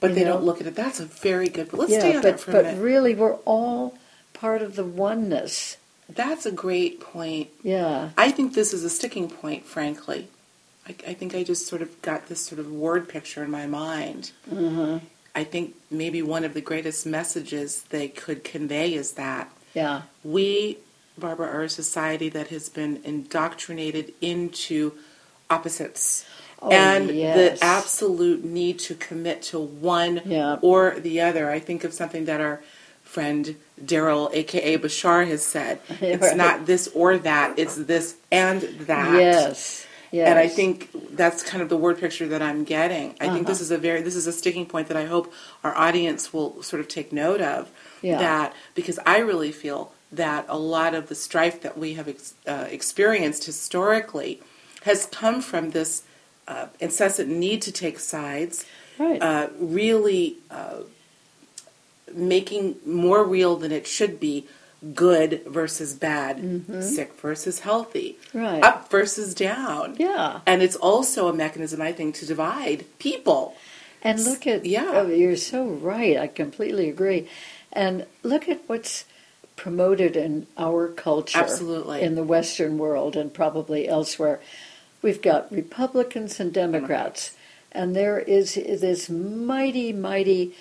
But 0.00 0.14
they 0.14 0.24
know? 0.24 0.32
don't 0.34 0.44
look 0.44 0.60
at 0.60 0.66
it. 0.66 0.74
That's 0.74 0.98
a 1.00 1.04
very 1.04 1.48
good. 1.48 1.72
Let's 1.72 1.92
yeah, 1.92 1.98
stay 2.00 2.16
on 2.16 2.22
but 2.22 2.30
that 2.38 2.40
for 2.40 2.50
a 2.50 2.54
but 2.54 2.64
minute. 2.64 2.82
really, 2.82 3.14
we're 3.14 3.34
all 3.44 3.98
part 4.32 4.62
of 4.62 4.74
the 4.76 4.84
oneness. 4.84 5.76
That's 6.08 6.46
a 6.46 6.52
great 6.52 7.00
point. 7.00 7.48
Yeah. 7.62 8.10
I 8.16 8.30
think 8.30 8.54
this 8.54 8.72
is 8.72 8.82
a 8.84 8.90
sticking 8.90 9.28
point, 9.28 9.66
frankly. 9.66 10.28
I, 10.86 10.94
I 11.08 11.14
think 11.14 11.34
I 11.34 11.42
just 11.42 11.66
sort 11.66 11.82
of 11.82 12.00
got 12.00 12.28
this 12.28 12.40
sort 12.40 12.58
of 12.60 12.70
word 12.72 13.08
picture 13.08 13.44
in 13.44 13.50
my 13.50 13.66
mind. 13.66 14.32
hmm 14.48 14.98
I 15.34 15.44
think 15.44 15.74
maybe 15.90 16.20
one 16.22 16.42
of 16.44 16.54
the 16.54 16.60
greatest 16.62 17.04
messages 17.06 17.82
they 17.90 18.08
could 18.08 18.42
convey 18.42 18.94
is 18.94 19.12
that 19.12 19.52
Yeah. 19.74 20.02
we, 20.24 20.78
Barbara, 21.18 21.48
are 21.48 21.62
a 21.62 21.68
society 21.68 22.28
that 22.30 22.48
has 22.48 22.68
been 22.68 23.00
indoctrinated 23.04 24.12
into 24.20 24.92
opposites. 25.50 26.24
Oh, 26.60 26.70
and 26.70 27.10
yes. 27.10 27.60
the 27.60 27.64
absolute 27.64 28.44
need 28.44 28.78
to 28.80 28.94
commit 28.94 29.42
to 29.42 29.58
one 29.60 30.22
Yeah. 30.24 30.56
or 30.60 30.98
the 30.98 31.20
other. 31.20 31.50
I 31.50 31.60
think 31.60 31.84
of 31.84 31.94
something 31.94 32.24
that 32.24 32.40
our 32.40 32.60
friend 33.04 33.54
Daryl, 33.82 34.28
aka 34.34 34.76
Bashar, 34.76 35.26
has 35.28 35.42
said. 35.44 35.78
It's 36.00 36.22
Right. 36.22 36.36
not 36.36 36.66
this 36.66 36.88
or 36.94 37.16
that, 37.18 37.58
it's 37.58 37.76
this 37.76 38.16
and 38.32 38.60
that. 38.62 39.14
Yes. 39.14 39.86
Yes. 40.10 40.28
And 40.30 40.38
I 40.38 40.48
think 40.48 40.88
that's 41.16 41.42
kind 41.42 41.62
of 41.62 41.68
the 41.68 41.76
word 41.76 41.98
picture 42.00 42.26
that 42.28 42.40
I'm 42.42 42.64
getting. 42.64 43.14
I 43.20 43.28
think 43.28 43.46
this 43.46 43.58
Uh-huh. 43.58 43.64
is 43.64 43.70
a 43.70 43.78
very 43.78 44.00
this 44.02 44.16
is 44.16 44.26
a 44.26 44.32
sticking 44.32 44.66
point 44.66 44.88
that 44.88 44.96
I 44.96 45.04
hope 45.04 45.32
our 45.62 45.76
audience 45.76 46.32
will 46.32 46.60
sort 46.62 46.80
of 46.80 46.88
take 46.88 47.12
note 47.12 47.40
of. 47.40 47.70
Yeah. 48.02 48.18
That 48.18 48.54
because 48.74 48.98
I 49.06 49.18
really 49.18 49.52
feel 49.52 49.92
that 50.12 50.46
a 50.48 50.58
lot 50.58 50.94
of 50.94 51.08
the 51.08 51.14
strife 51.14 51.60
that 51.62 51.76
we 51.76 51.94
have 51.94 52.08
ex, 52.08 52.34
uh, 52.46 52.66
experienced 52.70 53.44
historically 53.44 54.40
has 54.82 55.06
come 55.06 55.40
from 55.40 55.70
this 55.70 56.02
uh, 56.46 56.66
incessant 56.80 57.28
need 57.28 57.60
to 57.62 57.72
take 57.72 57.98
sides, 57.98 58.64
Right. 58.98 59.20
uh, 59.22 59.48
really 59.60 60.38
uh, 60.50 60.78
making 62.14 62.76
more 62.86 63.22
real 63.24 63.56
than 63.56 63.70
it 63.70 63.86
should 63.86 64.18
be 64.18 64.46
good 64.94 65.42
versus 65.46 65.92
bad, 65.92 66.36
sick 66.82 67.12
versus 67.20 67.60
healthy, 67.60 68.16
Mm-hmm. 68.28 68.38
Right. 68.38 68.62
up 68.64 68.90
versus 68.90 69.34
down. 69.34 69.96
yeah. 69.98 70.40
And 70.46 70.62
it's 70.62 70.76
also 70.76 71.28
a 71.28 71.32
mechanism, 71.32 71.82
I 71.82 71.92
think, 71.92 72.14
to 72.16 72.26
divide 72.26 72.84
people. 72.98 73.56
And 74.02 74.24
look 74.24 74.46
at 74.46 74.64
Yeah. 74.64 74.90
oh, 74.94 75.08
you're 75.08 75.36
so 75.36 75.64
right. 75.66 76.16
I 76.16 76.28
completely 76.28 76.88
agree. 76.88 77.28
And 77.72 78.06
look 78.22 78.48
at 78.48 78.60
what's 78.68 79.04
promoted 79.58 80.16
in 80.16 80.46
our 80.56 80.88
culture, 80.88 81.38
Absolutely. 81.38 82.00
in 82.00 82.14
the 82.14 82.22
Western 82.22 82.78
world 82.78 83.16
and 83.16 83.34
probably 83.34 83.86
elsewhere. 83.86 84.40
We've 85.02 85.20
got 85.20 85.52
Republicans 85.52 86.40
and 86.40 86.52
Democrats, 86.54 87.36
and 87.72 87.94
there 87.94 88.18
is 88.18 88.54
this 88.54 89.10
mighty, 89.10 89.92
mighty 89.92 90.54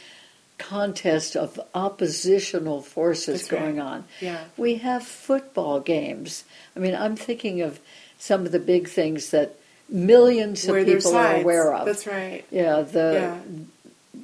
contest 0.57 1.35
of 1.37 1.59
oppositional 1.73 2.81
forces 2.81 3.41
That's 3.41 3.51
right. 3.51 3.61
going 3.61 3.79
on. 3.79 4.05
Yeah. 4.19 4.43
We 4.57 4.75
have 4.75 5.03
football 5.03 5.79
games. 5.79 6.43
I 6.75 6.79
mean, 6.79 6.95
I'm 6.95 7.15
thinking 7.15 7.61
of 7.61 7.79
some 8.17 8.45
of 8.45 8.51
the 8.51 8.59
big 8.59 8.89
things 8.89 9.29
that 9.29 9.55
millions 9.87 10.65
of 10.65 10.71
Where 10.71 10.83
people 10.83 11.15
are 11.15 11.35
aware 11.35 11.73
of. 11.73 11.85
That's 11.85 12.07
right. 12.07 12.43
Yeah, 12.51 12.81
the 12.81 13.39
yeah. 14.15 14.21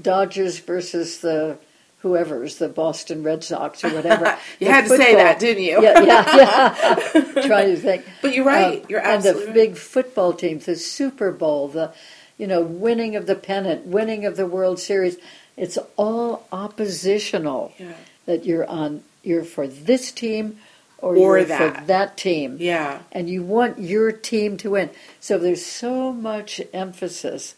Dodgers 0.00 0.60
versus 0.60 1.18
the 1.20 1.58
whoever's 1.98 2.56
the 2.58 2.68
Boston 2.68 3.22
Red 3.22 3.42
Sox 3.44 3.84
or 3.84 3.90
whatever. 3.90 4.36
You 4.60 4.68
had 4.68 4.86
to 4.86 4.96
say 4.96 5.14
that, 5.16 5.38
didn't 5.38 5.64
you? 5.64 5.82
Yeah, 5.82 6.00
yeah, 6.02 6.76
yeah. 7.14 7.22
Trying 7.46 7.74
to 7.74 7.76
think. 7.76 8.04
But 8.22 8.34
you're 8.34 8.44
right. 8.44 8.80
Um, 8.80 8.86
You're 8.88 9.00
absolutely 9.00 9.42
and 9.44 9.50
the 9.50 9.54
big 9.54 9.76
football 9.76 10.32
teams, 10.32 10.66
the 10.66 10.76
Super 10.76 11.32
Bowl, 11.32 11.68
the 11.68 11.92
you 12.38 12.46
know 12.46 12.60
winning 12.62 13.16
of 13.16 13.26
the 13.26 13.34
pennant, 13.34 13.86
winning 13.86 14.24
of 14.24 14.36
the 14.36 14.46
World 14.46 14.78
Series. 14.78 15.16
It's 15.56 15.78
all 15.96 16.46
oppositional. 16.52 17.72
Yeah. 17.78 17.92
That 18.26 18.44
you're 18.44 18.66
on, 18.66 19.04
you're 19.22 19.44
for 19.44 19.68
this 19.68 20.10
team, 20.10 20.58
or, 20.98 21.14
Or 21.16 21.38
you're 21.38 21.44
that. 21.46 21.76
for 21.80 21.84
that 21.86 22.16
team 22.16 22.56
Yeah. 22.58 23.02
and 23.12 23.30
you 23.30 23.44
want 23.44 23.78
your 23.78 24.10
team 24.10 24.56
to 24.58 24.70
win. 24.70 24.90
So 25.20 25.38
there's 25.38 25.64
so 25.64 26.12
much 26.12 26.60
emphasis 26.72 27.54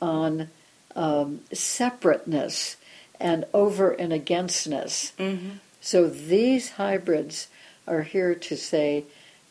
on 0.00 0.50
um, 0.94 1.40
separateness 1.52 2.76
and 3.24 3.46
over 3.54 3.90
and 3.90 4.12
againstness. 4.12 5.12
Mm-hmm. 5.18 5.56
So 5.80 6.08
these 6.08 6.72
hybrids 6.72 7.48
are 7.88 8.02
here 8.02 8.34
to 8.34 8.56
say 8.56 9.04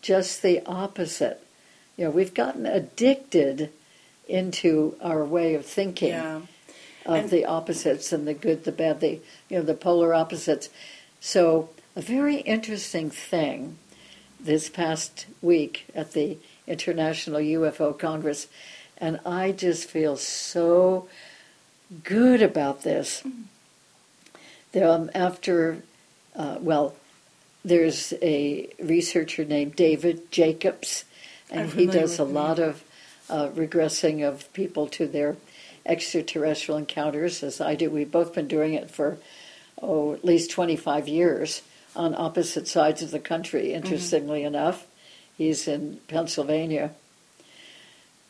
just 0.03 0.43
the 0.43 0.61
opposite. 0.67 1.41
You 1.97 2.05
know, 2.05 2.11
we've 2.11 2.35
gotten 2.35 2.67
addicted 2.67 3.71
into 4.29 4.95
our 5.01 5.25
way 5.25 5.55
of 5.55 5.65
thinking 5.65 6.09
Yeah. 6.09 6.41
of 7.05 7.15
And- 7.15 7.29
the 7.31 7.45
opposites 7.45 8.13
and 8.13 8.27
the 8.27 8.35
good, 8.35 8.63
the 8.63 8.71
bad, 8.71 8.99
the 8.99 9.19
you 9.49 9.57
know 9.57 9.63
the 9.63 9.73
polar 9.73 10.13
opposites. 10.13 10.69
So 11.19 11.69
a 11.95 12.01
very 12.01 12.37
interesting 12.37 13.09
thing 13.09 13.77
this 14.39 14.69
past 14.69 15.25
week 15.41 15.85
at 15.95 16.11
the 16.11 16.37
International 16.67 17.39
UFO 17.41 17.97
Congress, 17.97 18.47
and 18.99 19.19
I 19.25 19.51
just 19.51 19.89
feel 19.89 20.15
so 20.17 21.07
good 22.03 22.41
about 22.41 22.83
this. 22.83 23.23
There, 23.23 23.31
um, 24.81 25.11
after, 25.13 25.83
uh, 26.35 26.57
well, 26.59 26.95
there's 27.65 28.13
a 28.21 28.69
researcher 28.79 29.45
named 29.45 29.75
David 29.75 30.31
Jacobs, 30.31 31.05
and 31.49 31.71
he 31.71 31.85
does 31.85 32.19
a 32.19 32.23
lot 32.23 32.59
of 32.59 32.83
uh, 33.29 33.49
regressing 33.49 34.27
of 34.27 34.51
people 34.53 34.87
to 34.87 35.07
their 35.07 35.37
extraterrestrial 35.85 36.77
encounters, 36.77 37.43
as 37.43 37.61
I 37.61 37.75
do. 37.75 37.89
We've 37.89 38.11
both 38.11 38.33
been 38.33 38.47
doing 38.47 38.73
it 38.73 38.89
for, 38.89 39.17
oh, 39.81 40.13
at 40.13 40.25
least 40.25 40.51
25 40.51 41.07
years 41.07 41.61
on 41.95 42.15
opposite 42.15 42.67
sides 42.67 43.01
of 43.01 43.11
the 43.11 43.19
country, 43.19 43.73
interestingly 43.73 44.43
enough. 44.43 44.87
He's 45.37 45.67
in 45.67 45.99
Pennsylvania, 46.07 46.91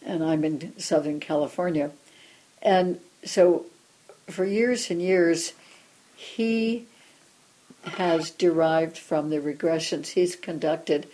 and 0.06 0.24
I'm 0.24 0.44
in 0.44 0.78
Southern 0.80 1.20
California. 1.20 1.92
And 2.62 3.00
so 3.24 3.66
for 4.30 4.46
years 4.46 4.90
and 4.90 5.02
years, 5.02 5.54
he 6.24 6.86
has 7.84 8.32
derived 8.32 8.98
from 8.98 9.30
the 9.30 9.40
regressions 9.40 10.08
he's 10.10 10.36
conducted 10.36 11.08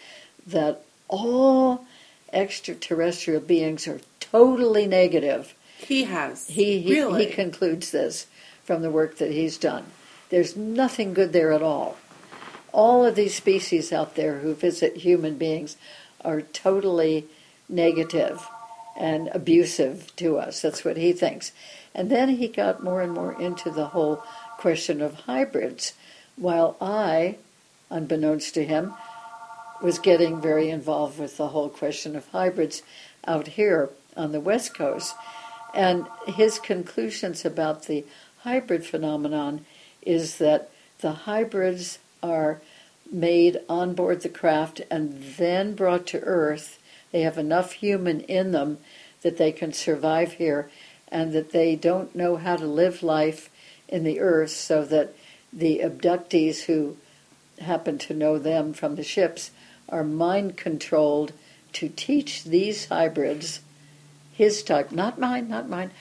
that 0.45 0.84
all 1.07 1.86
extraterrestrial 2.32 3.41
beings 3.41 3.88
are 3.88 4.01
totally 4.20 4.86
negative. 4.86 5.55
He 5.80 6.03
has. 6.03 6.47
He, 6.47 6.80
he, 6.80 6.93
really? 6.93 7.26
he 7.26 7.32
concludes 7.32 7.91
this 7.91 8.28
from 8.64 8.82
the 8.82 8.91
work 8.91 9.18
that 9.18 9.32
he's 9.32 9.57
done. 9.57 9.86
There's 10.30 10.55
nothing 10.55 11.14
good 11.14 11.34
there 11.34 11.51
at 11.51 11.64
all. 11.64 11.97
All 12.72 13.03
of 13.03 13.16
these 13.16 13.36
species 13.36 13.91
out 13.91 14.16
there 14.16 14.39
who 14.39 14.53
visit 14.53 14.97
human 14.97 15.38
beings 15.38 15.76
are 16.24 16.41
totally 16.41 17.26
negative 17.68 18.47
and 18.95 19.30
abusive 19.30 20.16
to 20.18 20.38
us. 20.38 20.62
That's 20.62 20.86
what 20.86 20.97
he 20.97 21.14
thinks. 21.14 21.51
And 21.95 22.12
then 22.12 22.30
he 22.30 22.47
got 22.47 22.84
more 22.84 23.01
and 23.01 23.14
more 23.14 23.39
into 23.41 23.72
the 23.72 23.88
whole 23.88 24.24
question 24.60 25.01
of 25.01 25.22
hybrids, 25.22 25.93
while 26.36 26.76
I, 26.82 27.38
unbeknownst 27.89 28.53
to 28.55 28.66
him, 28.66 28.93
was 29.82 29.99
getting 29.99 30.41
very 30.41 30.70
involved 30.70 31.18
with 31.18 31.38
the 31.38 31.47
whole 31.47 31.70
question 31.70 32.14
of 32.14 32.28
hybrids 32.28 32.84
out 33.26 33.47
here 33.47 33.89
on 34.18 34.34
the 34.34 34.41
West 34.41 34.74
Coast. 34.76 35.16
And 35.74 36.07
his 36.28 36.60
conclusions 36.60 37.45
about 37.45 37.84
the 37.84 38.03
hybrid 38.39 38.86
phenomenon 38.86 39.66
is 40.01 40.39
that 40.39 40.70
the 40.99 41.14
hybrids 41.14 41.99
are 42.22 42.60
made 43.10 43.60
on 43.70 43.93
board 43.93 44.22
the 44.22 44.28
craft 44.30 44.82
and 44.91 45.24
then 45.38 45.74
brought 45.74 46.05
to 46.07 46.20
Earth. 46.20 46.80
They 47.14 47.22
have 47.22 47.38
enough 47.38 47.72
human 47.72 48.20
in 48.22 48.51
them 48.51 48.80
that 49.22 49.38
they 49.38 49.53
can 49.53 49.72
survive 49.72 50.34
here 50.34 50.70
and 51.07 51.32
that 51.32 51.51
they 51.53 51.78
don't 51.78 52.14
know 52.14 52.36
how 52.36 52.57
to 52.57 52.66
live 52.66 53.01
life 53.01 53.49
in 53.89 54.03
the 54.03 54.19
Earth, 54.19 54.51
so 54.51 54.85
that 54.85 55.13
the 55.51 55.81
abductees 55.83 56.63
who 56.63 56.95
happen 57.59 57.97
to 57.97 58.13
know 58.13 58.37
them 58.37 58.71
from 58.73 58.95
the 58.95 59.03
ships 59.03 59.51
are 59.89 60.03
mind 60.03 60.55
controlled 60.55 61.33
to 61.73 61.89
teach 61.89 62.43
these 62.43 62.87
hybrids, 62.87 63.59
his 64.33 64.63
type, 64.63 64.91
not 64.91 65.19
mine, 65.19 65.49
not 65.49 65.67
mine, 65.67 65.91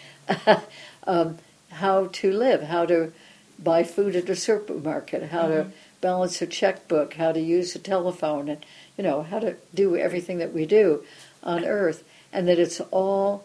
um, 1.06 1.38
how 1.70 2.06
to 2.06 2.32
live, 2.32 2.62
how 2.62 2.86
to 2.86 3.12
buy 3.58 3.82
food 3.82 4.14
at 4.14 4.28
a 4.28 4.36
supermarket, 4.36 5.30
how 5.30 5.44
mm-hmm. 5.44 5.70
to 5.70 5.76
balance 6.00 6.40
a 6.40 6.46
checkbook, 6.46 7.14
how 7.14 7.32
to 7.32 7.40
use 7.40 7.74
a 7.74 7.78
telephone, 7.78 8.48
and 8.48 8.64
you 8.96 9.04
know 9.04 9.22
how 9.22 9.38
to 9.38 9.56
do 9.74 9.96
everything 9.96 10.38
that 10.38 10.52
we 10.52 10.64
do 10.64 11.02
on 11.42 11.64
Earth, 11.64 12.04
and 12.32 12.46
that 12.48 12.58
it's 12.58 12.80
all 12.90 13.44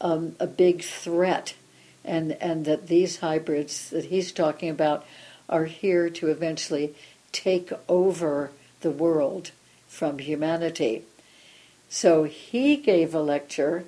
um, 0.00 0.36
a 0.38 0.46
big 0.46 0.82
threat, 0.82 1.54
and 2.04 2.32
and 2.40 2.64
that 2.64 2.88
these 2.88 3.18
hybrids 3.18 3.90
that 3.90 4.06
he's 4.06 4.32
talking 4.32 4.68
about 4.68 5.04
are 5.48 5.66
here 5.66 6.08
to 6.08 6.28
eventually 6.28 6.94
take 7.30 7.72
over 7.88 8.50
the 8.80 8.90
world 8.90 9.50
from 9.88 10.18
humanity. 10.18 11.04
So 11.88 12.24
he 12.24 12.76
gave 12.76 13.14
a 13.14 13.20
lecture 13.20 13.84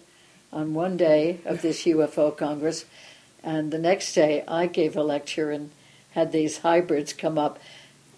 on 0.52 0.74
one 0.74 0.96
day 0.96 1.40
of 1.44 1.62
this 1.62 1.84
UFO 1.84 2.36
Congress, 2.36 2.84
and 3.42 3.72
the 3.72 3.78
next 3.78 4.14
day 4.14 4.44
I 4.46 4.66
gave 4.66 4.96
a 4.96 5.02
lecture 5.02 5.50
and 5.50 5.70
had 6.12 6.30
these 6.30 6.58
hybrids 6.58 7.12
come 7.12 7.38
up. 7.38 7.58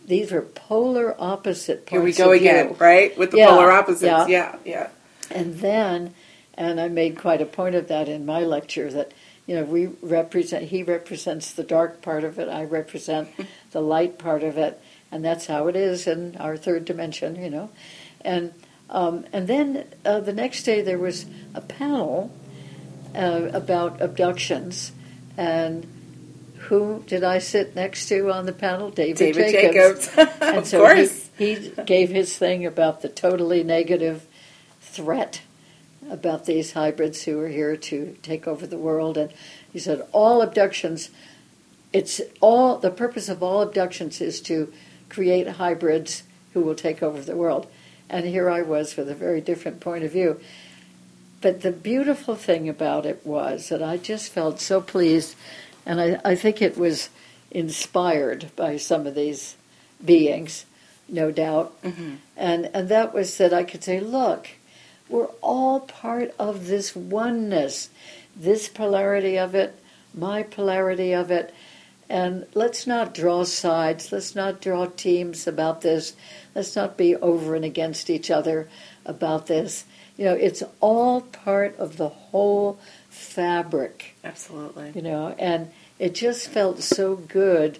These 0.04 0.32
are 0.32 0.42
polar 0.42 1.14
opposite 1.18 1.88
Here 1.88 2.00
we 2.00 2.12
go 2.12 2.32
again, 2.32 2.68
view. 2.68 2.76
right? 2.78 3.16
With 3.16 3.30
the 3.30 3.38
yeah, 3.38 3.48
polar 3.48 3.72
opposites. 3.72 4.02
Yeah. 4.02 4.26
yeah, 4.26 4.56
yeah. 4.64 4.88
And 5.30 5.56
then, 5.56 6.14
and 6.54 6.80
I 6.80 6.88
made 6.88 7.18
quite 7.18 7.40
a 7.40 7.46
point 7.46 7.74
of 7.74 7.88
that 7.88 8.08
in 8.08 8.26
my 8.26 8.40
lecture 8.40 8.90
that 8.92 9.12
you 9.46 9.54
know 9.54 9.64
we 9.64 9.86
represent 10.02 10.64
he 10.64 10.82
represents 10.82 11.52
the 11.52 11.62
dark 11.62 12.02
part 12.02 12.24
of 12.24 12.38
it 12.38 12.48
i 12.48 12.64
represent 12.64 13.28
the 13.70 13.80
light 13.80 14.18
part 14.18 14.42
of 14.42 14.58
it 14.58 14.80
and 15.10 15.24
that's 15.24 15.46
how 15.46 15.68
it 15.68 15.76
is 15.76 16.06
in 16.06 16.36
our 16.36 16.56
third 16.56 16.84
dimension 16.84 17.36
you 17.36 17.50
know 17.50 17.70
and 18.22 18.52
um, 18.88 19.24
and 19.32 19.48
then 19.48 19.84
uh, 20.04 20.20
the 20.20 20.32
next 20.32 20.62
day 20.62 20.80
there 20.80 20.98
was 20.98 21.26
a 21.54 21.60
panel 21.60 22.30
uh, 23.16 23.50
about 23.52 24.00
abductions 24.00 24.92
and 25.36 25.86
who 26.68 27.04
did 27.06 27.22
I 27.22 27.38
sit 27.38 27.76
next 27.76 28.08
to 28.08 28.32
on 28.32 28.46
the 28.46 28.52
panel? 28.52 28.90
David, 28.90 29.34
David 29.34 29.52
Jacobs. 29.52 30.08
Jacobs. 30.08 30.36
and 30.40 30.56
of 30.58 30.66
so 30.66 30.80
course. 30.80 31.30
He, 31.38 31.54
he 31.54 31.82
gave 31.84 32.10
his 32.10 32.36
thing 32.36 32.66
about 32.66 33.02
the 33.02 33.08
totally 33.08 33.62
negative 33.62 34.26
threat 34.80 35.42
about 36.10 36.44
these 36.44 36.72
hybrids 36.72 37.24
who 37.24 37.40
are 37.40 37.48
here 37.48 37.76
to 37.76 38.16
take 38.22 38.46
over 38.46 38.66
the 38.66 38.78
world. 38.78 39.16
And 39.16 39.32
he 39.72 39.78
said 39.78 40.06
all 40.12 40.42
abductions, 40.42 41.10
it's 41.92 42.20
all 42.40 42.78
the 42.78 42.90
purpose 42.90 43.28
of 43.28 43.42
all 43.42 43.62
abductions 43.62 44.20
is 44.20 44.40
to 44.42 44.72
create 45.08 45.48
hybrids 45.48 46.22
who 46.52 46.60
will 46.60 46.74
take 46.74 47.02
over 47.02 47.20
the 47.20 47.36
world. 47.36 47.66
And 48.08 48.26
here 48.26 48.48
I 48.48 48.62
was 48.62 48.96
with 48.96 49.08
a 49.08 49.14
very 49.14 49.40
different 49.40 49.80
point 49.80 50.04
of 50.04 50.12
view. 50.12 50.40
But 51.40 51.60
the 51.60 51.72
beautiful 51.72 52.34
thing 52.34 52.68
about 52.68 53.06
it 53.06 53.24
was 53.24 53.68
that 53.68 53.82
I 53.82 53.98
just 53.98 54.32
felt 54.32 54.58
so 54.58 54.80
pleased, 54.80 55.36
and 55.84 56.00
I, 56.00 56.20
I 56.24 56.34
think 56.34 56.62
it 56.62 56.78
was 56.78 57.10
inspired 57.50 58.50
by 58.56 58.78
some 58.78 59.06
of 59.06 59.14
these 59.14 59.56
beings, 60.04 60.64
no 61.08 61.30
doubt. 61.30 61.80
Mm-hmm. 61.82 62.14
And, 62.36 62.70
and 62.72 62.88
that 62.88 63.12
was 63.12 63.36
that 63.38 63.52
I 63.52 63.64
could 63.64 63.84
say, 63.84 64.00
look, 64.00 64.48
we're 65.08 65.28
all 65.40 65.80
part 65.80 66.34
of 66.38 66.66
this 66.66 66.96
oneness, 66.96 67.90
this 68.34 68.68
polarity 68.68 69.38
of 69.38 69.54
it, 69.54 69.78
my 70.14 70.42
polarity 70.42 71.12
of 71.12 71.30
it. 71.30 71.54
And 72.08 72.46
let's 72.54 72.86
not 72.86 73.14
draw 73.14 73.44
sides, 73.44 74.12
let's 74.12 74.34
not 74.34 74.60
draw 74.60 74.86
teams 74.86 75.46
about 75.46 75.80
this, 75.80 76.14
let's 76.54 76.76
not 76.76 76.96
be 76.96 77.16
over 77.16 77.54
and 77.54 77.64
against 77.64 78.10
each 78.10 78.30
other 78.30 78.68
about 79.04 79.46
this. 79.46 79.84
You 80.16 80.24
know, 80.26 80.34
it's 80.34 80.62
all 80.80 81.20
part 81.20 81.76
of 81.78 81.96
the 81.96 82.08
whole 82.08 82.78
fabric. 83.10 84.14
Absolutely. 84.24 84.92
You 84.94 85.02
know, 85.02 85.34
and 85.38 85.70
it 85.98 86.14
just 86.14 86.48
felt 86.48 86.80
so 86.80 87.16
good 87.16 87.78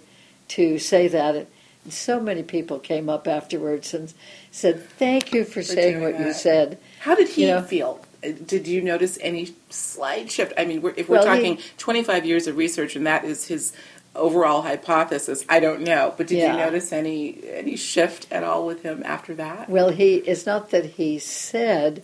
to 0.49 0.79
say 0.79 1.09
that. 1.09 1.35
And 1.35 1.47
so 1.89 2.21
many 2.21 2.43
people 2.43 2.79
came 2.79 3.09
up 3.09 3.27
afterwards 3.29 3.95
and 3.95 4.13
said, 4.51 4.89
"Thank 4.99 5.33
you 5.33 5.45
for, 5.45 5.53
for 5.53 5.63
saying 5.63 6.03
what 6.03 6.19
that. 6.19 6.27
you 6.27 6.33
said." 6.33 6.79
How 7.01 7.15
did 7.15 7.29
he 7.29 7.43
you 7.43 7.49
know, 7.49 7.63
feel? 7.63 8.01
Did 8.21 8.67
you 8.67 8.83
notice 8.83 9.19
any 9.21 9.55
slight 9.71 10.31
shift? 10.31 10.53
I 10.59 10.65
mean, 10.65 10.85
if 10.97 11.09
we're 11.09 11.17
well, 11.17 11.25
talking 11.25 11.57
he, 11.57 11.71
25 11.79 12.27
years 12.27 12.47
of 12.47 12.57
research, 12.57 12.97
and 12.97 13.07
that 13.07 13.25
is 13.25 13.47
his 13.47 13.73
overall 14.17 14.63
hypothesis, 14.63 15.45
I 15.49 15.61
don't 15.61 15.83
know. 15.83 16.15
But 16.17 16.27
did 16.27 16.39
yeah. 16.39 16.53
you 16.53 16.59
notice 16.59 16.93
any 16.93 17.39
any 17.49 17.77
shift 17.77 18.31
at 18.33 18.43
all 18.43 18.67
with 18.67 18.83
him 18.83 19.03
after 19.05 19.35
that? 19.35 19.69
Well, 19.69 19.91
he 19.91 20.17
it's 20.17 20.47
not 20.47 20.71
that 20.71 20.85
he 20.85 21.19
said 21.19 22.03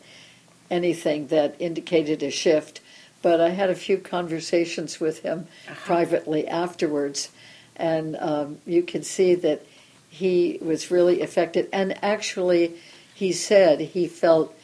anything 0.70 1.28
that 1.28 1.56
indicated 1.58 2.22
a 2.22 2.30
shift, 2.30 2.80
but 3.20 3.40
I 3.40 3.50
had 3.50 3.70
a 3.70 3.74
few 3.74 3.98
conversations 3.98 5.00
with 5.00 5.20
him 5.20 5.46
uh-huh. 5.66 5.74
privately 5.84 6.46
afterwards, 6.46 7.30
and 7.76 8.16
um, 8.16 8.58
you 8.66 8.82
can 8.82 9.02
see 9.02 9.34
that 9.36 9.64
he 10.08 10.58
was 10.60 10.90
really 10.90 11.22
affected. 11.22 11.68
And 11.72 12.02
actually, 12.04 12.74
he 13.14 13.32
said 13.32 13.80
he 13.80 14.06
felt 14.06 14.54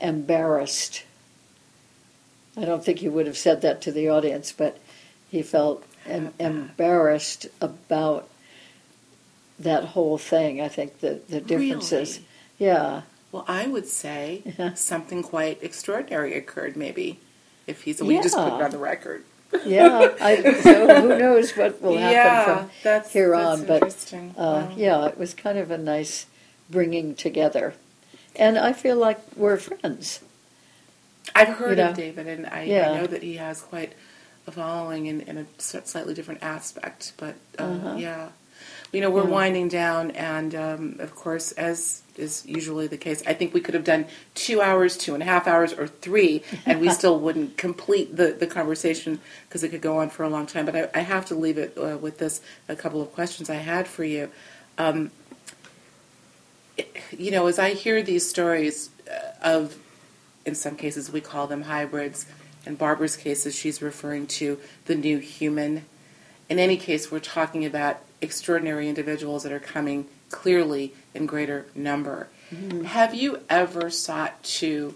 embarrassed. 0.00 1.04
I 2.56 2.64
don't 2.64 2.84
think 2.84 3.00
he 3.00 3.08
would 3.08 3.26
have 3.26 3.36
said 3.36 3.60
that 3.62 3.80
to 3.82 3.92
the 3.92 4.08
audience, 4.08 4.52
but 4.52 4.78
he 5.30 5.42
felt 5.42 5.84
em- 6.06 6.32
embarrassed 6.38 7.46
about 7.60 8.28
that 9.58 9.84
whole 9.84 10.18
thing. 10.18 10.60
I 10.60 10.68
think 10.68 11.00
the 11.00 11.20
the 11.28 11.40
differences. 11.40 12.20
Really? 12.58 12.72
Yeah. 12.72 13.02
Well, 13.32 13.44
I 13.48 13.66
would 13.66 13.86
say 13.86 14.54
something 14.74 15.22
quite 15.22 15.62
extraordinary 15.62 16.34
occurred. 16.34 16.76
Maybe 16.76 17.18
if 17.66 17.82
he's 17.82 18.00
we 18.02 18.14
yeah. 18.14 18.22
just 18.22 18.36
put 18.36 18.46
it 18.46 18.62
on 18.62 18.70
the 18.70 18.78
record. 18.78 19.24
yeah, 19.64 20.12
I, 20.20 20.42
so 20.60 21.02
who 21.02 21.18
knows 21.18 21.52
what 21.52 21.80
will 21.80 21.96
happen 21.96 22.12
yeah, 22.12 22.44
from 22.44 22.70
that's, 22.82 23.12
here 23.12 23.30
that's 23.30 23.60
on? 23.60 23.66
But 23.66 24.12
uh, 24.12 24.26
wow. 24.36 24.72
yeah, 24.76 25.06
it 25.06 25.16
was 25.16 25.34
kind 25.34 25.56
of 25.56 25.70
a 25.70 25.78
nice 25.78 26.26
bringing 26.68 27.14
together, 27.14 27.74
and 28.38 28.58
I 28.58 28.72
feel 28.72 28.96
like 28.96 29.18
we're 29.36 29.56
friends. 29.56 30.20
I've 31.34 31.48
heard 31.48 31.78
you 31.78 31.84
know? 31.84 31.90
of 31.90 31.96
David, 31.96 32.26
and 32.26 32.46
I, 32.46 32.62
yeah. 32.62 32.90
I, 32.90 33.00
know 33.00 33.06
that 33.06 33.22
he 33.22 33.36
has 33.36 33.60
quite 33.60 33.92
a 34.46 34.52
following 34.52 35.06
in, 35.06 35.20
in 35.22 35.38
a 35.38 35.46
slightly 35.58 36.14
different 36.14 36.42
aspect. 36.42 37.12
But 37.16 37.34
uh, 37.58 37.64
uh-huh. 37.64 37.96
yeah, 37.98 38.28
you 38.92 39.00
know, 39.00 39.10
we're 39.10 39.24
yeah. 39.24 39.30
winding 39.30 39.68
down, 39.68 40.12
and 40.12 40.54
um, 40.54 40.96
of 40.98 41.14
course, 41.14 41.52
as 41.52 42.02
is 42.16 42.46
usually 42.46 42.86
the 42.86 42.96
case, 42.96 43.22
I 43.26 43.34
think 43.34 43.52
we 43.52 43.60
could 43.60 43.74
have 43.74 43.84
done 43.84 44.06
two 44.34 44.62
hours, 44.62 44.96
two 44.96 45.12
and 45.12 45.22
a 45.22 45.26
half 45.26 45.46
hours, 45.46 45.72
or 45.72 45.86
three, 45.86 46.42
and 46.64 46.80
we 46.80 46.88
still 47.00 47.18
wouldn't 47.18 47.58
complete 47.58 48.16
the, 48.16 48.28
the 48.28 48.46
conversation 48.46 49.20
because 49.48 49.62
it 49.62 49.68
could 49.68 49.82
go 49.82 49.98
on 49.98 50.08
for 50.08 50.22
a 50.22 50.28
long 50.28 50.46
time. 50.46 50.64
But 50.64 50.76
I, 50.76 50.88
I 50.94 51.00
have 51.00 51.26
to 51.26 51.34
leave 51.34 51.58
it 51.58 51.76
uh, 51.76 51.98
with 51.98 52.18
this 52.18 52.40
a 52.68 52.76
couple 52.76 53.02
of 53.02 53.12
questions 53.12 53.50
I 53.50 53.56
had 53.56 53.86
for 53.86 54.04
you. 54.04 54.30
Um, 54.78 55.10
you 57.16 57.30
know, 57.30 57.46
as 57.46 57.58
I 57.58 57.70
hear 57.70 58.02
these 58.02 58.28
stories 58.28 58.90
uh, 59.10 59.32
of, 59.42 59.76
in 60.44 60.54
some 60.54 60.76
cases, 60.76 61.10
we 61.10 61.20
call 61.20 61.46
them 61.46 61.62
hybrids. 61.62 62.26
In 62.64 62.74
Barbara's 62.74 63.16
cases, 63.16 63.54
she's 63.54 63.80
referring 63.80 64.26
to 64.26 64.58
the 64.86 64.94
new 64.94 65.18
human. 65.18 65.84
In 66.48 66.58
any 66.58 66.76
case, 66.76 67.10
we're 67.10 67.20
talking 67.20 67.64
about 67.64 68.00
extraordinary 68.20 68.88
individuals 68.88 69.42
that 69.44 69.52
are 69.52 69.60
coming 69.60 70.06
clearly 70.30 70.94
in 71.14 71.26
greater 71.26 71.66
number. 71.74 72.28
Mm-hmm. 72.52 72.84
Have 72.84 73.14
you 73.14 73.40
ever 73.48 73.90
sought 73.90 74.42
to 74.44 74.94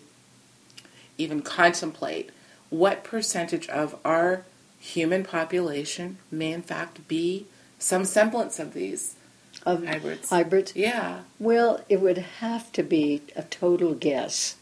even 1.18 1.42
contemplate 1.42 2.30
what 2.70 3.04
percentage 3.04 3.68
of 3.68 3.96
our 4.04 4.44
human 4.78 5.22
population 5.22 6.16
may 6.30 6.52
in 6.52 6.62
fact 6.62 7.06
be 7.06 7.46
some 7.78 8.04
semblance 8.04 8.58
of 8.58 8.72
these 8.72 9.16
of 9.64 9.86
hybrids? 9.86 10.30
Hybrids? 10.30 10.72
Yeah. 10.74 11.20
Well, 11.38 11.84
it 11.88 12.00
would 12.00 12.18
have 12.18 12.72
to 12.72 12.82
be 12.82 13.22
a 13.36 13.42
total 13.42 13.94
guess. 13.94 14.56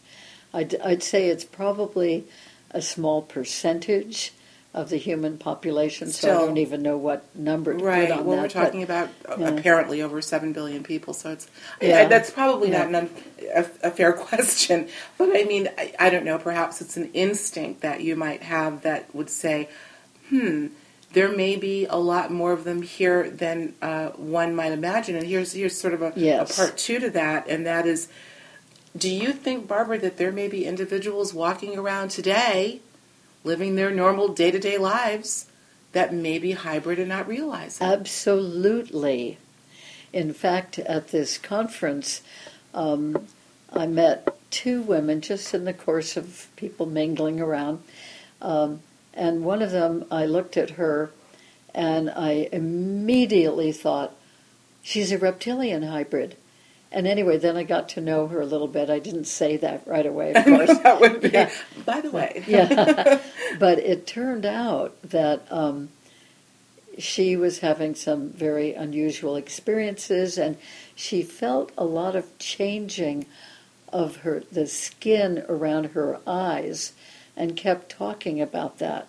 I'd, 0.53 0.79
I'd 0.81 1.03
say 1.03 1.27
it's 1.27 1.45
probably 1.45 2.25
a 2.71 2.81
small 2.81 3.21
percentage 3.21 4.33
of 4.73 4.89
the 4.89 4.97
human 4.97 5.37
population, 5.37 6.11
Still, 6.11 6.37
so 6.37 6.43
I 6.43 6.45
don't 6.45 6.57
even 6.57 6.83
know 6.83 6.95
what 6.95 7.35
number 7.35 7.75
to 7.75 7.83
right. 7.83 8.07
put 8.07 8.19
on 8.19 8.25
well, 8.25 8.35
that. 8.35 8.41
we're 8.43 8.63
talking 8.63 8.83
about 8.83 9.09
yeah. 9.27 9.49
apparently 9.49 10.01
over 10.03 10.21
seven 10.21 10.53
billion 10.53 10.83
people, 10.83 11.13
so 11.15 11.31
it's 11.31 11.47
yeah. 11.81 12.07
that's 12.07 12.29
probably 12.29 12.69
yeah. 12.69 12.87
not 12.87 13.03
an, 13.03 13.09
a, 13.55 13.65
a, 13.87 13.91
fair 13.91 14.13
question. 14.27 14.87
But 15.17 15.29
I 15.35 15.45
mean, 15.45 15.69
I, 15.75 15.93
I 15.99 16.09
don't 16.11 16.23
know. 16.23 16.37
Perhaps 16.37 16.81
it's 16.81 16.97
an 16.97 17.09
instinct 17.13 17.81
that 17.81 18.01
you 18.01 18.15
might 18.15 18.43
have 18.43 18.83
that 18.83 19.13
would 19.15 19.31
say, 19.31 19.69
"Hmm, 20.29 20.67
there 21.13 21.29
may 21.29 21.55
be 21.55 21.85
a 21.85 21.97
lot 21.97 22.31
more 22.31 22.51
of 22.51 22.63
them 22.63 22.81
here 22.81 23.29
than 23.29 23.73
uh, 23.81 24.09
one 24.09 24.55
might 24.55 24.71
imagine." 24.71 25.15
And 25.15 25.25
here's 25.25 25.53
here's 25.53 25.79
sort 25.79 25.93
of 25.93 26.01
a, 26.01 26.13
yes. 26.15 26.57
a 26.57 26.61
part 26.61 26.77
two 26.77 26.99
to 26.99 27.09
that, 27.11 27.47
and 27.47 27.65
that 27.65 27.85
is, 27.85 28.07
do 28.95 29.09
you 29.09 29.33
think, 29.33 29.67
Barbara, 29.67 29.99
that 29.99 30.17
there 30.17 30.31
may 30.31 30.47
be 30.47 30.65
individuals 30.65 31.33
walking 31.33 31.77
around 31.77 32.09
today? 32.09 32.81
living 33.43 33.75
their 33.75 33.91
normal 33.91 34.29
day 34.29 34.51
to 34.51 34.59
day 34.59 34.77
lives 34.77 35.45
that 35.91 36.13
may 36.13 36.37
be 36.37 36.51
hybrid 36.51 36.99
and 36.99 37.09
not 37.09 37.27
realize 37.27 37.79
it. 37.79 37.83
Absolutely. 37.83 39.37
In 40.13 40.33
fact, 40.33 40.79
at 40.79 41.09
this 41.09 41.37
conference, 41.37 42.21
um, 42.73 43.27
I 43.71 43.87
met 43.87 44.35
two 44.51 44.81
women 44.81 45.21
just 45.21 45.53
in 45.53 45.65
the 45.65 45.73
course 45.73 46.17
of 46.17 46.47
people 46.55 46.85
mingling 46.85 47.39
around. 47.39 47.81
Um, 48.41 48.81
and 49.13 49.43
one 49.43 49.61
of 49.61 49.71
them, 49.71 50.05
I 50.11 50.25
looked 50.25 50.57
at 50.57 50.71
her 50.71 51.11
and 51.73 52.09
I 52.09 52.49
immediately 52.51 53.71
thought, 53.71 54.15
she's 54.81 55.11
a 55.11 55.17
reptilian 55.17 55.83
hybrid. 55.83 56.35
And 56.91 57.05
anyway, 57.05 57.37
then 57.37 57.55
I 57.55 57.63
got 57.63 57.89
to 57.89 58.01
know 58.01 58.27
her 58.27 58.41
a 58.41 58.45
little 58.45 58.67
bit. 58.67 58.89
I 58.89 58.97
didn't 58.97 59.25
say 59.25 59.57
that 59.57 59.85
right 59.85 60.05
away, 60.05 60.33
of 60.33 60.43
course. 60.45 60.77
that 60.79 60.99
would 60.99 61.21
be, 61.21 61.29
yeah. 61.29 61.51
by 61.85 62.01
the 62.01 62.11
way. 62.11 62.43
yeah. 62.47 63.19
But 63.59 63.79
it 63.79 64.05
turned 64.05 64.45
out 64.45 64.95
that 65.01 65.45
um, 65.51 65.89
she 66.97 67.35
was 67.35 67.59
having 67.59 67.95
some 67.95 68.29
very 68.29 68.73
unusual 68.73 69.35
experiences, 69.35 70.37
and 70.37 70.57
she 70.95 71.23
felt 71.23 71.71
a 71.77 71.83
lot 71.83 72.15
of 72.15 72.37
changing 72.37 73.25
of 73.91 74.17
her 74.17 74.43
the 74.51 74.67
skin 74.67 75.43
around 75.49 75.85
her 75.87 76.19
eyes, 76.27 76.93
and 77.39 77.55
kept 77.55 77.89
talking 77.89 78.41
about 78.41 78.77
that. 78.79 79.07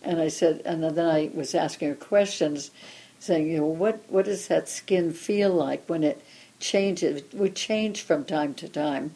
And 0.00 0.20
I 0.20 0.28
said, 0.28 0.62
and 0.64 0.84
then 0.84 0.98
I 1.04 1.30
was 1.34 1.54
asking 1.54 1.88
her 1.88 1.94
questions, 1.96 2.70
saying, 3.18 3.48
you 3.50 3.58
know, 3.58 3.66
what 3.66 4.04
what 4.08 4.24
does 4.26 4.46
that 4.46 4.68
skin 4.68 5.12
feel 5.12 5.50
like 5.50 5.82
when 5.88 6.04
it 6.04 6.22
changes? 6.60 7.22
It 7.22 7.34
would 7.34 7.56
change 7.56 8.02
from 8.02 8.24
time 8.24 8.54
to 8.54 8.68
time, 8.68 9.14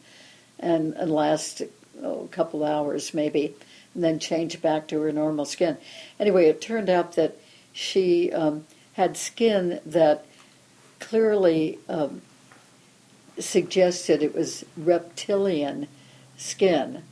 and, 0.59 0.93
and 0.95 1.09
last 1.09 1.61
oh, 2.03 2.25
a 2.25 2.27
couple 2.27 2.65
hours 2.65 3.13
maybe, 3.13 3.55
and 3.95 4.03
then 4.03 4.19
change 4.19 4.61
back 4.61 4.87
to 4.89 4.99
her 4.99 5.13
normal 5.13 5.45
skin. 5.45 5.77
Anyway, 6.19 6.47
it 6.47 6.59
turned 6.59 6.89
out 6.89 7.15
that 7.15 7.37
she 7.71 8.33
um, 8.33 8.65
had 8.93 9.15
skin 9.15 9.79
that 9.85 10.25
clearly 10.99 11.79
um, 11.87 12.21
suggested 13.39 14.21
it 14.21 14.35
was 14.35 14.65
reptilian 14.75 15.87
skin. 16.37 17.03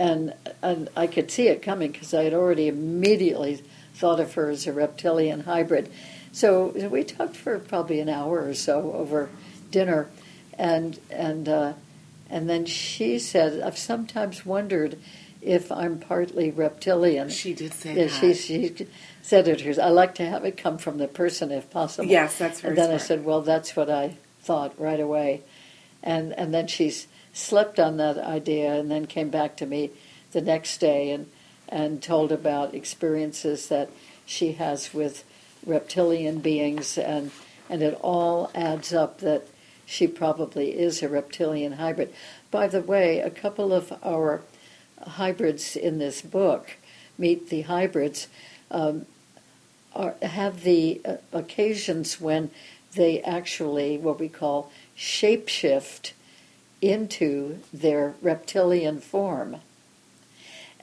And, 0.00 0.34
and 0.62 0.88
I 0.96 1.06
could 1.06 1.30
see 1.30 1.48
it 1.48 1.60
coming 1.60 1.92
because 1.92 2.14
I 2.14 2.24
had 2.24 2.32
already 2.32 2.68
immediately 2.68 3.62
thought 3.94 4.18
of 4.18 4.32
her 4.34 4.48
as 4.48 4.66
a 4.66 4.72
reptilian 4.72 5.40
hybrid. 5.40 5.90
So 6.32 6.68
we 6.90 7.04
talked 7.04 7.36
for 7.36 7.58
probably 7.58 8.00
an 8.00 8.08
hour 8.08 8.44
or 8.46 8.54
so 8.54 8.92
over 8.92 9.28
dinner, 9.70 10.08
and 10.56 10.98
and 11.10 11.48
uh, 11.48 11.72
and 12.28 12.48
then 12.48 12.66
she 12.66 13.18
said, 13.18 13.60
"I've 13.60 13.78
sometimes 13.78 14.46
wondered 14.46 14.98
if 15.42 15.72
I'm 15.72 15.98
partly 15.98 16.50
reptilian." 16.50 17.28
She 17.28 17.52
did 17.52 17.74
say 17.74 17.94
yeah, 17.94 18.04
that. 18.04 18.10
She, 18.12 18.34
she 18.34 18.86
said 19.22 19.48
it 19.48 19.60
herself. 19.62 19.86
I 19.86 19.90
like 19.90 20.14
to 20.16 20.26
have 20.26 20.44
it 20.44 20.56
come 20.56 20.78
from 20.78 20.98
the 20.98 21.08
person 21.08 21.50
if 21.50 21.68
possible. 21.70 22.08
Yes, 22.08 22.38
that's 22.38 22.60
very 22.60 22.70
And 22.70 22.78
then 22.78 22.86
smart. 22.86 23.02
I 23.02 23.04
said, 23.04 23.24
"Well, 23.24 23.42
that's 23.42 23.74
what 23.74 23.90
I 23.90 24.16
thought 24.40 24.78
right 24.80 25.00
away," 25.00 25.42
and 26.02 26.32
and 26.32 26.54
then 26.54 26.68
she's 26.68 27.08
slept 27.32 27.78
on 27.78 27.96
that 27.98 28.18
idea, 28.18 28.72
and 28.74 28.90
then 28.90 29.06
came 29.06 29.30
back 29.30 29.56
to 29.56 29.66
me 29.66 29.90
the 30.32 30.40
next 30.40 30.78
day 30.78 31.10
and 31.10 31.26
and 31.68 32.02
told 32.02 32.32
about 32.32 32.74
experiences 32.74 33.68
that 33.68 33.88
she 34.26 34.52
has 34.52 34.92
with 34.92 35.24
reptilian 35.64 36.40
beings, 36.40 36.98
and 36.98 37.30
and 37.68 37.82
it 37.82 37.98
all 38.02 38.50
adds 38.54 38.92
up 38.92 39.18
that 39.20 39.46
she 39.86 40.06
probably 40.06 40.78
is 40.78 41.02
a 41.02 41.08
reptilian 41.08 41.72
hybrid. 41.72 42.12
By 42.50 42.66
the 42.68 42.80
way, 42.80 43.20
a 43.20 43.30
couple 43.30 43.72
of 43.72 43.92
our 44.04 44.42
hybrids 45.00 45.76
in 45.76 45.98
this 45.98 46.22
book, 46.22 46.76
Meet 47.18 47.48
the 47.48 47.62
Hybrids, 47.62 48.28
um, 48.70 49.06
are, 49.94 50.14
have 50.22 50.62
the 50.62 51.00
uh, 51.04 51.16
occasions 51.32 52.20
when 52.20 52.50
they 52.94 53.20
actually, 53.22 53.98
what 53.98 54.20
we 54.20 54.28
call, 54.28 54.70
shapeshift 54.96 56.12
into 56.80 57.58
their 57.72 58.14
reptilian 58.22 59.00
form. 59.00 59.56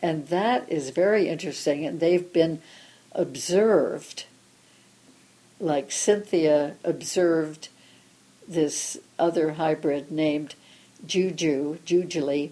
And 0.01 0.27
that 0.27 0.69
is 0.71 0.91
very 0.91 1.27
interesting, 1.27 1.85
and 1.85 1.99
they've 1.99 2.31
been 2.31 2.61
observed, 3.13 4.25
like 5.59 5.91
Cynthia 5.91 6.75
observed 6.83 7.69
this 8.47 8.97
other 9.17 9.53
hybrid 9.53 10.11
named 10.11 10.55
Juju, 11.05 11.79
Jujuli, 11.85 12.51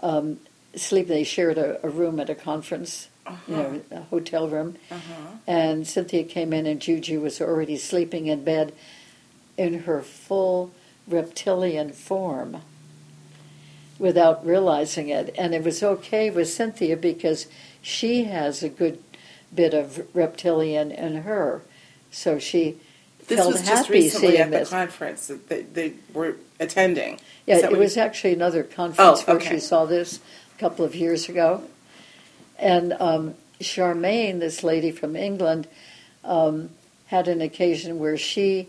um, 0.00 0.40
sleep. 0.74 1.08
They 1.08 1.24
shared 1.24 1.56
a, 1.56 1.84
a, 1.86 1.88
room 1.88 2.20
at 2.20 2.28
a 2.28 2.34
conference, 2.34 3.08
uh-huh. 3.24 3.40
you 3.48 3.56
know, 3.56 3.82
a 3.92 4.00
hotel 4.02 4.48
room, 4.48 4.76
uh-huh. 4.90 5.36
and 5.46 5.86
Cynthia 5.86 6.24
came 6.24 6.52
in, 6.52 6.66
and 6.66 6.80
Juju 6.80 7.20
was 7.20 7.40
already 7.40 7.76
sleeping 7.76 8.26
in 8.26 8.44
bed 8.44 8.74
in 9.56 9.80
her 9.80 10.02
full 10.02 10.72
reptilian 11.08 11.92
form 11.92 12.58
without 13.98 14.44
realizing 14.44 15.08
it. 15.08 15.34
And 15.38 15.54
it 15.54 15.64
was 15.64 15.82
okay 15.82 16.30
with 16.30 16.48
Cynthia 16.48 16.96
because 16.96 17.46
she 17.80 18.24
has 18.24 18.62
a 18.62 18.68
good 18.68 19.02
bit 19.54 19.72
of 19.74 20.06
reptilian 20.14 20.90
in 20.90 21.22
her. 21.22 21.62
So 22.10 22.38
she 22.38 22.76
this 23.28 23.38
felt 23.38 23.52
was 23.52 23.62
happy 23.62 23.76
just 23.76 23.90
recently 23.90 24.38
at 24.38 24.50
the 24.50 24.58
this. 24.58 24.70
conference 24.70 25.26
that 25.28 25.48
they, 25.48 25.62
they 25.62 25.92
were 26.12 26.36
attending. 26.60 27.20
Yeah, 27.46 27.56
it 27.58 27.76
was 27.76 27.96
you- 27.96 28.02
actually 28.02 28.34
another 28.34 28.62
conference 28.62 29.22
Oh, 29.22 29.24
where 29.26 29.36
okay. 29.36 29.54
she 29.54 29.60
saw 29.60 29.84
this 29.84 30.20
a 30.56 30.58
couple 30.60 30.84
of 30.84 30.94
years 30.94 31.28
ago. 31.28 31.62
And 32.58 32.92
um, 32.94 33.34
Charmaine, 33.60 34.40
this 34.40 34.62
lady 34.64 34.90
from 34.90 35.14
England, 35.16 35.68
um, 36.24 36.70
had 37.06 37.28
an 37.28 37.40
occasion 37.40 37.98
where 37.98 38.16
she, 38.16 38.68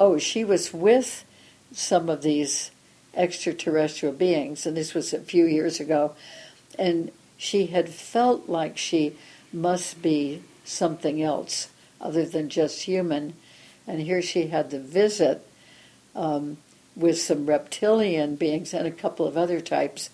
oh, 0.00 0.18
she 0.18 0.42
was 0.42 0.72
with 0.72 1.24
some 1.72 2.08
of 2.08 2.22
these 2.22 2.70
extraterrestrial 3.14 4.14
beings, 4.14 4.66
and 4.66 4.76
this 4.76 4.94
was 4.94 5.12
a 5.12 5.20
few 5.20 5.44
years 5.44 5.78
ago, 5.78 6.14
and 6.78 7.12
she 7.36 7.66
had 7.66 7.88
felt 7.88 8.48
like 8.48 8.78
she 8.78 9.14
must 9.52 10.00
be 10.00 10.42
something 10.64 11.22
else 11.22 11.68
other 12.00 12.24
than 12.24 12.48
just 12.48 12.82
human. 12.82 13.34
And 13.86 14.00
here 14.00 14.22
she 14.22 14.46
had 14.46 14.70
the 14.70 14.78
visit 14.78 15.46
um, 16.14 16.58
with 16.94 17.18
some 17.18 17.46
reptilian 17.46 18.36
beings 18.36 18.72
and 18.72 18.86
a 18.86 18.92
couple 18.92 19.26
of 19.26 19.36
other 19.36 19.60
types. 19.60 20.10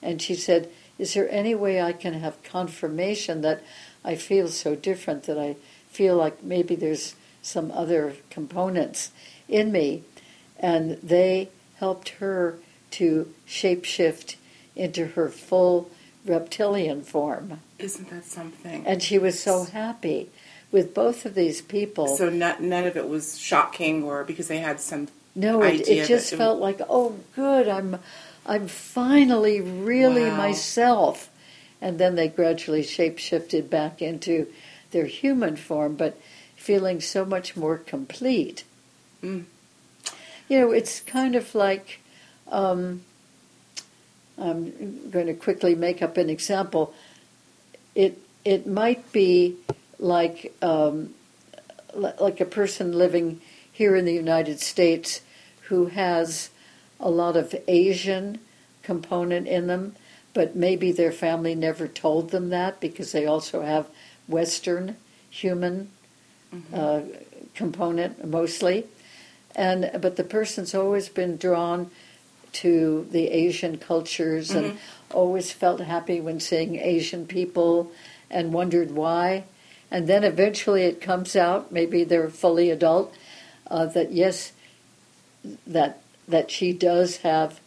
And 0.00 0.22
she 0.22 0.34
said, 0.34 0.70
Is 0.98 1.14
there 1.14 1.30
any 1.30 1.54
way 1.54 1.82
I 1.82 1.92
can 1.92 2.14
have 2.14 2.42
confirmation 2.42 3.42
that 3.42 3.62
I 4.04 4.14
feel 4.14 4.48
so 4.48 4.76
different, 4.76 5.24
that 5.24 5.38
I 5.38 5.56
feel 5.90 6.16
like 6.16 6.42
maybe 6.44 6.76
there's 6.76 7.15
some 7.46 7.70
other 7.70 8.14
components 8.30 9.10
in 9.48 9.70
me? 9.72 10.02
And 10.58 10.92
they 11.02 11.48
helped 11.78 12.08
her 12.20 12.58
to 12.92 13.32
shapeshift 13.46 14.36
into 14.74 15.06
her 15.08 15.28
full 15.28 15.90
reptilian 16.24 17.02
form. 17.02 17.60
Isn't 17.78 18.10
that 18.10 18.24
something? 18.24 18.86
And 18.86 19.02
she 19.02 19.18
was 19.18 19.40
so 19.40 19.64
happy 19.64 20.30
with 20.72 20.94
both 20.94 21.24
of 21.24 21.34
these 21.34 21.62
people. 21.62 22.16
so 22.16 22.28
not, 22.28 22.60
none 22.60 22.84
of 22.84 22.96
it 22.96 23.08
was 23.08 23.38
shocking, 23.38 24.02
or 24.02 24.24
because 24.24 24.48
they 24.48 24.58
had 24.58 24.80
some. 24.80 25.08
no, 25.34 25.62
it, 25.62 25.82
idea 25.82 26.02
it 26.04 26.08
just 26.08 26.32
it- 26.32 26.36
felt 26.36 26.58
like, 26.60 26.80
oh, 26.88 27.16
good, 27.34 27.68
I'm, 27.68 27.98
I'm 28.44 28.66
finally 28.66 29.60
really 29.60 30.24
Wow. 30.24 30.36
myself. 30.36 31.30
And 31.80 31.98
then 31.98 32.14
they 32.16 32.28
gradually 32.28 32.82
shapeshifted 32.82 33.68
back 33.70 34.00
into 34.02 34.46
their 34.90 35.04
human 35.06 35.56
form, 35.56 35.94
but 35.94 36.18
feeling 36.66 37.00
so 37.00 37.24
much 37.24 37.56
more 37.56 37.78
complete. 37.78 38.64
Mm. 39.22 39.44
You 40.48 40.60
know, 40.60 40.72
it's 40.72 40.98
kind 40.98 41.36
of 41.36 41.54
like 41.54 42.00
um, 42.50 43.02
I'm 44.36 45.08
going 45.10 45.28
to 45.28 45.34
quickly 45.34 45.76
make 45.76 46.02
up 46.02 46.16
an 46.16 46.28
example. 46.28 46.92
It 47.94 48.18
it 48.44 48.66
might 48.66 49.12
be 49.12 49.56
like 50.00 50.52
um, 50.60 51.14
like 51.94 52.40
a 52.40 52.44
person 52.44 52.92
living 52.92 53.40
here 53.72 53.94
in 53.94 54.04
the 54.04 54.14
United 54.14 54.58
States 54.58 55.20
who 55.68 55.86
has 55.86 56.50
a 56.98 57.10
lot 57.10 57.36
of 57.36 57.54
Asian 57.68 58.40
component 58.82 59.46
in 59.46 59.68
them, 59.68 59.94
but 60.34 60.56
maybe 60.56 60.90
their 60.90 61.12
family 61.12 61.54
never 61.54 61.86
told 61.86 62.30
them 62.30 62.50
that 62.50 62.80
because 62.80 63.12
they 63.12 63.24
also 63.24 63.62
have 63.62 63.86
Western 64.26 64.96
human 65.30 65.90
mm-hmm. 66.56 66.74
uh, 66.74 67.00
component 67.54 68.26
mostly, 68.26 68.86
and 69.54 69.90
but 70.00 70.16
the 70.16 70.24
person's 70.24 70.74
always 70.74 71.08
been 71.08 71.36
drawn 71.36 71.90
to 72.52 73.06
the 73.10 73.28
Asian 73.28 73.76
cultures 73.76 74.50
mm-hmm. 74.50 74.64
and 74.64 74.78
always 75.10 75.52
felt 75.52 75.80
happy 75.80 76.20
when 76.20 76.40
seeing 76.40 76.76
Asian 76.76 77.26
people 77.26 77.92
and 78.30 78.52
wondered 78.52 78.90
why. 78.90 79.44
And 79.90 80.08
then 80.08 80.24
eventually 80.24 80.82
it 80.82 81.00
comes 81.00 81.36
out, 81.36 81.70
maybe 81.70 82.02
they're 82.02 82.28
fully 82.28 82.70
adult, 82.70 83.14
uh, 83.70 83.86
that 83.86 84.12
yes, 84.12 84.52
that 85.66 86.00
that 86.28 86.50
she 86.50 86.72
does 86.72 87.18
have 87.18 87.60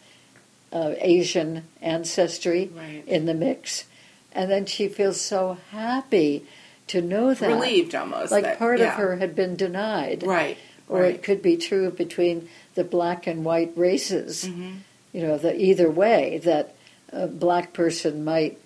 uh, 0.72 0.94
Asian 0.98 1.64
ancestry 1.80 2.70
right. 2.74 3.02
in 3.06 3.24
the 3.26 3.34
mix, 3.34 3.84
and 4.32 4.50
then 4.50 4.66
she 4.66 4.88
feels 4.88 5.20
so 5.20 5.56
happy 5.70 6.44
to 6.90 7.00
know 7.00 7.32
that 7.32 7.46
relieved 7.46 7.94
almost 7.94 8.32
like 8.32 8.42
that, 8.42 8.58
part 8.58 8.80
yeah. 8.80 8.88
of 8.88 8.94
her 8.94 9.16
had 9.16 9.36
been 9.36 9.54
denied, 9.54 10.24
right? 10.24 10.58
Or 10.88 11.02
right. 11.02 11.14
it 11.14 11.22
could 11.22 11.40
be 11.40 11.56
true 11.56 11.90
between 11.90 12.48
the 12.74 12.82
black 12.82 13.28
and 13.28 13.44
white 13.44 13.72
races. 13.76 14.44
Mm-hmm. 14.44 14.78
You 15.12 15.22
know, 15.22 15.38
the 15.38 15.56
either 15.56 15.88
way 15.88 16.38
that 16.38 16.74
a 17.12 17.28
black 17.28 17.72
person 17.72 18.24
might 18.24 18.58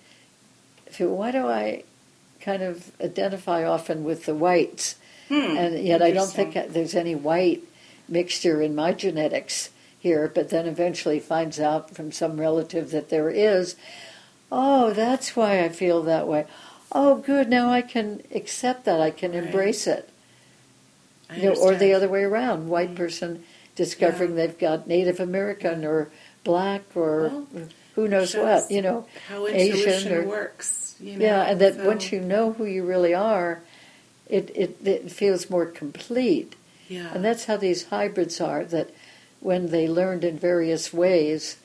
feel. 0.89 1.09
Why 1.15 1.29
do 1.29 1.47
I 1.47 1.83
kind 2.39 2.63
of 2.63 2.91
identify 2.99 3.63
often 3.63 4.03
with 4.03 4.25
the 4.25 4.33
whites? 4.33 4.95
Hmm. 5.27 5.57
And 5.57 5.79
yet, 5.83 6.01
I 6.01 6.11
don't 6.11 6.31
think 6.31 6.53
there's 6.53 6.95
any 6.95 7.13
white 7.13 7.63
mixture 8.09 8.59
in 8.59 8.73
my 8.73 8.91
genetics 8.93 9.69
here. 9.99 10.31
But 10.33 10.49
then 10.49 10.65
eventually 10.65 11.19
finds 11.19 11.59
out 11.59 11.95
from 11.95 12.11
some 12.11 12.39
relative 12.39 12.89
that 12.89 13.09
there 13.09 13.29
is. 13.29 13.75
Oh, 14.51 14.93
that's 14.93 15.35
why 15.35 15.63
I 15.63 15.69
feel 15.69 16.01
that 16.03 16.27
way. 16.27 16.45
Oh, 16.97 17.15
good. 17.17 17.49
Now 17.49 17.69
I 17.71 17.81
can 17.81 18.21
accept 18.33 18.85
that. 18.85 19.01
I 19.01 19.11
can 19.11 19.31
right. 19.33 19.43
embrace 19.43 19.85
it. 19.85 20.09
You 21.35 21.43
know, 21.53 21.55
or 21.55 21.75
the 21.75 21.93
other 21.93 22.07
way 22.07 22.23
around. 22.23 22.69
White 22.69 22.91
Mm. 22.93 22.97
person 22.97 23.43
discovering 23.75 24.31
Yeah. 24.31 24.35
they've 24.47 24.57
got 24.57 24.87
Native 24.87 25.19
American 25.19 25.83
or 25.83 26.07
black 26.45 26.83
or 26.95 27.23
Well, 27.23 27.47
who 27.95 28.07
knows 28.07 28.33
what. 28.35 28.71
You 28.71 28.81
know, 28.81 29.05
how 29.27 29.45
Asian 29.47 29.75
intuition 29.77 30.13
or- 30.13 30.23
works. 30.25 30.95
You 31.01 31.17
know? 31.17 31.25
yeah, 31.25 31.41
and 31.43 31.59
that 31.59 31.75
So, 31.75 31.85
once 31.85 32.11
you 32.13 32.21
know 32.21 32.53
who 32.53 32.63
you 32.65 32.83
really 32.85 33.13
are, 33.13 33.59
it, 34.29 34.49
it 34.55 34.77
it 34.85 35.11
feels 35.11 35.49
more 35.49 35.65
complete. 35.65 36.55
yeah, 36.87 37.11
And 37.13 37.25
that's 37.25 37.45
how 37.45 37.57
these 37.57 37.85
hybrids 37.87 38.39
are. 38.39 38.63
That 38.63 38.89
when 39.41 39.71
they 39.71 39.87
learned 39.89 40.23
in 40.23 40.37
various 40.39 40.93
ways, 40.93 41.57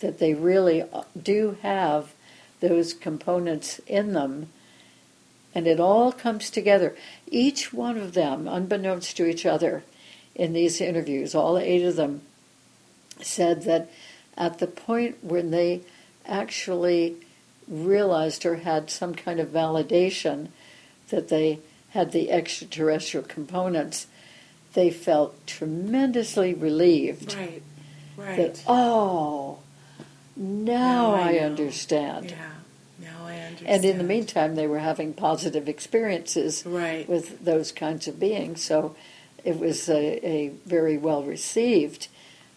that 0.00 0.18
they 0.18 0.34
really 0.34 0.82
uh, 0.82 1.02
do 1.22 1.56
have 1.62 2.12
those 2.60 2.92
components 2.92 3.80
in 3.86 4.14
them, 4.14 4.48
and 5.54 5.66
it 5.66 5.80
all 5.80 6.12
comes 6.12 6.50
together. 6.50 6.96
Each 7.26 7.72
one 7.72 7.96
of 7.96 8.14
them, 8.14 8.48
unbeknownst 8.48 9.16
to 9.16 9.26
each 9.26 9.44
other, 9.44 9.82
in 10.34 10.52
these 10.52 10.80
interviews, 10.80 11.34
all 11.34 11.58
eight 11.58 11.84
of 11.84 11.96
them 11.96 12.22
said 13.20 13.64
that 13.64 13.90
at 14.36 14.58
the 14.58 14.66
point 14.66 15.22
when 15.22 15.50
they 15.50 15.82
actually 16.26 17.16
realized 17.68 18.44
or 18.44 18.56
had 18.56 18.90
some 18.90 19.14
kind 19.14 19.40
of 19.40 19.48
validation 19.48 20.48
that 21.08 21.28
they 21.28 21.58
had 21.90 22.12
the 22.12 22.30
extraterrestrial 22.30 23.26
components, 23.26 24.06
they 24.72 24.90
felt 24.90 25.46
tremendously 25.46 26.54
relieved 26.54 27.34
right, 27.34 27.62
right. 28.16 28.36
that, 28.36 28.62
oh, 28.66 29.58
now 30.34 31.12
I 31.12 31.34
I, 31.34 31.38
understand. 31.40 32.30
yeah, 32.30 32.36
now 32.36 32.40
I 32.40 32.48
understand. 32.48 32.61
And 33.64 33.84
in 33.84 33.98
the 33.98 34.04
meantime, 34.04 34.54
they 34.54 34.66
were 34.66 34.78
having 34.78 35.12
positive 35.14 35.68
experiences 35.68 36.64
right, 36.66 37.08
with 37.08 37.44
those 37.44 37.72
kinds 37.72 38.08
of 38.08 38.18
beings. 38.18 38.62
So 38.62 38.94
it 39.44 39.58
was 39.58 39.88
a, 39.88 40.26
a 40.26 40.48
very 40.66 40.96
well 40.98 41.22
received 41.22 42.08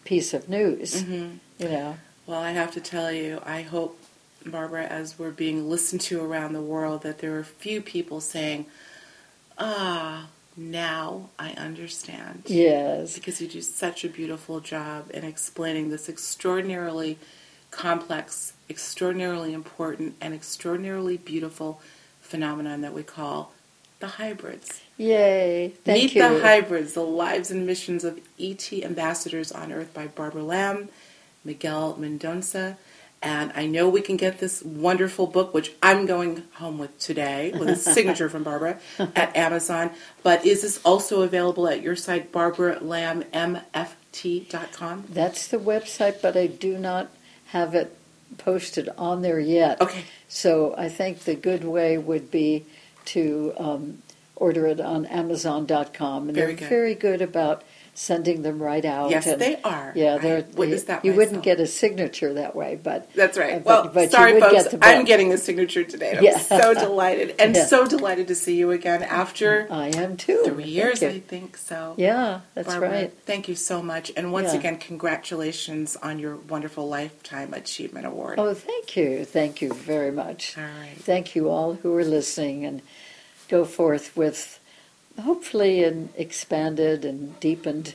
piece 0.04 0.32
of 0.34 0.48
news. 0.48 1.02
hmm 1.02 1.32
You 1.58 1.68
know, 1.68 1.98
Well, 2.26 2.40
I 2.40 2.52
have 2.52 2.72
to 2.72 2.80
tell 2.80 3.10
you, 3.12 3.40
I 3.44 3.62
hope, 3.62 3.98
Barbara, 4.44 4.84
as 4.84 5.18
we're 5.18 5.30
being 5.30 5.68
listened 5.68 6.00
to 6.02 6.22
around 6.24 6.52
the 6.52 6.62
world, 6.62 7.02
that 7.02 7.18
there 7.18 7.34
are 7.34 7.40
a 7.40 7.44
few 7.44 7.80
people 7.80 8.20
saying, 8.20 8.66
ah, 9.58 10.28
now 10.56 11.30
I 11.38 11.50
understand. 11.52 12.44
yes, 12.46 13.14
Because 13.14 13.40
you 13.40 13.48
do 13.48 13.60
such 13.60 14.04
a 14.04 14.08
beautiful 14.08 14.60
job 14.60 15.10
in 15.12 15.24
explaining 15.24 15.90
this 15.90 16.08
extraordinarily 16.08 17.18
complex, 17.70 18.52
extraordinarily 18.68 19.52
important, 19.52 20.14
and 20.20 20.34
extraordinarily 20.34 21.16
beautiful 21.16 21.80
phenomenon 22.20 22.80
that 22.82 22.92
we 22.92 23.02
call 23.02 23.52
the 24.00 24.08
hybrids. 24.08 24.82
yay! 24.98 25.72
Thank 25.84 26.02
Meet 26.02 26.14
you. 26.16 26.22
the 26.22 26.40
Hybrids, 26.40 26.92
the 26.92 27.00
lives 27.02 27.50
and 27.50 27.66
missions 27.66 28.04
of 28.04 28.20
ET 28.38 28.70
ambassadors 28.72 29.50
on 29.50 29.72
Earth 29.72 29.94
by 29.94 30.06
Barbara 30.06 30.42
Lamb, 30.42 30.90
Miguel 31.44 31.96
Mendonça. 31.98 32.76
And 33.22 33.50
I 33.56 33.64
know 33.66 33.88
we 33.88 34.02
can 34.02 34.18
get 34.18 34.38
this 34.38 34.62
wonderful 34.62 35.26
book, 35.26 35.54
which 35.54 35.72
I'm 35.82 36.04
going 36.04 36.42
home 36.54 36.76
with 36.78 36.98
today, 36.98 37.52
with 37.58 37.70
a 37.70 37.76
signature 37.76 38.28
from 38.28 38.42
Barbara, 38.42 38.78
at 38.98 39.34
Amazon. 39.34 39.90
But 40.22 40.44
is 40.44 40.60
this 40.60 40.78
also 40.84 41.22
available 41.22 41.66
at 41.66 41.80
your 41.80 41.96
site, 41.96 42.30
barbaralambmft.com? 42.30 45.04
That's 45.08 45.48
the 45.48 45.56
website, 45.58 46.20
but 46.20 46.36
I 46.36 46.46
do 46.46 46.76
not 46.76 47.08
have 47.46 47.74
it 47.74 47.96
posted 48.38 48.88
on 48.96 49.22
there 49.22 49.40
yet. 49.40 49.80
Okay. 49.80 50.04
So 50.28 50.74
I 50.76 50.88
think 50.88 51.20
the 51.20 51.34
good 51.34 51.64
way 51.64 51.98
would 51.98 52.30
be 52.30 52.66
to 53.06 53.52
um, 53.56 54.02
order 54.34 54.66
it 54.66 54.80
on 54.80 55.06
Amazon.com, 55.06 56.28
and 56.28 56.34
Very 56.34 56.48
they're 56.48 56.56
good. 56.56 56.68
very 56.68 56.94
good 56.94 57.22
about 57.22 57.62
sending 57.98 58.42
them 58.42 58.62
right 58.62 58.84
out. 58.84 59.08
Yes, 59.10 59.26
and, 59.26 59.40
they 59.40 59.56
are. 59.62 59.90
Yeah, 59.96 60.18
they're. 60.18 60.44
witnessed 60.54 60.86
that 60.88 61.02
you 61.02 61.14
wouldn't 61.14 61.42
get 61.42 61.58
a 61.60 61.66
signature 61.66 62.34
that 62.34 62.54
way, 62.54 62.78
but 62.80 63.10
That's 63.14 63.38
right. 63.38 63.54
Uh, 63.54 63.60
well, 63.64 63.82
but- 63.84 63.94
but 63.94 64.02
you 64.04 64.08
sorry, 64.10 64.38
folks. 64.38 64.68
get 64.70 64.78
I'm 64.82 65.06
getting 65.06 65.32
a 65.32 65.38
signature 65.38 65.82
today. 65.82 66.14
I'm 66.18 66.22
Yeah. 66.22 66.38
so 66.38 66.74
delighted, 66.74 67.34
and 67.38 67.56
Yeah. 67.56 67.64
so 67.64 67.86
delighted 67.86 68.28
to 68.28 68.34
see 68.34 68.54
you 68.56 68.70
again 68.70 69.02
after 69.02 69.66
I 69.70 69.88
am 69.88 70.18
too. 70.18 70.42
three 70.44 70.64
years. 70.64 71.02
I 71.02 71.20
think. 71.20 71.56
So, 71.56 71.94
Yeah, 71.96 72.40
that's 72.54 72.68
Barbara, 72.68 72.90
right. 72.90 73.12
Thank 73.24 73.48
you 73.48 73.54
so 73.54 73.82
much, 73.82 74.12
and 74.14 74.30
once 74.30 74.52
Yeah. 74.52 74.58
again, 74.60 74.76
congratulations 74.76 75.96
on 76.02 76.18
your 76.18 76.36
wonderful 76.36 76.86
lifetime 76.86 77.54
achievement 77.54 78.04
award. 78.04 78.38
Oh, 78.38 78.52
thank 78.52 78.94
you. 78.96 79.24
Thank 79.24 79.62
you 79.62 79.72
very 79.72 80.10
much. 80.10 80.54
All 80.58 80.64
right. 80.64 80.96
Thank 80.98 81.34
you 81.34 81.48
all 81.48 81.74
who 81.82 81.96
are 81.96 82.04
listening 82.04 82.64
and 82.66 82.82
go 83.48 83.64
forth 83.64 84.14
with 84.16 84.60
hopefully 85.22 85.82
an 85.84 86.10
expanded 86.16 87.04
and 87.04 87.38
deepened 87.40 87.94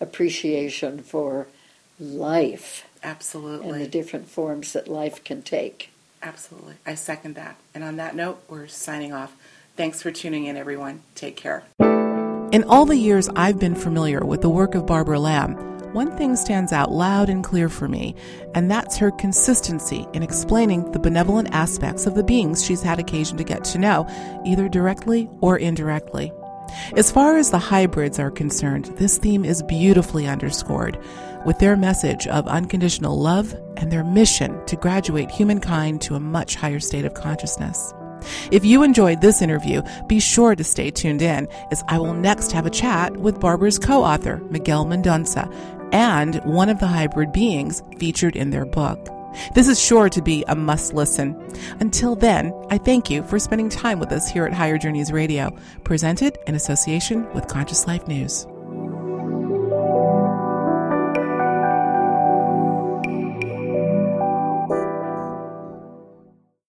appreciation 0.00 1.02
for 1.02 1.46
life 1.98 2.86
Absolutely. 3.02 3.70
and 3.70 3.80
the 3.80 3.86
different 3.86 4.28
forms 4.28 4.72
that 4.72 4.88
life 4.88 5.22
can 5.24 5.42
take. 5.42 5.90
Absolutely. 6.22 6.74
I 6.86 6.94
second 6.94 7.34
that. 7.34 7.56
And 7.74 7.82
on 7.82 7.96
that 7.96 8.14
note, 8.14 8.42
we're 8.48 8.68
signing 8.68 9.12
off. 9.12 9.34
Thanks 9.76 10.02
for 10.02 10.10
tuning 10.10 10.46
in, 10.46 10.56
everyone. 10.56 11.02
Take 11.14 11.36
care. 11.36 11.64
In 12.52 12.64
all 12.64 12.84
the 12.84 12.96
years 12.96 13.28
I've 13.34 13.58
been 13.58 13.74
familiar 13.74 14.24
with 14.24 14.42
the 14.42 14.50
work 14.50 14.74
of 14.74 14.86
Barbara 14.86 15.18
Lamb, 15.18 15.54
one 15.94 16.16
thing 16.16 16.36
stands 16.36 16.72
out 16.72 16.90
loud 16.90 17.28
and 17.28 17.44
clear 17.44 17.68
for 17.68 17.86
me, 17.86 18.14
and 18.54 18.70
that's 18.70 18.96
her 18.96 19.10
consistency 19.10 20.06
in 20.14 20.22
explaining 20.22 20.90
the 20.92 20.98
benevolent 20.98 21.48
aspects 21.52 22.06
of 22.06 22.14
the 22.14 22.24
beings 22.24 22.64
she's 22.64 22.82
had 22.82 22.98
occasion 22.98 23.36
to 23.36 23.44
get 23.44 23.64
to 23.64 23.78
know, 23.78 24.06
either 24.44 24.68
directly 24.68 25.28
or 25.40 25.58
indirectly. 25.58 26.32
As 26.96 27.10
far 27.10 27.36
as 27.36 27.50
the 27.50 27.58
hybrids 27.58 28.18
are 28.18 28.30
concerned, 28.30 28.86
this 28.96 29.18
theme 29.18 29.44
is 29.44 29.62
beautifully 29.62 30.26
underscored 30.26 30.98
with 31.44 31.58
their 31.58 31.76
message 31.76 32.26
of 32.26 32.46
unconditional 32.46 33.20
love 33.20 33.54
and 33.76 33.90
their 33.90 34.04
mission 34.04 34.64
to 34.66 34.76
graduate 34.76 35.30
humankind 35.30 36.00
to 36.02 36.14
a 36.14 36.20
much 36.20 36.54
higher 36.54 36.80
state 36.80 37.04
of 37.04 37.14
consciousness. 37.14 37.92
If 38.50 38.64
you 38.64 38.82
enjoyed 38.82 39.20
this 39.20 39.42
interview, 39.42 39.82
be 40.06 40.20
sure 40.20 40.54
to 40.54 40.64
stay 40.64 40.90
tuned 40.90 41.22
in 41.22 41.48
as 41.70 41.82
I 41.88 41.98
will 41.98 42.14
next 42.14 42.52
have 42.52 42.66
a 42.66 42.70
chat 42.70 43.16
with 43.16 43.40
Barbara's 43.40 43.78
co 43.78 44.04
author, 44.04 44.40
Miguel 44.50 44.86
Mendonça, 44.86 45.52
and 45.92 46.36
one 46.44 46.68
of 46.68 46.78
the 46.78 46.86
hybrid 46.86 47.32
beings 47.32 47.82
featured 47.98 48.36
in 48.36 48.50
their 48.50 48.64
book. 48.64 49.08
This 49.54 49.68
is 49.68 49.80
sure 49.80 50.08
to 50.08 50.22
be 50.22 50.44
a 50.48 50.54
must 50.54 50.94
listen. 50.94 51.36
Until 51.80 52.16
then, 52.16 52.52
I 52.70 52.78
thank 52.78 53.10
you 53.10 53.22
for 53.24 53.38
spending 53.38 53.68
time 53.68 53.98
with 53.98 54.12
us 54.12 54.30
here 54.30 54.44
at 54.44 54.52
Higher 54.52 54.78
Journeys 54.78 55.12
Radio, 55.12 55.56
presented 55.84 56.38
in 56.46 56.54
association 56.54 57.30
with 57.34 57.48
Conscious 57.48 57.86
Life 57.86 58.06
News. 58.08 58.46